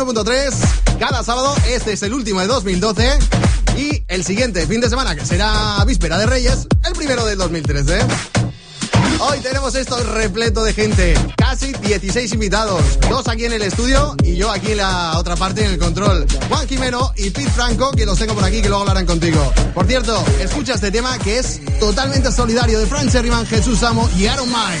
91.3 0.00 0.98
cada 0.98 1.22
sábado. 1.22 1.54
Este 1.68 1.92
es 1.92 2.02
el 2.02 2.14
último 2.14 2.40
de 2.40 2.46
2012. 2.46 3.18
Y 3.76 4.02
el 4.08 4.24
siguiente 4.24 4.66
fin 4.66 4.80
de 4.80 4.88
semana, 4.88 5.14
que 5.14 5.26
será 5.26 5.84
víspera 5.86 6.16
de 6.16 6.26
Reyes, 6.26 6.66
el 6.84 6.92
primero 6.94 7.26
del 7.26 7.36
2013. 7.36 7.98
Hoy 9.18 9.40
tenemos 9.40 9.74
esto 9.74 10.02
repleto 10.02 10.64
de 10.64 10.72
gente. 10.72 11.14
Casi 11.36 11.72
16 11.74 12.32
invitados. 12.32 12.82
Dos 13.10 13.28
aquí 13.28 13.44
en 13.44 13.52
el 13.52 13.60
estudio 13.60 14.16
y 14.24 14.36
yo 14.36 14.50
aquí 14.50 14.72
en 14.72 14.78
la 14.78 15.18
otra 15.18 15.36
parte 15.36 15.64
en 15.64 15.72
el 15.72 15.78
control. 15.78 16.26
Juan 16.48 16.66
Jimeno 16.66 17.12
y 17.16 17.28
Pete 17.28 17.50
Franco, 17.50 17.90
que 17.90 18.06
los 18.06 18.18
tengo 18.18 18.34
por 18.34 18.44
aquí, 18.44 18.62
que 18.62 18.68
luego 18.68 18.80
hablarán 18.80 19.04
contigo. 19.04 19.52
Por 19.74 19.86
cierto, 19.86 20.24
escucha 20.40 20.74
este 20.74 20.90
tema 20.90 21.18
que 21.18 21.38
es 21.38 21.60
totalmente 21.78 22.32
solidario 22.32 22.78
de 22.78 22.86
Frank 22.86 23.10
Sherryman, 23.10 23.46
Jesús 23.46 23.82
Amo 23.82 24.08
y 24.16 24.26
Aaron 24.26 24.48
Mine. 24.48 24.80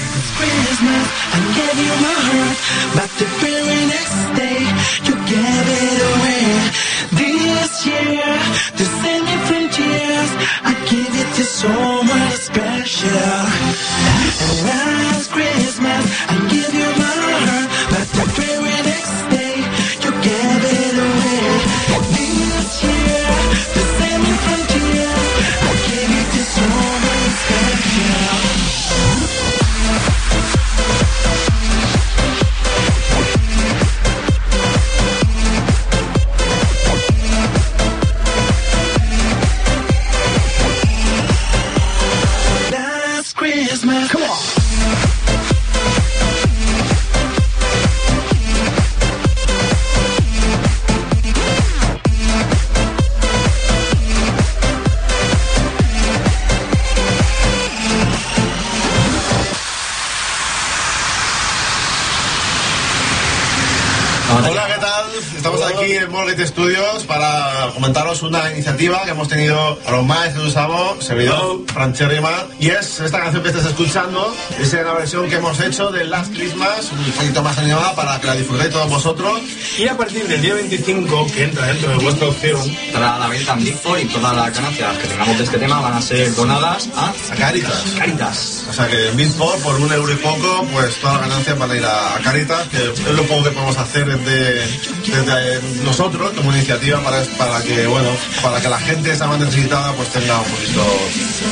Para 67.92 68.09
una 68.22 68.50
iniciativa 68.50 69.02
que 69.04 69.10
hemos 69.10 69.28
tenido 69.28 69.78
a 69.86 69.90
los 69.90 70.06
más 70.06 70.28
que 70.34 70.40
usamos, 70.40 71.04
servidor, 71.04 71.60
Francherima, 71.72 72.46
y 72.58 72.68
es 72.68 73.00
esta 73.00 73.20
canción 73.20 73.42
que 73.42 73.48
estás 73.48 73.66
escuchando, 73.66 74.34
es 74.58 74.72
la 74.72 74.92
versión 74.94 75.28
que 75.28 75.36
hemos 75.36 75.58
hecho 75.60 75.90
de 75.90 76.04
Last 76.04 76.32
Christmas, 76.34 76.90
un 76.92 77.12
poquito 77.12 77.42
más 77.42 77.58
animada 77.58 77.94
para 77.94 78.20
que 78.20 78.26
la 78.26 78.34
disfrutéis 78.34 78.70
todos 78.70 78.88
vosotros. 78.88 79.40
Y 79.78 79.88
a 79.88 79.96
partir 79.96 80.26
del 80.26 80.42
día 80.42 80.54
25, 80.54 81.26
que 81.34 81.44
entra 81.44 81.66
dentro 81.66 81.90
de 81.90 81.96
vuestra 82.04 82.28
opción, 82.28 82.60
para 82.92 83.18
la 83.18 83.28
venta 83.28 83.52
en 83.54 83.64
Bitcoin 83.64 84.06
y 84.06 84.12
todas 84.12 84.36
las 84.36 84.54
ganancias 84.54 84.98
que 84.98 85.08
tengamos 85.08 85.38
de 85.38 85.44
este 85.44 85.58
tema 85.58 85.80
van 85.80 85.94
a 85.94 86.02
ser 86.02 86.34
donadas 86.34 86.88
a, 86.96 87.10
a 87.10 87.36
Caritas. 87.36 87.84
Caritas. 87.96 88.66
O 88.68 88.72
sea 88.72 88.88
que 88.88 89.08
en 89.08 89.16
Bitcoin, 89.16 89.62
por 89.62 89.74
un 89.76 89.92
euro 89.92 90.12
y 90.12 90.16
poco, 90.16 90.66
pues 90.72 90.96
todas 90.96 91.20
las 91.20 91.28
ganancias 91.28 91.58
van 91.58 91.70
a 91.70 91.76
ir 91.76 91.84
a, 91.84 92.18
Caritas, 92.22 92.68
que 92.68 92.90
es 92.90 93.14
lo 93.14 93.22
poco 93.24 93.44
que 93.44 93.50
podemos 93.50 93.76
hacer 93.78 94.06
desde, 94.06 94.66
desde 95.06 95.84
nosotros 95.84 96.32
como 96.32 96.52
iniciativa 96.52 97.00
para, 97.00 97.22
para 97.38 97.62
que, 97.62 97.86
bueno, 97.86 98.09
para 98.42 98.60
que 98.60 98.68
la 98.68 98.78
gente 98.78 99.12
esa 99.12 99.26
más 99.26 99.38
necesitada 99.38 99.92
pues 99.94 100.08
tenga 100.10 100.38
un 100.38 100.44
poquito 100.44 100.82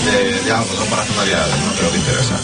de, 0.05 0.41
de 0.41 0.53
algo, 0.53 0.75
¿no? 0.79 0.85
Para 0.87 1.03
hacer 1.03 1.25
día, 1.27 1.39
¿no? 1.39 1.83
Lo 1.83 1.91
que 1.91 1.99
interesa. 1.99 2.35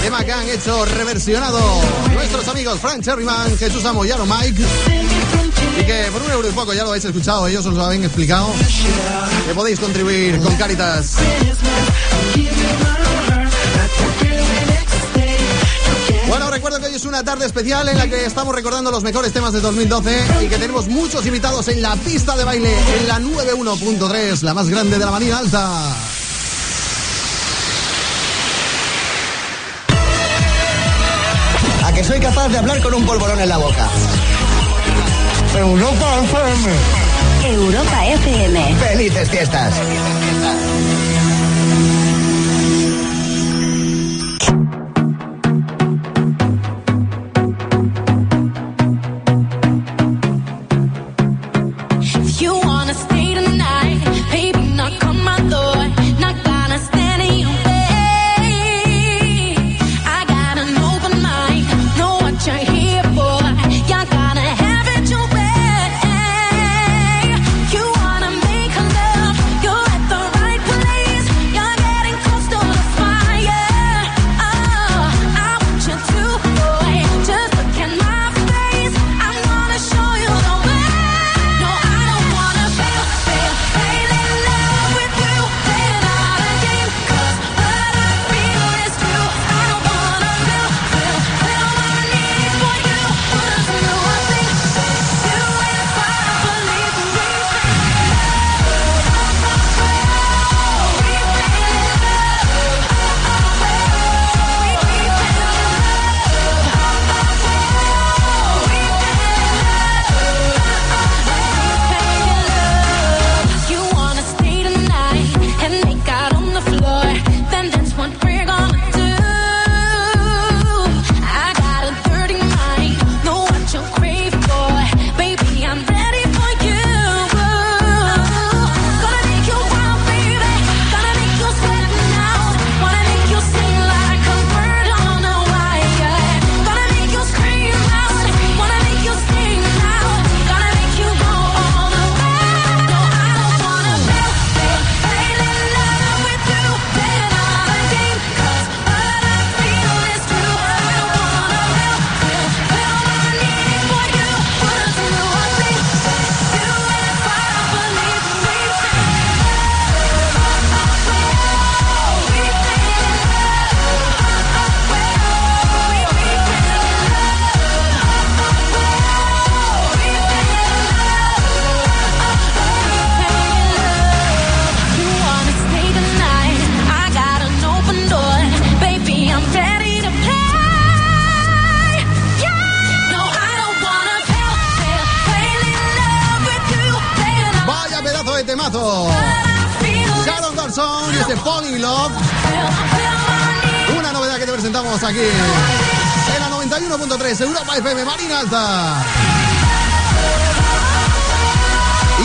Tema 0.00 0.24
que 0.24 0.32
han 0.32 0.48
hecho 0.48 0.84
reversionado 0.84 1.58
nuestros 2.12 2.46
amigos 2.46 2.78
Frank 2.78 3.02
Cherryman, 3.02 3.58
Jesús 3.58 3.84
Amoyano, 3.84 4.24
Mike. 4.26 4.62
Y 5.80 5.84
que 5.84 6.08
por 6.12 6.22
un 6.22 6.30
euro 6.30 6.48
y 6.48 6.52
poco 6.52 6.72
ya 6.72 6.84
lo 6.84 6.90
habéis 6.90 7.04
escuchado, 7.04 7.48
ellos 7.48 7.66
os 7.66 7.74
lo 7.74 7.84
habéis 7.84 8.04
explicado. 8.04 8.48
Que 9.46 9.54
podéis 9.54 9.80
contribuir 9.80 10.38
con 10.38 10.54
Caritas. 10.54 11.16
Bueno, 16.28 16.48
recuerdo 16.48 16.78
que 16.78 16.86
hoy 16.86 16.94
es 16.94 17.04
una 17.04 17.24
tarde 17.24 17.46
especial 17.46 17.88
en 17.88 17.98
la 17.98 18.06
que 18.06 18.24
estamos 18.24 18.54
recordando 18.54 18.92
los 18.92 19.02
mejores 19.02 19.32
temas 19.32 19.52
de 19.52 19.60
2012 19.60 20.44
y 20.44 20.48
que 20.48 20.58
tenemos 20.58 20.86
muchos 20.86 21.26
invitados 21.26 21.66
en 21.66 21.82
la 21.82 21.96
pista 21.96 22.36
de 22.36 22.44
baile 22.44 22.72
en 23.00 23.08
la 23.08 23.18
91.3, 23.18 24.42
la 24.42 24.54
más 24.54 24.68
grande 24.68 24.96
de 24.96 25.04
la 25.04 25.10
manía 25.10 25.38
alta. 25.38 25.96
Soy 32.20 32.28
capaz 32.28 32.48
de 32.48 32.58
hablar 32.58 32.80
con 32.80 32.94
un 32.94 33.06
polvorón 33.06 33.40
en 33.40 33.48
la 33.48 33.56
boca. 33.56 33.88
Europa 35.56 36.20
FM. 36.24 36.70
Europa 37.44 38.06
FM. 38.06 38.76
Felices 38.76 39.30
fiestas. 39.30 39.74
Anderson 39.74 41.10
y 41.14 41.19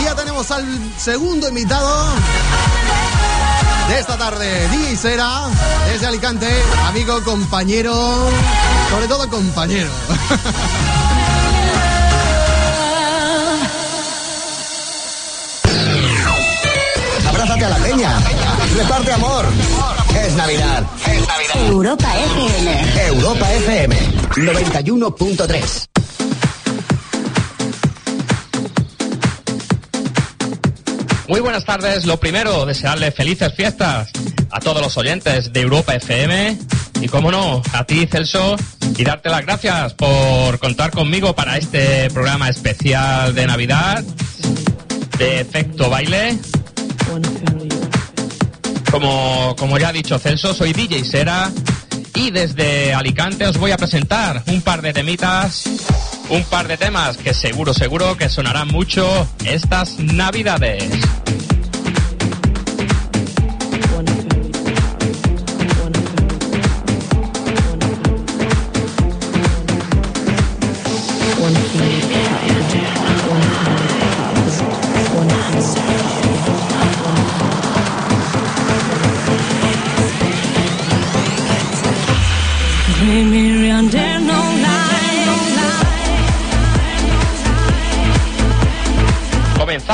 Y 0.00 0.04
ya 0.04 0.14
tenemos 0.14 0.50
al 0.50 0.64
segundo 0.96 1.46
invitado 1.46 2.06
de 3.90 4.00
esta 4.00 4.16
tarde, 4.16 4.66
DJ 4.68 4.96
Sera, 4.96 5.42
desde 5.92 6.06
Alicante, 6.06 6.48
amigo, 6.86 7.22
compañero, 7.22 7.92
sobre 8.90 9.08
todo 9.08 9.28
compañero. 9.28 9.90
Abrázate 17.28 17.64
a 17.66 17.68
la 17.68 17.76
peña. 17.76 18.18
Reparte 18.74 19.12
amor. 19.12 19.44
Es 20.18 20.32
Navidad. 20.34 20.82
Es 21.06 21.28
Navidad. 21.28 21.68
Europa 21.68 22.08
FM. 22.16 23.06
Europa 23.06 23.52
FM 23.52 23.96
91.3. 24.36 25.95
Muy 31.28 31.40
buenas 31.40 31.64
tardes. 31.64 32.06
Lo 32.06 32.18
primero, 32.20 32.66
desearle 32.66 33.10
felices 33.10 33.52
fiestas 33.54 34.10
a 34.50 34.60
todos 34.60 34.80
los 34.80 34.96
oyentes 34.96 35.52
de 35.52 35.60
Europa 35.60 35.94
FM 35.94 36.56
y, 37.00 37.08
como 37.08 37.32
no, 37.32 37.62
a 37.72 37.84
ti, 37.84 38.06
Celso, 38.06 38.56
y 38.96 39.02
darte 39.02 39.28
las 39.28 39.44
gracias 39.44 39.94
por 39.94 40.58
contar 40.60 40.92
conmigo 40.92 41.34
para 41.34 41.56
este 41.56 42.08
programa 42.10 42.48
especial 42.48 43.34
de 43.34 43.46
Navidad 43.46 44.04
de 45.18 45.40
efecto 45.40 45.90
baile. 45.90 46.38
Como, 48.90 49.56
como 49.58 49.78
ya 49.78 49.88
ha 49.88 49.92
dicho 49.92 50.18
Celso, 50.18 50.54
soy 50.54 50.72
DJ 50.72 51.04
Sera 51.04 51.50
y 52.14 52.30
desde 52.30 52.94
Alicante 52.94 53.46
os 53.46 53.58
voy 53.58 53.72
a 53.72 53.76
presentar 53.76 54.42
un 54.46 54.62
par 54.62 54.80
de 54.80 54.92
temitas, 54.92 55.64
un 56.28 56.42
par 56.44 56.68
de 56.68 56.76
temas 56.76 57.16
que 57.16 57.34
seguro, 57.34 57.72
seguro 57.74 58.16
que 58.16 58.28
sonarán 58.28 58.68
mucho 58.68 59.28
estas 59.44 59.98
navidades. 59.98 60.84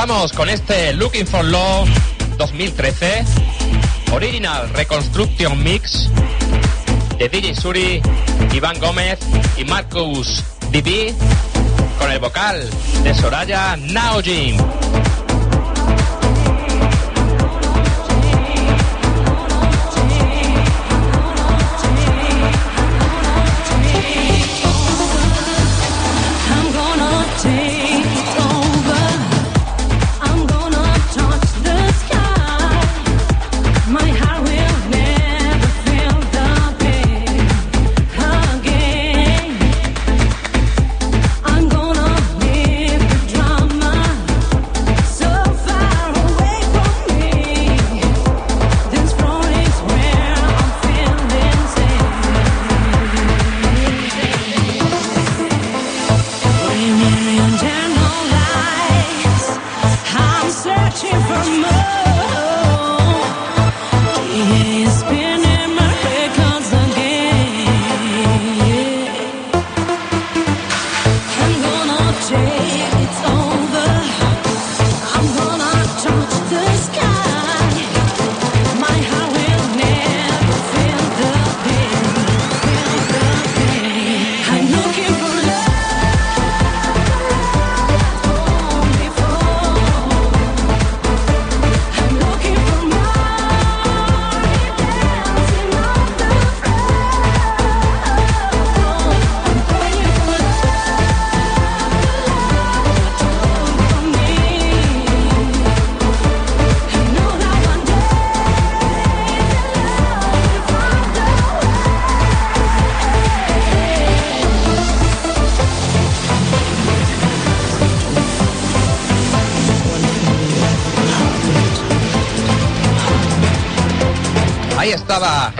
Comenzamos 0.03 0.33
con 0.33 0.49
este 0.49 0.91
Looking 0.91 1.25
for 1.25 1.45
Love 1.45 1.89
2013 2.37 3.23
Original 4.11 4.67
Reconstruction 4.73 5.63
Mix 5.63 6.09
de 7.17 7.29
DJ 7.29 7.55
Suri, 7.55 8.01
Iván 8.53 8.77
Gómez 8.81 9.17
y 9.55 9.63
Marcus 9.63 10.43
DB 10.71 11.13
con 11.97 12.11
el 12.11 12.19
vocal 12.19 12.69
de 13.05 13.13
Soraya 13.15 13.77
Naojin. 13.77 14.57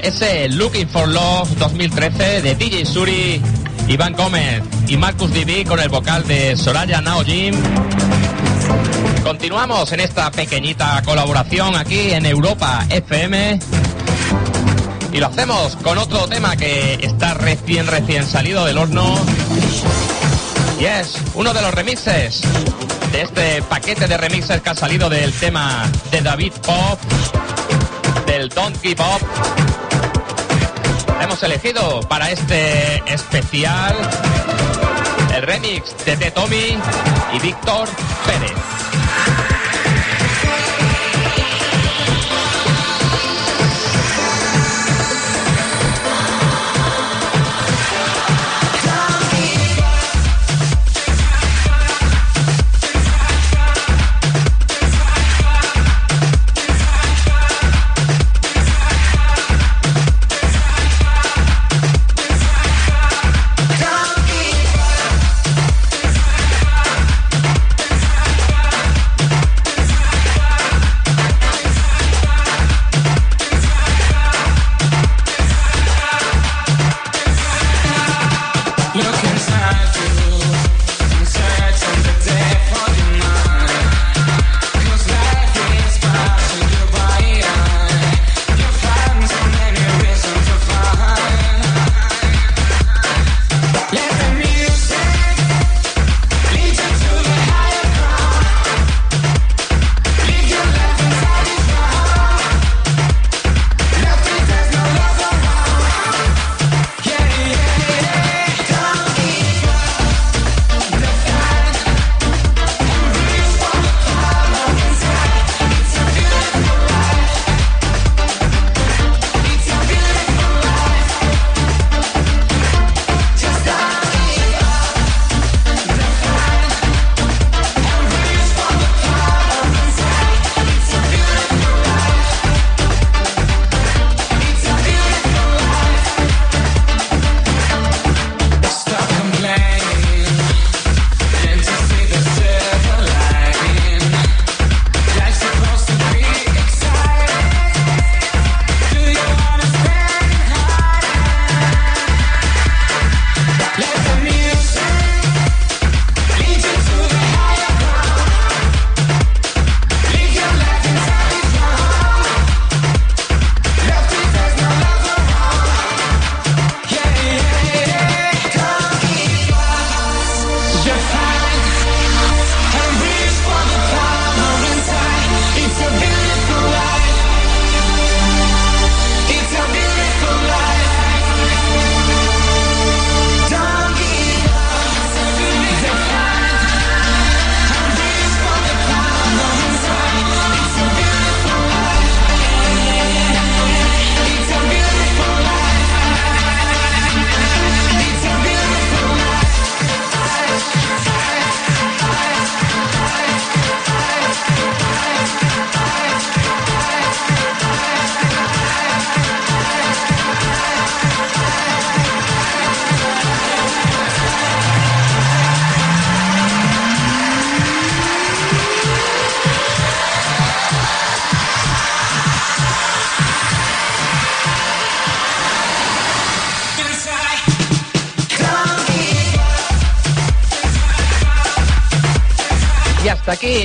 Ese 0.03 0.50
Looking 0.50 0.88
for 0.89 1.07
Love 1.07 1.50
2013 1.57 2.41
de 2.41 2.55
DJ 2.55 2.86
Suri, 2.86 3.41
Iván 3.88 4.13
Gómez 4.13 4.62
y 4.88 4.98
Marcus 4.98 5.31
DB 5.33 5.65
con 5.65 5.79
el 5.79 5.88
vocal 5.88 6.27
de 6.27 6.57
Soraya 6.57 7.00
Naojin. 7.00 7.55
Continuamos 9.24 9.93
en 9.93 10.01
esta 10.01 10.29
pequeñita 10.29 11.01
colaboración 11.03 11.75
aquí 11.75 12.12
en 12.12 12.25
Europa 12.25 12.86
FM. 12.89 13.60
Y 15.13 15.19
lo 15.19 15.27
hacemos 15.27 15.77
con 15.77 15.98
otro 15.98 16.27
tema 16.27 16.57
que 16.57 16.95
está 16.95 17.33
recién, 17.33 17.88
recién 17.88 18.25
salido 18.25 18.65
del 18.65 18.77
horno. 18.77 19.15
Y 20.79 20.86
es 20.86 21.15
uno 21.33 21.53
de 21.53 21.62
los 21.62 21.74
remixes 21.74 22.41
de 23.13 23.22
este 23.22 23.62
paquete 23.63 24.07
de 24.07 24.17
remixes 24.17 24.62
que 24.62 24.69
ha 24.69 24.75
salido 24.75 25.10
del 25.10 25.31
tema 25.31 25.89
de 26.12 26.22
David 26.22 26.51
Pop, 26.62 27.00
del 28.25 28.51
Give 28.81 29.01
Up. 29.01 29.73
Hemos 31.24 31.42
elegido 31.42 32.01
para 32.10 32.32
este 32.32 33.01
especial 33.08 33.96
el 35.34 35.42
remix 35.44 35.96
de 36.06 36.18
The 36.18 36.32
Tommy 36.32 36.77
y 37.34 37.39
Víctor 37.39 37.88
Pérez. 38.25 38.83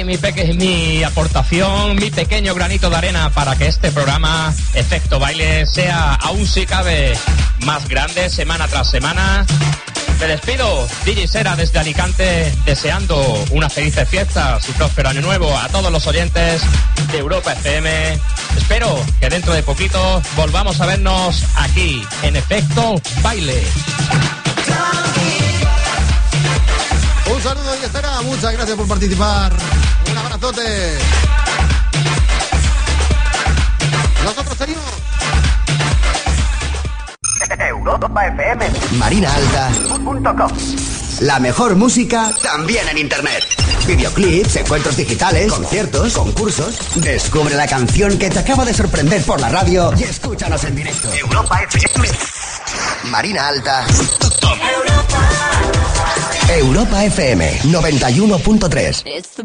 mi, 0.09 0.17
peque, 0.17 0.55
mi 0.55 1.05
aportación, 1.05 1.97
mi 1.97 2.11
pequeño 2.11 2.55
granito 2.55 2.89
de 2.89 2.97
arena 2.97 3.29
para 3.29 3.57
que 3.57 3.67
este 3.67 3.93
programa 3.93 4.55
Efecto 4.73 5.19
Baile 5.19 5.67
sea 5.67 6.15
aún 6.15 6.47
si 6.47 6.65
cabe 6.65 7.13
más 7.67 7.87
grande 7.89 8.31
semana 8.31 8.67
tras 8.69 8.91
semana. 8.91 9.45
Me 10.19 10.27
despido, 10.27 10.89
DJ 11.05 11.29
Sera 11.29 11.57
desde 11.57 11.79
Alicante, 11.79 12.51
deseando 12.65 13.45
unas 13.51 13.71
felices 13.71 14.09
fiestas 14.09 14.67
y 14.71 14.73
próspero 14.73 15.11
año 15.11 15.21
nuevo 15.21 15.55
a 15.55 15.69
todos 15.69 15.93
los 15.93 16.07
oyentes 16.07 16.63
de 17.13 17.19
Europa 17.19 17.53
FM. 17.53 18.19
Espero 18.57 18.99
que 19.21 19.29
dentro 19.29 19.53
de 19.53 19.63
poquito 19.63 20.23
volvamos 20.37 20.81
a 20.81 20.87
vernos 20.87 21.45
aquí 21.55 22.03
en 22.23 22.37
Efecto 22.37 22.95
Baile. 23.21 23.63
Un 27.39 27.45
saludo 27.45 27.71
y 27.81 27.85
espera. 27.85 28.21
Muchas 28.23 28.53
gracias 28.53 28.77
por 28.77 28.89
participar. 28.89 29.53
Un 30.11 30.19
abrazote. 30.19 30.99
Nosotros 34.25 34.59
seguimos. 34.59 34.85
Europa 37.61 38.27
FM. 38.27 38.71
Marina 38.99 39.33
Alta. 39.33 39.71
.com. 40.37 40.53
La 41.21 41.39
mejor 41.39 41.77
música 41.77 42.35
también 42.43 42.89
en 42.89 42.99
internet. 42.99 43.45
Videoclips, 43.87 44.57
encuentros 44.57 44.97
digitales, 44.97 45.53
conciertos, 45.53 46.15
concursos. 46.15 46.77
Descubre 46.97 47.55
la 47.55 47.69
canción 47.69 48.19
que 48.19 48.31
te 48.31 48.41
acaba 48.41 48.65
de 48.65 48.75
sorprender 48.75 49.23
por 49.23 49.41
la 49.41 49.49
radio 49.49 49.93
y 49.97 50.03
escúchanos 50.03 50.65
en 50.65 50.75
directo. 50.75 51.09
Europa 51.15 51.63
FM. 51.63 52.09
Marina 53.05 53.47
Alta 53.47 53.87
Europa 56.51 57.05
FM 57.05 57.61
91.3. 57.63 59.38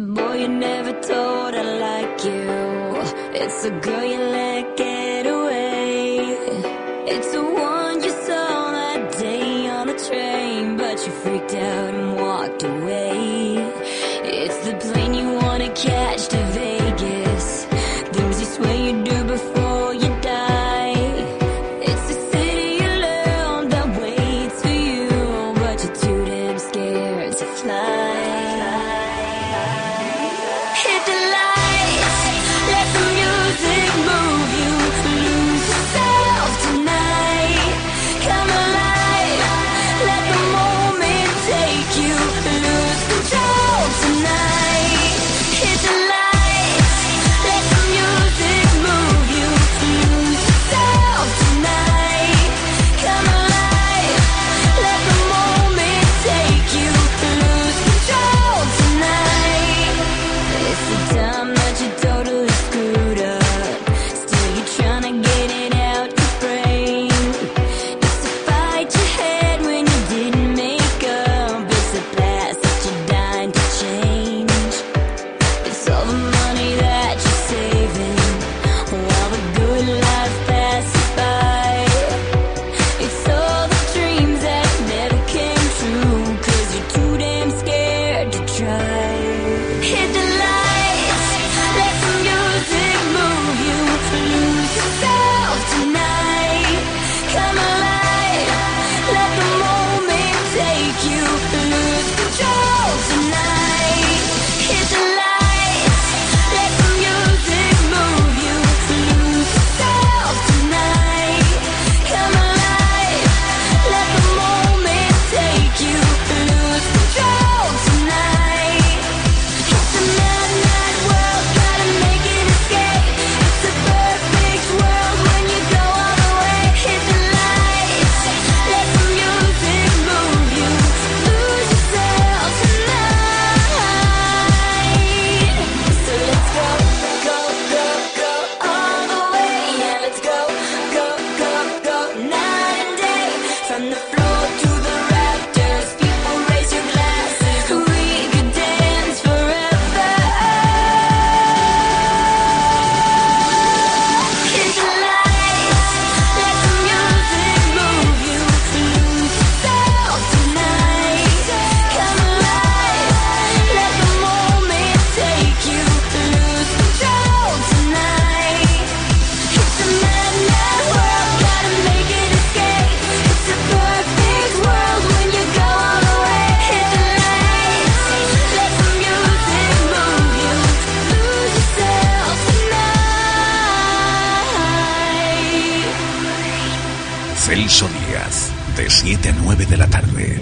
Díaz, 187.93 188.49
de 188.75 188.89
7 188.89 189.29
a 189.29 189.31
9 189.33 189.65
de 189.65 189.77
la 189.77 189.87
tarde. 189.87 190.39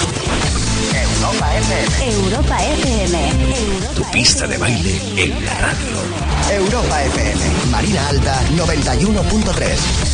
Europa 1.22 1.56
FM. 1.58 2.12
Europa 2.26 2.64
FM. 2.64 3.30
Europa 3.30 3.94
tu 3.96 4.04
pista 4.12 4.46
FM. 4.46 4.54
de 4.54 4.58
baile 4.60 5.02
en 5.18 5.46
la 5.46 5.54
radio. 5.56 5.98
Europa 6.52 7.04
FM. 7.04 7.42
Marina 7.72 8.08
Alta, 8.10 8.42
91.3. 8.56 10.11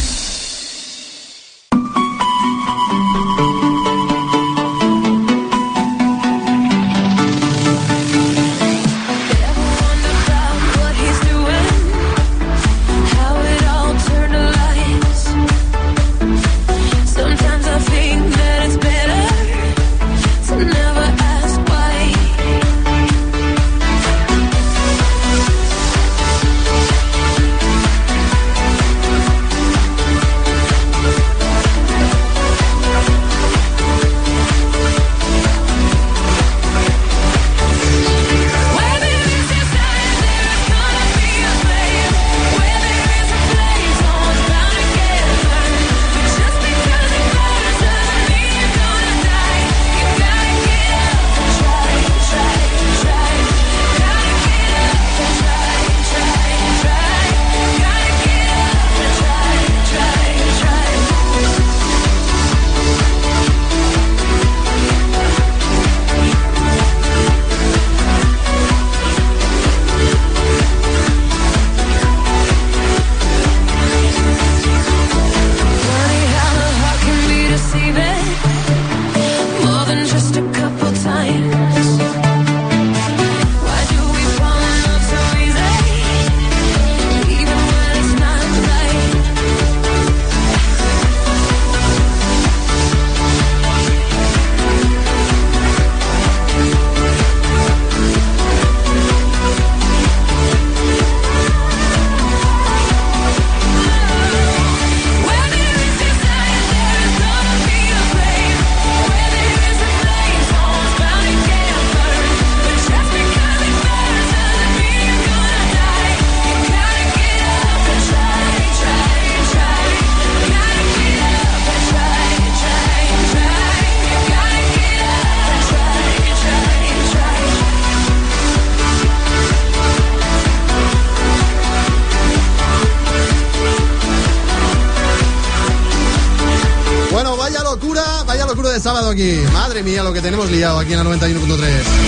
mía, 139.87 140.03
lo 140.03 140.11
que 140.11 140.21
tenemos 140.21 140.51
liado 140.51 140.79
aquí 140.79 140.91
en 140.91 140.97
la 140.97 141.05
91.3. 141.05 142.06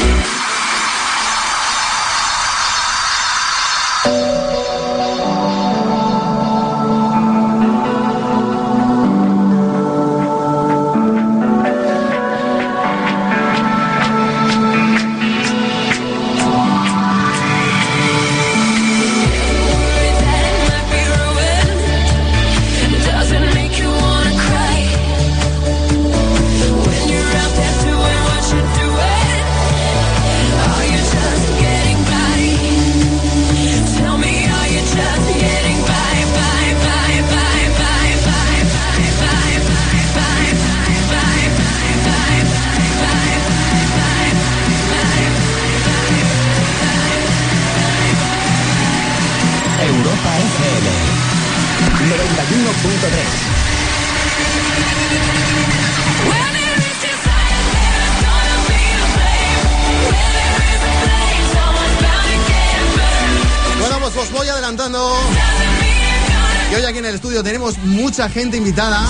mucha 68.19 68.34
gente 68.34 68.58
invitada. 68.58 69.08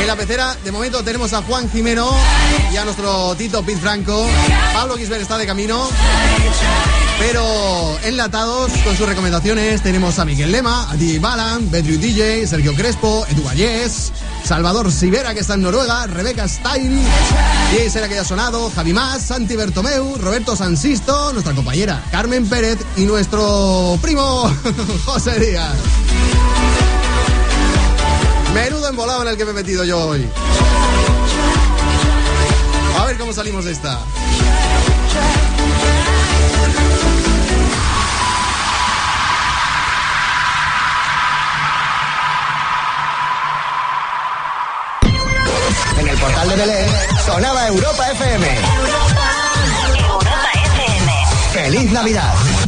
En 0.00 0.06
la 0.06 0.16
pecera, 0.16 0.56
de 0.64 0.72
momento 0.72 1.04
tenemos 1.04 1.34
a 1.34 1.42
Juan 1.42 1.70
Jimeno 1.70 2.10
y 2.72 2.76
a 2.78 2.84
nuestro 2.86 3.34
Tito 3.34 3.62
Pit 3.62 3.78
Franco. 3.78 4.26
Pablo 4.72 4.96
Gisbert 4.96 5.20
está 5.20 5.36
de 5.36 5.44
camino. 5.44 5.86
Pero 7.18 7.98
enlatados 8.04 8.72
con 8.84 8.96
sus 8.96 9.06
recomendaciones 9.06 9.82
tenemos 9.82 10.18
a 10.18 10.24
Miguel 10.24 10.50
Lema, 10.50 10.90
a 10.90 10.96
DJ 10.96 11.18
Balan, 11.18 11.70
Bedru 11.70 11.98
DJ, 11.98 12.46
Sergio 12.46 12.74
Crespo, 12.74 13.26
Edu 13.28 13.42
Vallés, 13.42 14.12
Salvador 14.42 14.90
Sivera 14.90 15.34
que 15.34 15.40
está 15.40 15.54
en 15.54 15.62
Noruega, 15.62 16.06
Rebeca 16.06 16.48
Stein, 16.48 17.02
DJ 17.70 17.90
Será 17.90 18.08
que 18.08 18.14
ya 18.14 18.22
ha 18.22 18.24
sonado, 18.24 18.70
Javi 18.74 18.94
Más, 18.94 19.20
Santi 19.20 19.56
Bertomeu, 19.56 20.16
Roberto 20.16 20.56
Sansisto, 20.56 21.34
nuestra 21.34 21.54
compañera 21.54 22.02
Carmen 22.10 22.48
Pérez 22.48 22.78
y 22.96 23.04
nuestro 23.04 23.98
primo 24.00 24.50
José 25.04 25.38
Díaz. 25.38 25.76
Menudo 28.56 28.88
embolado 28.88 29.20
en 29.20 29.28
el 29.28 29.36
que 29.36 29.44
me 29.44 29.50
he 29.50 29.54
metido 29.54 29.84
yo 29.84 29.98
hoy. 29.98 30.26
A 32.98 33.04
ver 33.04 33.18
cómo 33.18 33.30
salimos 33.30 33.66
de 33.66 33.72
esta. 33.72 33.98
En 45.98 46.08
el 46.08 46.16
portal 46.16 46.48
de 46.48 46.56
Belén 46.56 46.88
sonaba 47.26 47.68
Europa 47.68 48.10
FM. 48.10 48.58
¡Feliz 51.52 51.92
Navidad! 51.92 52.65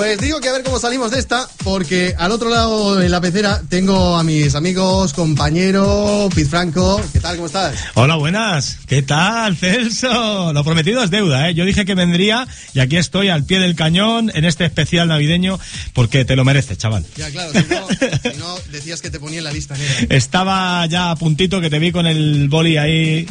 Pues 0.00 0.18
digo 0.18 0.40
que 0.40 0.48
a 0.48 0.52
ver 0.52 0.62
cómo 0.62 0.78
salimos 0.78 1.10
de 1.10 1.18
esta, 1.18 1.46
porque 1.62 2.14
al 2.16 2.32
otro 2.32 2.48
lado 2.48 3.02
en 3.02 3.10
la 3.10 3.20
pecera 3.20 3.60
tengo 3.68 4.16
a 4.16 4.24
mis 4.24 4.54
amigos, 4.54 5.12
compañero, 5.12 6.30
Pit 6.34 6.48
Franco. 6.48 7.02
¿Qué 7.12 7.20
tal? 7.20 7.36
¿Cómo 7.36 7.48
estás? 7.48 7.74
Hola, 7.92 8.16
buenas. 8.16 8.78
¿Qué 8.86 9.02
tal, 9.02 9.58
Celso? 9.58 10.54
Lo 10.54 10.64
prometido 10.64 11.04
es 11.04 11.10
deuda, 11.10 11.50
¿eh? 11.50 11.54
Yo 11.54 11.66
dije 11.66 11.84
que 11.84 11.94
vendría 11.94 12.48
y 12.72 12.80
aquí 12.80 12.96
estoy 12.96 13.28
al 13.28 13.44
pie 13.44 13.58
del 13.58 13.76
cañón 13.76 14.32
en 14.34 14.46
este 14.46 14.64
especial 14.64 15.06
navideño 15.08 15.60
porque 15.92 16.24
te 16.24 16.34
lo 16.34 16.46
mereces, 16.46 16.78
chaval. 16.78 17.04
Ya, 17.18 17.30
claro, 17.30 17.52
si 17.52 17.58
no, 17.68 17.88
si 18.32 18.38
no, 18.38 18.56
decías 18.72 19.02
que 19.02 19.10
te 19.10 19.20
ponía 19.20 19.36
en 19.36 19.44
la 19.44 19.52
lista 19.52 19.76
negra. 19.76 20.16
Estaba 20.16 20.86
ya 20.86 21.10
a 21.10 21.16
puntito 21.16 21.60
que 21.60 21.68
te 21.68 21.78
vi 21.78 21.92
con 21.92 22.06
el 22.06 22.48
boli 22.48 22.78
ahí. 22.78 23.26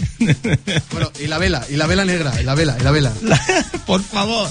Bueno, 0.91 1.11
y 1.19 1.25
la 1.25 1.39
vela, 1.39 1.65
y 1.67 1.77
la 1.77 1.87
vela 1.87 2.05
negra, 2.05 2.39
y 2.39 2.43
la 2.43 2.53
vela, 2.53 2.77
y 2.79 2.83
la 2.83 2.91
vela. 2.91 3.11
Por 3.87 4.03
favor. 4.03 4.49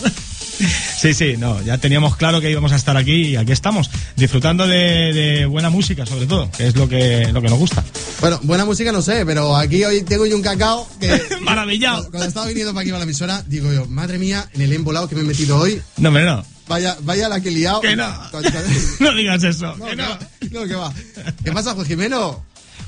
Sí, 0.98 1.14
sí, 1.14 1.36
no, 1.38 1.62
ya 1.62 1.78
teníamos 1.78 2.16
claro 2.16 2.40
que 2.40 2.50
íbamos 2.50 2.72
a 2.72 2.76
estar 2.76 2.96
aquí 2.96 3.28
y 3.28 3.36
aquí 3.36 3.52
estamos, 3.52 3.88
disfrutando 4.16 4.66
de, 4.66 5.12
de 5.12 5.46
buena 5.46 5.70
música 5.70 6.04
sobre 6.04 6.26
todo, 6.26 6.50
que 6.50 6.66
es 6.66 6.76
lo 6.76 6.88
que, 6.88 7.30
lo 7.32 7.40
que 7.40 7.48
nos 7.48 7.58
gusta. 7.58 7.84
Bueno, 8.20 8.40
buena 8.42 8.64
música 8.64 8.90
no 8.90 9.00
sé, 9.00 9.24
pero 9.24 9.56
aquí 9.56 9.84
hoy 9.84 10.02
tengo 10.02 10.26
yo 10.26 10.34
un 10.34 10.42
cacao 10.42 10.88
que... 10.98 11.22
Maravillado. 11.40 11.96
Cuando, 11.98 12.10
cuando 12.10 12.28
estaba 12.28 12.46
viniendo 12.46 12.72
para 12.74 12.82
aquí 12.82 12.90
para 12.90 12.98
la 12.98 13.04
emisora, 13.04 13.44
digo 13.46 13.72
yo, 13.72 13.86
madre 13.86 14.18
mía, 14.18 14.48
en 14.54 14.62
el 14.62 14.72
embolado 14.72 15.08
que 15.08 15.14
me 15.14 15.20
he 15.20 15.24
metido 15.24 15.56
hoy, 15.58 15.80
No, 15.98 16.08
hombre, 16.08 16.24
no. 16.24 16.44
vaya, 16.66 16.96
vaya 17.02 17.28
la 17.28 17.40
que 17.40 17.48
he 17.50 17.52
liado. 17.52 17.80
Que 17.80 17.94
no. 17.94 18.08
No 19.00 19.14
digas 19.14 19.44
eso. 19.44 19.76
No, 19.76 19.86
que 19.86 19.94
no. 19.96 20.18
no, 20.50 20.66
que 20.66 20.74
va. 20.74 20.92
¿Qué 21.44 21.52
pasa, 21.52 21.74
Juan 21.74 21.86
Jimeno? 21.86 22.44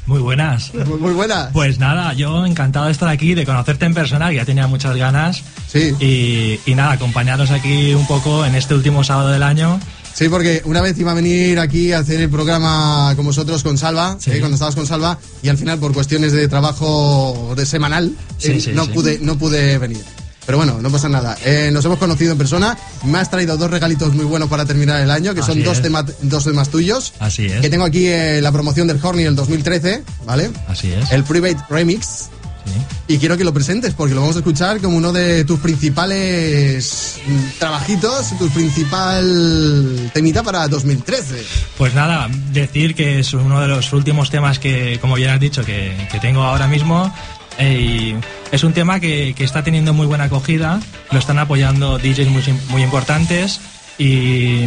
Muy 0.07 0.19
buenas. 0.21 0.73
Muy, 0.75 0.99
muy 0.99 1.13
buena. 1.13 1.51
Pues 1.53 1.79
nada, 1.79 2.13
yo 2.15 2.45
encantado 2.45 2.87
de 2.87 2.93
estar 2.93 3.09
aquí, 3.09 3.35
de 3.35 3.47
conocerte 3.47 3.85
en 3.87 3.95
persona, 3.95 4.29
que 4.31 4.37
ya 4.37 4.45
tenía 4.45 4.67
muchas 4.67 4.97
ganas. 4.97 5.43
Sí. 5.71 5.95
Y, 6.01 6.59
y 6.71 6.75
nada, 6.75 6.93
acompañaros 6.93 7.51
aquí 7.51 7.95
un 7.95 8.07
poco 8.07 8.45
en 8.45 8.55
este 8.57 8.75
último 8.75 9.05
sábado 9.05 9.29
del 9.31 9.43
año. 9.43 9.79
Sí, 10.13 10.29
porque 10.29 10.63
una 10.65 10.81
vez 10.83 10.99
iba 10.99 11.13
a 11.13 11.15
venir 11.15 11.59
aquí 11.61 11.93
a 11.93 12.01
hacer 12.01 12.21
el 12.21 12.29
programa 12.29 13.13
con 13.15 13.25
vosotros, 13.25 13.63
con 13.63 13.79
Salva, 13.79 14.17
Sí. 14.19 14.33
eh, 14.33 14.39
cuando 14.41 14.55
estabas 14.57 14.75
con 14.75 14.87
Salva, 14.87 15.19
y 15.43 15.49
al 15.49 15.57
final 15.57 15.79
por 15.79 15.93
cuestiones 15.95 16.33
de 16.33 16.49
trabajo 16.49 17.55
de 17.57 17.65
semanal 17.65 18.11
Sí, 18.37 18.53
eh, 18.53 18.61
sí, 18.61 18.71
no, 18.75 18.85
sí. 18.87 18.91
Pude, 18.93 19.19
no 19.23 19.39
pude 19.39 19.79
venir. 19.79 20.03
Pero 20.51 20.59
bueno, 20.59 20.79
no 20.83 20.91
pasa 20.91 21.09
nada. 21.09 21.39
Eh, 21.45 21.71
nos 21.73 21.85
hemos 21.85 21.97
conocido 22.01 22.33
en 22.33 22.39
persona. 22.39 22.77
Me 23.05 23.19
has 23.19 23.31
traído 23.31 23.57
dos 23.57 23.71
regalitos 23.71 24.13
muy 24.15 24.25
buenos 24.25 24.49
para 24.49 24.65
terminar 24.65 25.01
el 25.01 25.09
año, 25.13 25.33
que 25.33 25.43
son 25.43 25.53
Así 25.53 25.63
dos 25.63 25.77
es. 25.77 25.83
temas, 25.85 26.07
dos 26.23 26.43
temas 26.43 26.71
tuyos. 26.71 27.13
Así 27.21 27.47
es. 27.47 27.61
Que 27.61 27.71
tengo 27.71 27.85
aquí 27.85 28.09
eh, 28.09 28.41
la 28.43 28.51
promoción 28.51 28.89
del 28.89 28.99
Horny 29.01 29.23
del 29.23 29.37
2013, 29.37 30.03
¿vale? 30.27 30.51
Así 30.67 30.91
es. 30.93 31.13
El 31.13 31.23
Private 31.23 31.59
Remix. 31.71 32.31
Sí. 32.65 33.15
Y 33.15 33.19
quiero 33.19 33.37
que 33.37 33.45
lo 33.45 33.55
presentes 33.55 33.95
porque 33.95 34.13
lo 34.13 34.23
vamos 34.23 34.35
a 34.35 34.41
escuchar 34.41 34.81
como 34.81 34.97
uno 34.97 35.13
de 35.13 35.45
tus 35.45 35.61
principales 35.61 37.19
trabajitos, 37.61 38.37
tu 38.37 38.49
principal 38.49 40.11
temita 40.13 40.43
para 40.43 40.67
2013. 40.67 41.45
Pues 41.79 41.95
nada, 41.95 42.29
decir 42.53 42.97
que 42.97 43.21
es 43.21 43.33
uno 43.35 43.61
de 43.61 43.69
los 43.69 43.93
últimos 43.93 44.31
temas 44.31 44.59
que, 44.59 44.99
como 45.01 45.15
bien 45.15 45.31
has 45.31 45.39
dicho, 45.39 45.65
que, 45.65 46.09
que 46.11 46.19
tengo 46.19 46.43
ahora 46.43 46.67
mismo. 46.67 47.15
Eh, 47.61 47.73
y 47.81 48.17
es 48.51 48.65
un 48.65 48.73
tema 48.73 48.99
que, 49.01 49.35
que 49.37 49.45
está 49.45 49.63
teniendo 49.63 49.93
muy 49.95 50.07
buena 50.07 50.25
acogida, 50.25 50.81
lo 51.13 51.19
están 51.19 51.39
apoyando 51.39 51.99
DJs 51.99 52.29
muy, 52.29 52.43
muy 52.71 52.83
importantes 52.83 53.61
y, 53.99 54.65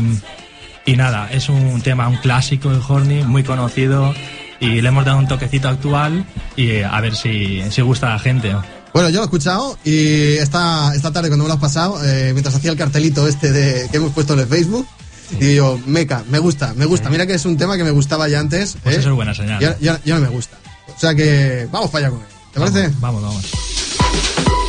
y 0.86 0.96
nada, 0.96 1.30
es 1.32 1.50
un 1.50 1.82
tema, 1.82 2.08
un 2.08 2.18
clásico 2.18 2.70
de 2.70 2.80
Horny, 2.88 3.24
muy 3.24 3.44
conocido 3.44 4.14
y 4.60 4.80
le 4.82 4.88
hemos 4.88 5.04
dado 5.06 5.18
un 5.18 5.28
toquecito 5.28 5.68
actual 5.68 6.26
y 6.56 6.70
eh, 6.70 6.86
a 6.86 7.02
ver 7.02 7.16
si, 7.16 7.62
si 7.72 7.82
gusta 7.82 8.08
a 8.08 8.14
la 8.14 8.20
gente. 8.20 8.56
Bueno, 8.94 9.10
yo 9.10 9.16
lo 9.16 9.22
he 9.24 9.26
escuchado 9.26 9.78
y 9.84 10.34
esta, 10.38 10.94
esta 10.96 11.12
tarde 11.12 11.28
cuando 11.30 11.44
me 11.46 11.48
lo 11.50 11.56
has 11.56 11.60
pasado, 11.60 12.00
eh, 12.06 12.30
mientras 12.34 12.56
hacía 12.56 12.72
el 12.72 12.78
cartelito 12.78 13.28
este 13.28 13.52
de, 13.52 13.90
que 13.90 13.98
hemos 13.98 14.12
puesto 14.14 14.34
en 14.34 14.42
el 14.42 14.48
Facebook, 14.48 14.88
digo 15.40 15.54
yo, 15.78 15.80
meca, 15.88 16.24
me 16.30 16.38
gusta, 16.38 16.74
me 16.76 16.86
gusta. 16.86 17.10
Mira 17.10 17.26
que 17.26 17.34
es 17.34 17.46
un 17.46 17.58
tema 17.58 17.76
que 17.76 17.84
me 17.84 17.90
gustaba 17.92 18.30
ya 18.30 18.40
antes. 18.40 18.78
Pues 18.84 18.96
¿eh? 18.96 19.00
eso 19.00 19.10
es 19.10 19.16
buena 19.16 19.34
señal. 19.34 19.60
Ya, 19.60 19.76
ya- 19.80 20.00
ya 20.06 20.16
no 20.16 20.22
me 20.22 20.28
gusta. 20.28 20.58
O 20.96 21.00
sea 21.00 21.16
que 21.16 21.68
vamos 21.72 21.90
para 21.90 22.06
allá 22.06 22.16
con 22.16 22.24
él. 22.24 22.33
¿Te 22.54 22.60
parece? 22.60 22.92
Vamos, 23.00 23.24
vamos. 23.24 24.63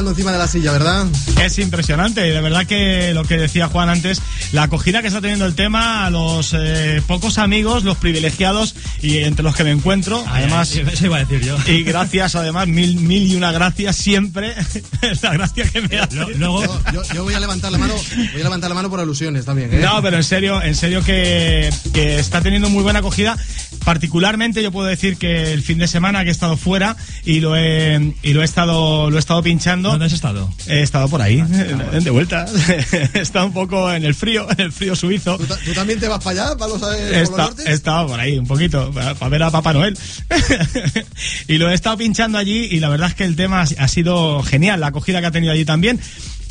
Bailando 0.00 0.10
encima 0.12 0.32
de 0.32 0.38
la 0.38 0.48
silla, 0.48 0.72
¿verdad? 0.72 1.06
Es 1.44 1.58
impresionante 1.58 2.26
y 2.26 2.30
de 2.30 2.40
verdad 2.40 2.64
que 2.66 3.12
lo 3.12 3.22
que 3.24 3.36
decía 3.36 3.68
Juan 3.68 3.90
antes, 3.90 4.22
la 4.52 4.62
acogida 4.62 5.02
que 5.02 5.08
está 5.08 5.20
teniendo 5.20 5.44
el 5.44 5.54
tema 5.54 6.06
a 6.06 6.10
los 6.10 6.54
eh, 6.58 7.02
pocos 7.06 7.36
amigos, 7.36 7.84
los 7.84 7.98
privilegiados 7.98 8.74
y 9.02 9.18
entre 9.18 9.42
los 9.42 9.54
que 9.54 9.62
me 9.64 9.72
encuentro, 9.72 10.24
además... 10.26 10.72
Ay, 10.74 10.86
eso 10.90 11.04
iba 11.06 11.18
a 11.18 11.24
decir 11.24 11.42
yo. 11.46 11.58
Y 11.66 11.82
gracias, 11.82 12.34
además, 12.34 12.66
mil, 12.66 12.96
mil 13.00 13.30
y 13.30 13.34
una 13.36 13.52
gracias 13.52 13.96
siempre. 13.96 14.54
la 15.22 15.32
gracia 15.34 15.64
que 15.68 15.82
me 15.82 15.98
hace. 15.98 16.16
Luego, 16.38 16.62
Yo, 16.64 16.80
yo- 16.94 17.02
yo 17.14 17.24
voy 17.24 17.34
a 17.34 17.40
levantar 17.40 17.70
la 17.70 17.76
mano, 17.78 17.94
voy 18.32 18.40
a 18.40 18.44
levantar 18.44 18.70
la 18.70 18.74
mano 18.74 18.88
por 18.88 19.00
alusiones 19.00 19.44
también, 19.44 19.74
¿eh? 19.74 19.80
No, 19.80 20.00
pero 20.00 20.16
en 20.16 20.24
serio, 20.24 20.62
en 20.62 20.74
serio 20.74 21.02
que, 21.04 21.68
que 21.92 22.18
está 22.18 22.40
teniendo 22.40 22.70
muy 22.70 22.82
buena 22.82 23.00
acogida. 23.00 23.36
Particularmente 23.84 24.62
yo 24.62 24.72
puedo 24.72 24.86
decir 24.88 25.16
que 25.16 25.52
el 25.52 25.62
fin 25.62 25.78
de 25.78 25.88
semana 25.88 26.22
que 26.22 26.28
he 26.28 26.32
estado 26.32 26.56
fuera 26.56 26.96
y 27.24 27.40
lo 27.40 27.56
he, 27.56 28.14
y 28.22 28.32
lo 28.32 28.42
he 28.42 28.44
estado 28.44 29.10
lo 29.10 29.16
he 29.16 29.18
estado 29.18 29.42
pinchando. 29.42 29.90
¿dónde 29.90 30.06
has 30.06 30.12
estado? 30.12 30.50
He 30.66 30.82
estado 30.82 31.08
por 31.08 31.20
ahí, 31.22 31.42
de 31.42 32.10
vuelta. 32.10 32.46
estado 33.14 33.46
un 33.46 33.52
poco 33.52 33.92
en 33.92 34.04
el 34.04 34.14
frío, 34.14 34.46
en 34.50 34.60
el 34.60 34.72
frío 34.72 34.96
suizo. 34.96 35.36
¿Tú, 35.36 35.44
ta- 35.46 35.58
tú 35.64 35.72
también 35.72 36.00
te 36.00 36.08
vas 36.08 36.22
para 36.22 36.44
allá, 36.46 36.56
para 36.56 36.72
los, 36.72 36.82
eh, 36.82 36.86
He 36.86 37.10
por 37.10 37.12
los 37.12 37.22
esta- 37.30 37.36
nortes? 37.44 37.66
he 37.66 37.72
estado 37.72 38.06
por 38.08 38.20
ahí 38.20 38.38
un 38.38 38.46
poquito 38.46 38.90
para, 38.92 39.14
para 39.14 39.28
ver 39.28 39.42
a 39.42 39.50
Papá 39.50 39.72
Noel. 39.72 39.98
y 41.48 41.58
lo 41.58 41.70
he 41.70 41.74
estado 41.74 41.96
pinchando 41.98 42.38
allí 42.38 42.68
y 42.70 42.80
la 42.80 42.88
verdad 42.88 43.08
es 43.08 43.14
que 43.14 43.24
el 43.24 43.36
tema 43.36 43.62
ha 43.62 43.88
sido 43.88 44.42
genial, 44.42 44.80
la 44.80 44.88
acogida 44.88 45.20
que 45.20 45.26
ha 45.26 45.30
tenido 45.30 45.52
allí 45.52 45.64
también. 45.64 46.00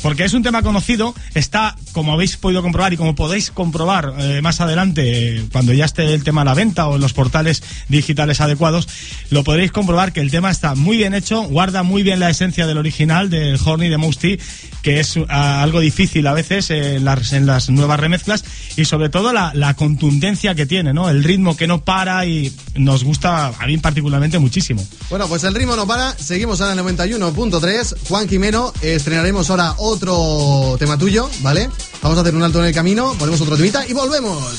Porque 0.02 0.24
es 0.24 0.32
un 0.32 0.42
tema 0.42 0.62
conocido, 0.62 1.14
está, 1.34 1.76
como 1.92 2.12
habéis 2.12 2.36
podido 2.36 2.62
comprobar 2.62 2.92
y 2.92 2.96
como 2.96 3.14
podéis 3.14 3.50
comprobar 3.50 4.14
eh, 4.18 4.40
más 4.42 4.60
adelante, 4.60 5.44
cuando 5.52 5.72
ya 5.72 5.84
esté 5.84 6.14
el 6.14 6.24
tema 6.24 6.42
a 6.42 6.44
la 6.44 6.54
venta 6.54 6.88
o 6.88 6.96
en 6.96 7.00
los 7.00 7.12
portales 7.12 7.62
digitales 7.88 8.40
adecuados, 8.40 8.88
lo 9.30 9.44
podréis 9.44 9.72
comprobar 9.72 10.12
que 10.12 10.20
el 10.20 10.30
tema 10.30 10.50
está 10.50 10.74
muy 10.74 10.96
bien 10.96 11.14
hecho, 11.14 11.42
guarda 11.42 11.82
muy 11.82 12.02
bien 12.02 12.20
la 12.20 12.30
esencia 12.30 12.66
del 12.66 12.78
original, 12.78 13.30
del 13.30 13.58
Horny 13.62 13.88
de 13.88 13.98
Mousty, 13.98 14.38
que 14.82 15.00
es 15.00 15.18
ah, 15.28 15.62
algo 15.62 15.80
difícil 15.80 16.26
a 16.26 16.32
veces 16.32 16.70
en, 16.70 17.04
las, 17.04 17.32
en 17.32 17.46
las 17.46 17.68
nuevas 17.70 18.00
remezclas, 18.00 18.44
y 18.76 18.84
sobre 18.84 19.08
todo 19.08 19.32
la, 19.32 19.74
contundencia 19.74 20.54
que 20.54 20.66
tiene, 20.66 20.92
¿no? 20.92 21.08
El 21.08 21.22
ritmo 21.22 21.56
que 21.56 21.66
no 21.66 21.84
para 21.84 22.26
y 22.26 22.52
nos 22.74 23.04
gusta 23.04 23.48
a 23.48 23.66
mí 23.66 23.78
particularmente 23.78 24.38
muchísimo. 24.38 24.86
Bueno, 25.08 25.28
pues 25.28 25.44
el 25.44 25.54
ritmo 25.54 25.76
no 25.76 25.86
para. 25.86 26.16
Seguimos 26.18 26.60
ahora 26.60 26.72
en 26.72 26.86
el 26.86 26.96
91.3. 26.96 27.96
Juan 28.08 28.28
Jimeno, 28.28 28.72
estrenaremos 28.82 29.48
ahora 29.48 29.74
tema 29.98 30.96
tuyo, 30.96 31.28
¿vale? 31.40 31.68
Vamos 32.02 32.18
a 32.18 32.20
hacer 32.20 32.34
un 32.34 32.42
alto 32.42 32.60
en 32.60 32.66
el 32.66 32.74
camino, 32.74 33.14
ponemos 33.18 33.40
otro 33.40 33.56
temita 33.56 33.84
y 33.86 33.92
volvemos. 33.92 34.54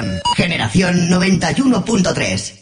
generación. 0.00 0.30
Generación 0.36 1.08
91.3. 1.08 2.60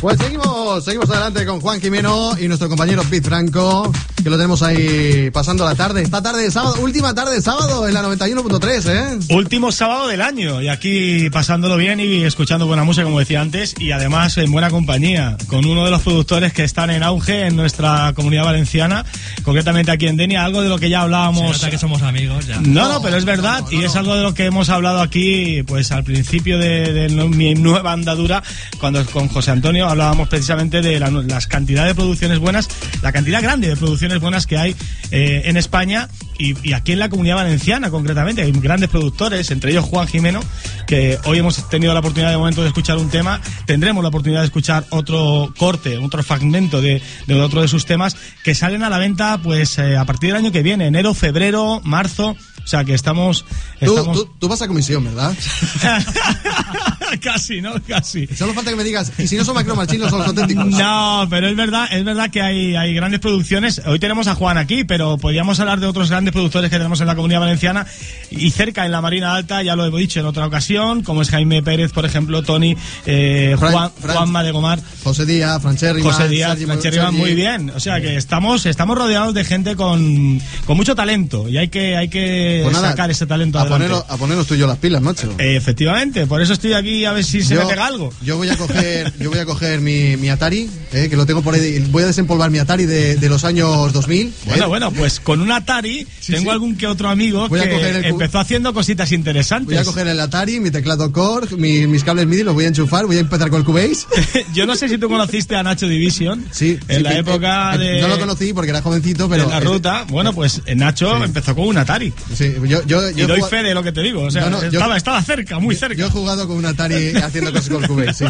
Pues 0.00 0.18
seguimos, 0.18 0.84
seguimos 0.84 1.08
adelante 1.08 1.46
con 1.46 1.60
Juan 1.60 1.80
Jimeno 1.80 2.38
y 2.38 2.48
nuestro 2.48 2.68
compañero 2.68 3.02
Pete 3.04 3.28
Franco. 3.28 3.90
que 4.22 4.28
lo 4.28 4.36
tenemos 4.36 4.62
ahí 4.62 5.30
pasando 5.30 5.64
la 5.64 5.74
tarde. 5.74 6.02
Esta 6.02 6.22
tarde 6.22 6.42
de 6.42 6.50
sábado, 6.50 6.76
última 6.82 7.14
tarde 7.14 7.36
de 7.36 7.40
sábado 7.40 7.88
en 7.88 7.94
la 7.94 8.02
91.3, 8.02 8.90
¿eh? 8.90 9.34
Último 9.34 9.72
sábado 9.72 10.06
del 10.06 10.20
año 10.20 10.60
y 10.60 10.68
aquí 10.68 11.30
pasándolo 11.30 11.78
bien 11.78 11.98
y 12.00 12.24
escuchando 12.24 12.66
buena 12.66 12.84
música, 12.84 13.04
como 13.04 13.20
decía 13.20 13.40
antes, 13.40 13.74
y 13.78 13.92
además 13.92 14.36
en 14.36 14.52
buena 14.52 14.70
compañía, 14.70 15.38
con 15.46 15.64
uno 15.64 15.86
de 15.86 15.90
los 15.90 16.02
productores 16.02 16.52
que 16.52 16.64
están 16.64 16.90
en 16.90 17.02
auge 17.02 17.46
en 17.46 17.56
nuestra 17.56 18.12
comunidad 18.14 18.44
valenciana, 18.44 19.06
concretamente 19.46 19.92
aquí 19.92 20.06
en 20.08 20.16
Denia, 20.16 20.44
algo 20.44 20.60
de 20.60 20.68
lo 20.68 20.78
que 20.78 20.90
ya 20.90 20.98
Se 20.98 21.02
hablábamos. 21.04 21.52
nota 21.52 21.70
que 21.70 21.78
somos 21.78 22.02
amigos 22.02 22.46
ya. 22.48 22.60
No, 22.60 22.92
no, 22.92 23.00
pero 23.00 23.16
es 23.16 23.24
verdad 23.24 23.64
y 23.70 23.84
es 23.84 23.94
algo 23.96 24.14
de 24.16 24.22
lo 24.22 24.34
que 24.34 24.44
hemos 24.44 24.68
hablado 24.68 25.00
aquí, 25.00 25.62
pues 25.62 25.92
al 25.92 26.02
principio 26.04 26.58
de, 26.58 27.08
mi 27.30 27.54
nueva 27.54 27.92
andadura, 27.92 28.42
cuando 28.80 29.06
con 29.06 29.28
José 29.28 29.52
Antonio 29.52 29.88
hablábamos 29.88 30.28
precisamente 30.28 30.82
de 30.82 30.98
la- 31.00 31.10
las 31.10 31.46
cantidades 31.46 31.90
de 31.90 31.94
producciones 31.94 32.38
buenas, 32.40 32.68
la 33.02 33.12
cantidad 33.12 33.40
grande 33.40 33.68
de 33.68 33.76
producciones 33.76 34.20
buenas 34.20 34.46
que 34.46 34.58
hay 34.58 34.74
eh, 35.12 35.42
en 35.44 35.56
España 35.56 36.08
y, 36.38 36.54
y 36.68 36.72
aquí 36.72 36.92
en 36.92 36.98
la 36.98 37.08
comunidad 37.08 37.36
valenciana 37.36 37.88
concretamente. 37.90 38.42
Hay 38.42 38.50
grandes 38.52 38.90
productores, 38.90 39.50
entre 39.52 39.70
ellos 39.70 39.84
Juan 39.84 40.08
Jimeno, 40.08 40.40
que 40.86 41.18
hoy 41.24 41.38
hemos 41.38 41.68
tenido 41.68 41.92
la 41.92 42.00
oportunidad 42.00 42.30
de 42.30 42.36
momento 42.38 42.62
de 42.62 42.68
escuchar 42.68 42.96
un 42.98 43.08
tema, 43.10 43.40
tendremos 43.66 44.02
la 44.02 44.08
oportunidad 44.08 44.40
de 44.40 44.46
escuchar 44.46 44.84
otro 44.90 45.52
corte, 45.58 45.98
otro 45.98 46.22
fragmento 46.22 46.80
de, 46.80 47.02
de 47.26 47.40
otro 47.40 47.60
de 47.62 47.68
sus 47.68 47.84
temas 47.86 48.16
que 48.44 48.54
salen 48.54 48.82
a 48.82 48.88
la 48.90 48.98
venta 48.98 49.38
pues 49.42 49.78
eh, 49.78 49.96
a 49.96 50.04
partir 50.04 50.30
del 50.30 50.36
año 50.44 50.52
que 50.52 50.62
viene, 50.62 50.86
enero, 50.86 51.14
febrero, 51.14 51.80
marzo. 51.84 52.36
O 52.64 52.68
sea 52.68 52.82
que 52.84 52.94
estamos. 52.94 53.44
Tú, 53.78 53.96
estamos... 53.96 54.16
tú- 54.16 54.30
tú 54.40 54.48
vas 54.48 54.60
a 54.60 54.66
comisión, 54.66 55.04
¿verdad? 55.04 55.32
Casi, 57.22 57.60
¿no? 57.60 57.74
Casi. 57.86 58.26
Solo 58.28 58.54
falta 58.54 58.70
que 58.70 58.76
me 58.76 58.84
digas, 58.84 59.12
y 59.18 59.26
si 59.26 59.36
no 59.36 59.44
son 59.44 59.54
macromarchinos, 59.54 60.10
son 60.10 60.18
los 60.20 60.28
auténticos. 60.28 60.66
No, 60.66 61.26
pero 61.30 61.48
es 61.48 61.56
verdad, 61.56 61.86
es 61.90 62.04
verdad 62.04 62.30
que 62.30 62.42
hay, 62.42 62.76
hay 62.76 62.94
grandes 62.94 63.20
producciones. 63.20 63.80
Hoy 63.86 63.98
tenemos 63.98 64.26
a 64.26 64.34
Juan 64.34 64.58
aquí, 64.58 64.84
pero 64.84 65.16
podríamos 65.18 65.58
hablar 65.60 65.80
de 65.80 65.86
otros 65.86 66.10
grandes 66.10 66.32
productores 66.32 66.70
que 66.70 66.76
tenemos 66.76 67.00
en 67.00 67.06
la 67.06 67.14
comunidad 67.16 67.40
valenciana 67.40 67.86
y 68.30 68.50
cerca 68.50 68.84
en 68.84 68.92
la 68.92 69.00
Marina 69.00 69.34
Alta, 69.34 69.62
ya 69.62 69.76
lo 69.76 69.86
he 69.86 70.00
dicho 70.00 70.20
en 70.20 70.26
otra 70.26 70.46
ocasión, 70.46 71.02
como 71.02 71.22
es 71.22 71.30
Jaime 71.30 71.62
Pérez, 71.62 71.92
por 71.92 72.04
ejemplo, 72.04 72.42
Tony, 72.42 72.76
eh, 73.06 73.54
Fran- 73.58 73.72
Juan, 73.72 73.90
Fran- 74.00 74.16
Juanma 74.16 74.42
de 74.42 74.50
Gomar. 74.52 74.80
José 75.02 75.24
Díaz, 75.26 75.62
Francherri, 75.62 76.02
José 76.02 76.28
Díaz, 76.28 76.58
Mancherriba, 76.66 77.10
muy 77.10 77.34
bien. 77.34 77.70
O 77.70 77.80
sea 77.80 78.00
que 78.00 78.16
estamos, 78.16 78.66
estamos 78.66 78.96
rodeados 78.98 79.34
de 79.34 79.44
gente 79.44 79.76
con, 79.76 80.40
con 80.66 80.76
mucho 80.76 80.94
talento 80.94 81.48
y 81.48 81.56
hay 81.58 81.68
que, 81.68 81.96
hay 81.96 82.08
que 82.08 82.60
Pues 82.64 82.74
nada, 82.74 82.90
sacar 82.90 83.10
ese 83.10 83.26
talento 83.26 83.58
a, 83.58 83.62
adelante. 83.62 83.94
a 84.08 84.16
ponernos 84.16 84.46
tú 84.46 84.54
y 84.54 84.58
yo 84.58 84.66
las 84.66 84.78
pilas, 84.78 85.00
macho. 85.02 85.32
Eh, 85.38 85.56
efectivamente, 85.56 86.26
por 86.26 86.40
eso 86.42 86.52
estoy 86.52 86.72
aquí 86.72 86.95
a 87.04 87.12
ver 87.12 87.24
si 87.24 87.42
se 87.42 87.54
Yo- 87.54 87.62
me 87.62 87.66
pega 87.68 87.86
algo. 87.86 88.12
Yo 88.22 88.36
voy 88.36 88.48
a 88.48 88.56
coger, 88.56 89.12
yo 89.18 89.30
voy 89.30 89.38
a 89.38 89.44
coger 89.44 89.80
mi, 89.80 90.16
mi 90.16 90.28
Atari, 90.28 90.68
eh, 90.92 91.08
que 91.10 91.16
lo 91.16 91.26
tengo 91.26 91.42
por 91.42 91.54
ahí. 91.54 91.84
Voy 91.90 92.02
a 92.02 92.06
desempolvar 92.06 92.50
mi 92.50 92.58
Atari 92.58 92.86
de, 92.86 93.16
de 93.16 93.28
los 93.28 93.44
años 93.44 93.92
2000. 93.92 94.32
Bueno, 94.46 94.64
eh. 94.64 94.68
bueno, 94.68 94.90
pues 94.92 95.20
con 95.20 95.40
un 95.40 95.52
Atari 95.52 96.06
tengo 96.26 96.42
sí. 96.42 96.48
algún 96.48 96.76
que 96.76 96.86
otro 96.86 97.08
amigo 97.08 97.48
Voy 97.48 97.60
que 97.60 97.90
el 97.90 98.04
empezó 98.04 98.38
haciendo 98.38 98.72
cositas 98.74 99.12
interesantes. 99.12 99.66
Voy 99.68 99.76
a 99.76 99.84
coger 99.84 100.06
el 100.08 100.20
Atari, 100.20 100.60
mi 100.60 100.70
teclado 100.70 101.12
Core, 101.12 101.48
mi- 101.56 101.86
mis 101.86 102.04
cables 102.04 102.26
MIDI, 102.26 102.42
los 102.44 102.54
voy 102.54 102.64
a 102.64 102.68
enchufar, 102.68 103.06
voy 103.06 103.16
a 103.16 103.20
empezar 103.20 103.50
con 103.50 103.60
el 103.60 103.64
Cubase. 103.66 104.06
Yo 104.54 104.66
no 104.66 104.76
sé 104.76 104.88
si 104.88 104.98
tú 104.98 105.08
conociste 105.08 105.56
a 105.56 105.62
Nacho 105.62 105.86
Division. 105.88 106.44
Sí. 106.50 106.78
En 106.88 106.98
sí, 106.98 107.02
la 107.02 107.10
que- 107.10 107.18
época 107.18 107.74
eh, 107.74 107.78
de. 107.78 108.00
No 108.00 108.08
lo 108.08 108.18
conocí 108.18 108.52
porque 108.52 108.70
era 108.70 108.82
jovencito, 108.82 109.28
pero... 109.28 109.44
en 109.44 109.50
la 109.50 109.60
ruta. 109.60 110.04
Bueno, 110.08 110.32
pues 110.32 110.62
eh, 110.66 110.74
Nacho 110.74 111.22
empezó 111.24 111.54
con 111.54 111.66
un 111.68 111.78
Atari. 111.78 112.12
Sí, 112.34 112.54
yo, 112.66 112.84
yo, 112.86 113.10
Y 113.10 113.14
yo 113.14 113.26
doy 113.26 113.40
jugaba- 113.40 113.48
fe 113.48 113.62
de 113.62 113.74
lo 113.74 113.82
que 113.82 113.92
te 113.92 114.02
digo. 114.02 114.22
O 114.22 114.30
sea, 114.30 114.42
No, 114.42 114.50
no, 114.50 114.60
yo- 114.62 114.68
estaba, 114.68 114.96
estaba 114.96 115.22
cerca, 115.22 115.58
muy 115.58 115.74
cerca. 115.74 115.94
Yo 115.96 116.06
he 116.06 116.10
jugado 116.10 116.46
con 116.46 116.56
un 116.56 116.64
Atari 116.66 116.85
haciendo 116.92 117.52
cosas 117.52 117.68
con 117.68 117.86
Cubase, 117.86 118.14
sí, 118.14 118.26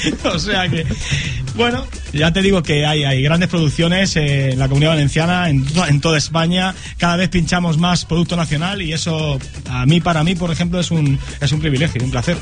sí. 0.00 0.14
o 0.24 0.38
sea 0.38 0.68
que, 0.68 0.86
bueno, 1.54 1.86
ya 2.16 2.32
te 2.32 2.42
digo 2.42 2.62
que 2.62 2.86
hay, 2.86 3.04
hay 3.04 3.22
grandes 3.22 3.48
producciones 3.48 4.16
eh, 4.16 4.52
en 4.52 4.58
la 4.58 4.68
comunidad 4.68 4.90
valenciana, 4.92 5.48
en, 5.50 5.64
to- 5.64 5.86
en 5.86 6.00
toda 6.00 6.18
España. 6.18 6.74
Cada 6.98 7.16
vez 7.16 7.28
pinchamos 7.28 7.78
más 7.78 8.04
producto 8.04 8.36
nacional 8.36 8.82
y 8.82 8.92
eso, 8.92 9.38
a 9.70 9.86
mí, 9.86 10.00
para 10.00 10.24
mí, 10.24 10.34
por 10.34 10.50
ejemplo, 10.50 10.80
es 10.80 10.90
un, 10.90 11.18
es 11.40 11.52
un 11.52 11.60
privilegio, 11.60 12.02
un 12.02 12.10
placer. 12.10 12.36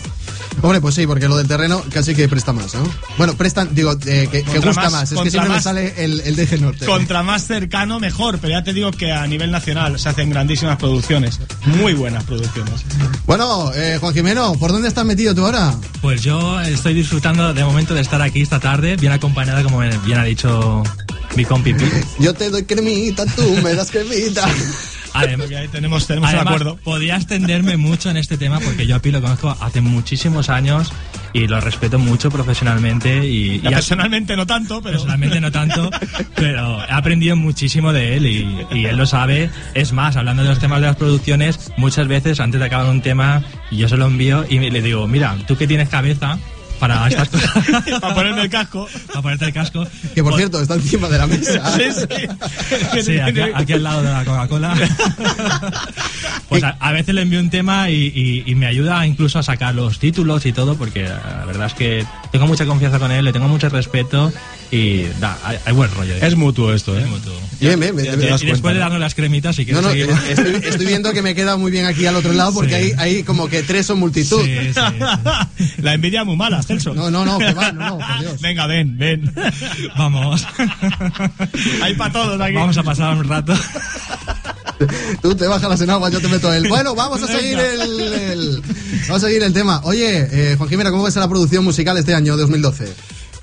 Hombre, 0.62 0.80
pues 0.80 0.94
sí, 0.94 1.06
porque 1.06 1.28
lo 1.28 1.36
del 1.36 1.48
terreno 1.48 1.82
casi 1.92 2.14
que 2.14 2.28
presta 2.28 2.52
más, 2.52 2.74
¿no? 2.74 2.88
Bueno, 3.18 3.34
prestan, 3.34 3.74
digo, 3.74 3.92
eh, 4.06 4.28
que, 4.30 4.42
que 4.42 4.42
Contra 4.44 4.60
gusta 4.70 4.82
más- 4.82 4.92
más. 4.92 5.12
Es 5.12 5.18
que 5.20 5.30
siempre 5.30 5.48
me 5.50 5.54
más- 5.56 5.64
sale 5.64 5.94
el, 6.04 6.20
el 6.20 6.36
DG 6.36 6.60
Norte. 6.60 6.86
Contra 6.86 7.22
más 7.22 7.46
cercano, 7.46 7.98
mejor. 8.00 8.38
Pero 8.38 8.52
ya 8.52 8.62
te 8.64 8.72
digo 8.72 8.90
que 8.92 9.12
a 9.12 9.26
nivel 9.26 9.50
nacional 9.50 9.98
se 9.98 10.08
hacen 10.08 10.30
grandísimas 10.30 10.76
producciones. 10.78 11.40
Muy 11.66 11.92
buenas 11.94 12.22
producciones. 12.24 12.84
Bueno, 13.26 13.72
eh, 13.74 13.98
Juan 14.00 14.14
Jimeno, 14.14 14.54
¿por 14.54 14.70
dónde 14.72 14.88
estás 14.88 15.04
metido 15.04 15.34
tú 15.34 15.44
ahora? 15.44 15.74
Pues 16.00 16.22
yo 16.22 16.60
estoy 16.60 16.94
disfrutando 16.94 17.52
de 17.52 17.64
momento 17.64 17.94
de 17.94 18.00
estar 18.02 18.22
aquí 18.22 18.40
esta 18.42 18.60
tarde, 18.60 18.96
bien 18.96 19.12
acompañada, 19.12 19.62
como 19.64 19.80
bien 19.80 20.18
ha 20.18 20.24
dicho 20.24 20.82
mi 21.36 21.44
compi 21.44 21.74
Pi. 21.74 21.84
Yo 22.20 22.34
te 22.34 22.50
doy 22.50 22.64
cremita, 22.64 23.24
tú 23.34 23.42
me 23.62 23.74
das 23.74 23.90
cremita. 23.90 24.46
Además, 25.14 25.48
ahí 25.52 25.68
tenemos, 25.68 26.08
tenemos 26.08 26.28
un 26.30 26.34
además, 26.34 26.54
acuerdo. 26.54 26.76
podría 26.82 27.14
extenderme 27.14 27.76
mucho 27.76 28.10
en 28.10 28.16
este 28.16 28.36
tema 28.36 28.58
porque 28.58 28.84
yo 28.84 28.96
a 28.96 28.98
Pi 28.98 29.12
lo 29.12 29.22
conozco 29.22 29.56
hace 29.60 29.80
muchísimos 29.80 30.48
años 30.48 30.92
y 31.32 31.46
lo 31.46 31.60
respeto 31.60 32.00
mucho 32.00 32.32
profesionalmente 32.32 33.24
y, 33.24 33.54
y 33.56 33.58
personalmente 33.60 34.36
no 34.36 34.44
tanto, 34.44 34.82
pero. 34.82 34.94
Personalmente 34.94 35.40
no 35.40 35.52
tanto, 35.52 35.88
pero 36.34 36.82
he 36.82 36.92
aprendido 36.92 37.36
muchísimo 37.36 37.92
de 37.92 38.16
él 38.16 38.26
y, 38.26 38.66
y 38.72 38.86
él 38.86 38.96
lo 38.96 39.06
sabe. 39.06 39.50
Es 39.74 39.92
más, 39.92 40.16
hablando 40.16 40.42
de 40.42 40.48
los 40.48 40.58
temas 40.58 40.80
de 40.80 40.88
las 40.88 40.96
producciones, 40.96 41.70
muchas 41.76 42.08
veces 42.08 42.40
antes 42.40 42.58
de 42.58 42.66
acabar 42.66 42.90
un 42.90 43.00
tema, 43.00 43.44
yo 43.70 43.88
se 43.88 43.96
lo 43.96 44.06
envío 44.06 44.44
y 44.48 44.58
le 44.58 44.82
digo, 44.82 45.06
mira, 45.06 45.36
tú 45.46 45.56
que 45.56 45.68
tienes 45.68 45.88
cabeza 45.88 46.40
para 46.88 47.08
estas 47.08 47.28
cosas, 47.28 47.50
Para 48.00 48.14
ponerme 48.14 48.42
el 48.42 48.50
casco. 48.50 48.88
para 49.08 49.22
ponerte 49.22 49.44
el 49.46 49.52
casco. 49.52 49.86
Que 50.14 50.22
por 50.22 50.32
pues- 50.32 50.36
cierto, 50.42 50.60
está 50.60 50.74
encima 50.74 51.08
de 51.08 51.18
la 51.18 51.26
mesa. 51.26 51.62
Sí, 51.76 51.84
sí. 51.92 53.02
Sí, 53.02 53.18
aquí, 53.20 53.40
aquí 53.54 53.72
al 53.72 53.82
lado 53.82 54.02
de 54.02 54.10
la 54.10 54.24
Coca-Cola. 54.24 54.74
Pues 56.48 56.62
a, 56.62 56.76
a 56.78 56.92
veces 56.92 57.14
le 57.14 57.22
envío 57.22 57.40
un 57.40 57.50
tema 57.50 57.90
y, 57.90 58.12
y- 58.14 58.42
y 58.46 58.54
me 58.54 58.66
ayuda 58.66 59.04
incluso 59.06 59.38
a 59.38 59.42
sacar 59.42 59.74
los 59.74 59.98
títulos 59.98 60.44
y 60.46 60.52
todo, 60.52 60.76
porque 60.76 61.02
la 61.04 61.44
verdad 61.46 61.66
es 61.66 61.74
que 61.74 62.06
tengo 62.32 62.46
mucha 62.46 62.66
confianza 62.66 62.98
con 62.98 63.10
él, 63.10 63.24
le 63.24 63.32
tengo 63.32 63.48
mucho 63.48 63.68
respeto 63.70 64.32
y 64.70 65.04
da, 65.20 65.38
hay, 65.44 65.58
hay 65.64 65.72
buen 65.72 65.90
rollo. 65.92 66.14
Es 66.16 66.36
mutuo 66.36 66.72
esto, 66.74 66.96
¿eh? 66.98 67.02
Es 67.02 67.08
mutuo. 67.08 67.32
Bien, 67.60 67.78
bien, 67.78 67.94
bien, 67.96 68.14
Y, 68.14 68.16
bien. 68.16 68.34
y 68.40 68.46
después 68.46 68.74
de 68.74 68.80
darnos 68.80 68.98
las 69.00 69.14
cremitas, 69.14 69.56
No, 69.58 69.64
quieres 69.64 69.82
no, 69.82 69.90
seguir. 69.90 70.10
eh, 70.10 70.16
estoy, 70.30 70.54
estoy 70.70 70.86
viendo 70.86 71.12
que 71.12 71.22
me 71.22 71.34
queda 71.34 71.56
muy 71.56 71.70
bien 71.70 71.86
aquí 71.86 72.04
al 72.06 72.16
otro 72.16 72.32
lado 72.32 72.52
porque 72.52 72.70
Sí. 72.70 72.92
hay, 72.98 73.16
hay 73.16 73.22
como 73.22 73.48
que 73.48 73.62
tres 73.62 73.86
son 73.86 73.98
multitud. 73.98 74.42
Sí, 74.44 74.54
sí, 74.64 74.72
sí. 74.74 75.72
La 75.82 75.94
envidia 75.94 76.20
es 76.20 76.26
muy 76.26 76.36
mala, 76.36 76.62
Celso. 76.62 76.92
No, 76.94 77.10
no, 77.10 77.24
no, 77.24 77.38
que 77.38 77.52
va, 77.54 77.72
no, 77.72 77.90
no, 77.90 77.98
por 77.98 78.20
Dios. 78.20 78.40
Venga, 78.40 78.66
ven, 78.66 78.98
ven. 78.98 79.32
Vamos. 79.96 80.44
Hay 81.82 81.94
para 81.94 82.12
todos 82.12 82.40
aquí. 82.40 82.54
Vamos 82.54 82.76
a 82.78 82.82
pasar 82.82 83.16
un 83.16 83.24
rato. 83.28 83.54
Tú 85.22 85.34
te 85.36 85.46
bajas 85.46 85.80
en 85.80 85.90
agua, 85.90 86.10
yo 86.10 86.20
te 86.20 86.28
meto 86.28 86.52
el. 86.52 86.68
Bueno, 86.68 86.94
vamos 86.94 87.22
a 87.22 87.26
seguir 87.26 87.58
el, 87.58 87.80
el- 88.00 88.62
vamos 89.08 89.22
a 89.22 89.26
seguir 89.26 89.42
el 89.42 89.52
tema. 89.52 89.80
Oye, 89.84 90.28
eh, 90.30 90.54
Juan 90.56 90.68
Jimena, 90.68 90.90
¿cómo 90.90 91.04
ves 91.04 91.14
la 91.16 91.28
producción 91.28 91.64
musical 91.64 91.96
este 91.96 92.14
año 92.14 92.36
2012? 92.36 92.92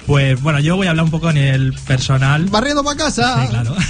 Pues 0.08 0.42
bueno, 0.42 0.60
yo 0.60 0.76
voy 0.76 0.88
a 0.88 0.92
hablar 0.92 1.06
un 1.06 1.12
poco 1.12 1.28
a 1.30 1.34
nivel 1.34 1.74
personal. 1.88 2.46
Barriendo 2.46 2.84
para 2.84 2.98
casa. 2.98 3.42
Sí, 3.44 3.48
claro. 3.50 3.76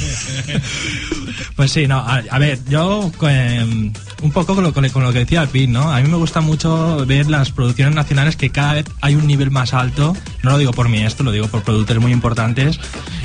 Pues 1.55 1.72
sí, 1.72 1.86
no, 1.88 1.97
a, 1.99 2.24
a 2.30 2.39
ver, 2.39 2.59
yo 2.70 3.12
eh, 3.28 3.91
un 4.22 4.32
poco 4.32 4.55
con 4.55 4.64
lo, 4.64 4.74
con 4.74 4.84
lo- 4.84 4.91
con 4.91 5.03
lo 5.03 5.14
que 5.14 5.20
decía 5.20 5.41
el 5.43 5.47
PIN, 5.49 5.72
¿no? 5.74 5.91
A 5.91 5.99
mí 5.99 6.07
me 6.09 6.18
gusta 6.18 6.41
mucho 6.41 7.05
ver 7.05 7.28
las 7.30 7.51
producciones 7.51 7.93
nacionales 7.93 8.36
que 8.36 8.49
cada 8.49 8.74
vez 8.74 8.86
hay 9.01 9.16
un 9.16 9.28
nivel 9.28 9.51
más 9.51 9.74
alto. 9.74 10.16
No 10.43 10.51
lo 10.51 10.57
digo 10.57 10.72
por 10.72 10.89
mí 10.89 11.03
esto, 11.03 11.24
lo 11.24 11.32
digo 11.32 11.47
por 11.47 11.62
productores 11.64 12.01
muy 12.01 12.12
importantes. 12.12 12.80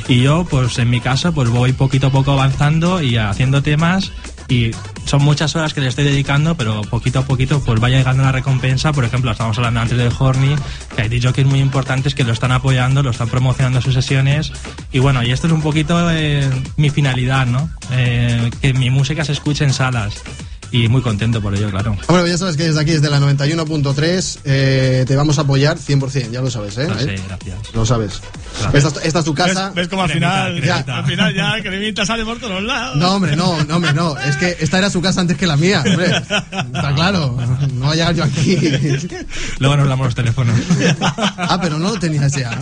Y 0.08 0.22
yo, 0.22 0.44
pues 0.48 0.78
en 0.78 0.90
mi 0.90 1.00
caso, 1.00 1.32
pues 1.32 1.48
voy 1.48 1.72
poquito 1.72 2.08
a 2.08 2.10
poco 2.10 2.32
avanzando 2.32 3.00
y 3.02 3.16
haciendo 3.16 3.62
temas 3.62 4.12
y 4.48 4.70
son 5.04 5.22
muchas 5.22 5.54
horas 5.56 5.74
que 5.74 5.80
le 5.80 5.88
estoy 5.88 6.04
dedicando, 6.04 6.56
pero 6.56 6.82
poquito 6.82 7.20
a 7.20 7.22
poquito 7.22 7.60
pues 7.60 7.80
vaya 7.80 7.98
llegando 7.98 8.22
la 8.22 8.32
recompensa. 8.32 8.92
Por 8.92 9.04
ejemplo, 9.04 9.30
estamos 9.30 9.56
hablando 9.58 9.80
antes 9.80 9.98
del 9.98 10.12
Horny, 10.16 10.54
que 10.94 11.02
hay 11.02 11.08
DJs 11.08 11.46
muy 11.46 11.60
importantes 11.60 12.14
que 12.14 12.24
lo 12.24 12.32
están 12.32 12.52
apoyando, 12.52 13.02
lo 13.02 13.10
están 13.10 13.28
promocionando 13.28 13.80
sus 13.80 13.94
sesiones. 13.94 14.52
Y 14.92 14.98
bueno, 14.98 15.22
y 15.22 15.32
esto 15.32 15.46
es 15.46 15.52
un 15.52 15.62
poquito 15.62 16.10
eh, 16.10 16.48
mi 16.76 16.90
finalidad, 16.90 17.46
¿no? 17.46 17.70
Eh, 17.92 18.50
que 18.60 18.72
mi 18.72 18.90
música 18.90 19.24
se 19.24 19.32
escuche 19.32 19.64
en 19.64 19.72
salas. 19.72 20.22
Y 20.72 20.88
muy 20.88 21.00
contento 21.00 21.40
por 21.40 21.54
ello, 21.54 21.70
claro. 21.70 21.92
Hombre, 21.92 22.04
pues 22.22 22.30
ya 22.32 22.38
sabes 22.38 22.56
que 22.56 22.64
desde 22.64 22.80
aquí, 22.80 22.92
desde 22.92 23.08
la 23.08 23.20
91.3, 23.20 24.38
eh, 24.44 25.04
te 25.06 25.16
vamos 25.16 25.38
a 25.38 25.42
apoyar 25.42 25.78
100%, 25.78 26.30
ya 26.30 26.40
lo 26.42 26.50
sabes, 26.50 26.76
¿eh? 26.78 26.88
Sí, 26.98 27.04
¿Eh? 27.10 27.20
gracias. 27.26 27.58
Lo 27.74 27.86
sabes. 27.86 28.20
Gracias. 28.60 28.84
Esta, 28.84 29.00
es- 29.00 29.06
esta 29.06 29.18
es 29.20 29.24
tu 29.24 29.34
casa. 29.34 29.66
¿Ves, 29.68 29.74
ves 29.76 29.88
como 29.88 30.02
al 30.02 30.10
final, 30.10 30.52
Cremita, 30.52 30.72
cremita. 30.74 30.98
al 30.98 31.06
final 31.06 31.34
ya 31.34 31.62
cremita 31.62 32.06
sale 32.06 32.24
por 32.24 32.38
todos 32.38 32.62
lados? 32.62 32.96
No, 32.96 33.14
hombre, 33.14 33.36
no, 33.36 33.62
no, 33.64 33.76
hombre, 33.76 33.92
no. 33.94 34.18
Es 34.18 34.36
que 34.36 34.56
esta 34.60 34.78
era 34.78 34.90
su 34.90 35.00
casa 35.00 35.20
antes 35.20 35.36
que 35.36 35.46
la 35.46 35.56
mía, 35.56 35.82
hombre. 35.86 36.06
Está 36.16 36.94
claro. 36.94 37.36
No 37.74 37.86
voy 37.86 37.92
a 38.00 38.10
llegar 38.10 38.14
yo 38.14 38.24
aquí. 38.24 38.56
Luego 39.58 39.76
nos 39.76 39.84
hablamos 39.84 40.06
los 40.06 40.14
teléfonos. 40.14 40.56
Ah, 41.36 41.58
pero 41.60 41.78
no 41.78 41.90
lo 41.92 41.98
tenías 41.98 42.32
ya. 42.32 42.58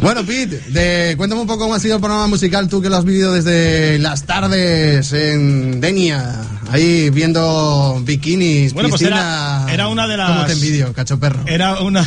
Bueno, 0.00 0.24
Pete, 0.24 0.62
de, 0.68 1.14
cuéntame 1.16 1.42
un 1.42 1.46
poco 1.46 1.60
cómo 1.64 1.74
ha 1.74 1.80
sido 1.80 1.96
el 1.96 2.00
programa 2.00 2.26
musical, 2.26 2.68
tú 2.68 2.80
que 2.80 2.88
lo 2.88 2.96
has 2.96 3.04
vivido 3.04 3.34
desde 3.34 3.98
las 3.98 4.24
tardes 4.24 5.12
en 5.12 5.49
en 5.50 5.80
Denia, 5.80 6.40
ahí 6.70 7.10
viendo 7.10 8.00
bikinis, 8.04 8.72
Bueno, 8.72 8.88
pues 8.88 9.02
era- 9.02 9.66
era 9.72 9.88
una 9.88 10.06
de 10.06 10.16
¿Cómo 10.16 10.28
las- 10.38 10.46
te 10.46 10.52
envidio, 10.52 10.92
cacho 10.92 11.18
perro? 11.18 11.42
Era 11.46 11.80
una, 11.80 12.06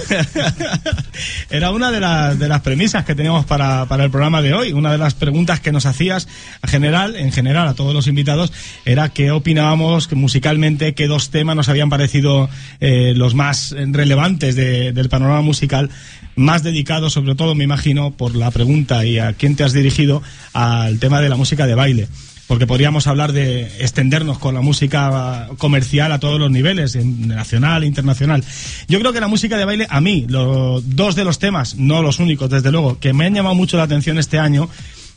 era 1.49 1.71
una 1.71 1.91
de, 1.91 1.99
las 1.99 2.39
de 2.39 2.47
las 2.47 2.61
premisas 2.61 3.03
que 3.05 3.15
teníamos 3.15 3.45
para, 3.45 3.85
para 3.85 4.03
el 4.05 4.11
programa 4.11 4.41
de 4.41 4.53
hoy. 4.53 4.73
Una 4.73 4.91
de 4.91 4.97
las 4.97 5.13
preguntas 5.13 5.59
que 5.59 5.71
nos 5.71 5.85
hacías 5.85 6.27
en 6.63 6.69
general, 6.69 7.15
en 7.15 7.31
general 7.31 7.67
a 7.67 7.73
todos 7.73 7.93
los 7.93 8.07
invitados, 8.07 8.51
era 8.85 9.09
qué 9.09 9.31
opinábamos 9.31 10.07
que 10.07 10.15
musicalmente, 10.15 10.93
qué 10.93 11.07
dos 11.07 11.29
temas 11.29 11.55
nos 11.55 11.69
habían 11.69 11.89
parecido 11.89 12.49
eh, 12.79 13.13
los 13.15 13.35
más 13.35 13.75
relevantes 13.77 14.55
de- 14.55 14.91
del 14.93 15.09
panorama 15.09 15.41
musical, 15.41 15.89
más 16.35 16.63
dedicados, 16.63 17.13
sobre 17.13 17.35
todo, 17.35 17.53
me 17.55 17.63
imagino, 17.63 18.11
por 18.11 18.35
la 18.35 18.49
pregunta 18.51 19.05
y 19.05 19.19
a 19.19 19.33
quién 19.33 19.55
te 19.55 19.63
has 19.63 19.73
dirigido, 19.73 20.21
al 20.53 20.99
tema 20.99 21.21
de 21.21 21.29
la 21.29 21.35
música 21.35 21.67
de 21.67 21.75
baile 21.75 22.07
porque 22.47 22.67
podríamos 22.67 23.07
hablar 23.07 23.31
de 23.31 23.63
extendernos 23.79 24.37
con 24.37 24.53
la 24.53 24.61
música 24.61 25.49
comercial 25.57 26.11
a 26.11 26.19
todos 26.19 26.39
los 26.39 26.51
niveles, 26.51 26.95
nacional 26.95 27.83
internacional. 27.83 28.43
Yo 28.87 28.99
creo 28.99 29.13
que 29.13 29.19
la 29.19 29.27
música 29.27 29.57
de 29.57 29.65
baile, 29.65 29.87
a 29.89 30.01
mí, 30.01 30.25
los 30.27 30.95
dos 30.95 31.15
de 31.15 31.23
los 31.23 31.39
temas, 31.39 31.75
no 31.75 32.01
los 32.01 32.19
únicos, 32.19 32.49
desde 32.49 32.71
luego, 32.71 32.99
que 32.99 33.13
me 33.13 33.25
han 33.25 33.33
llamado 33.33 33.55
mucho 33.55 33.77
la 33.77 33.83
atención 33.83 34.19
este 34.19 34.39
año, 34.39 34.69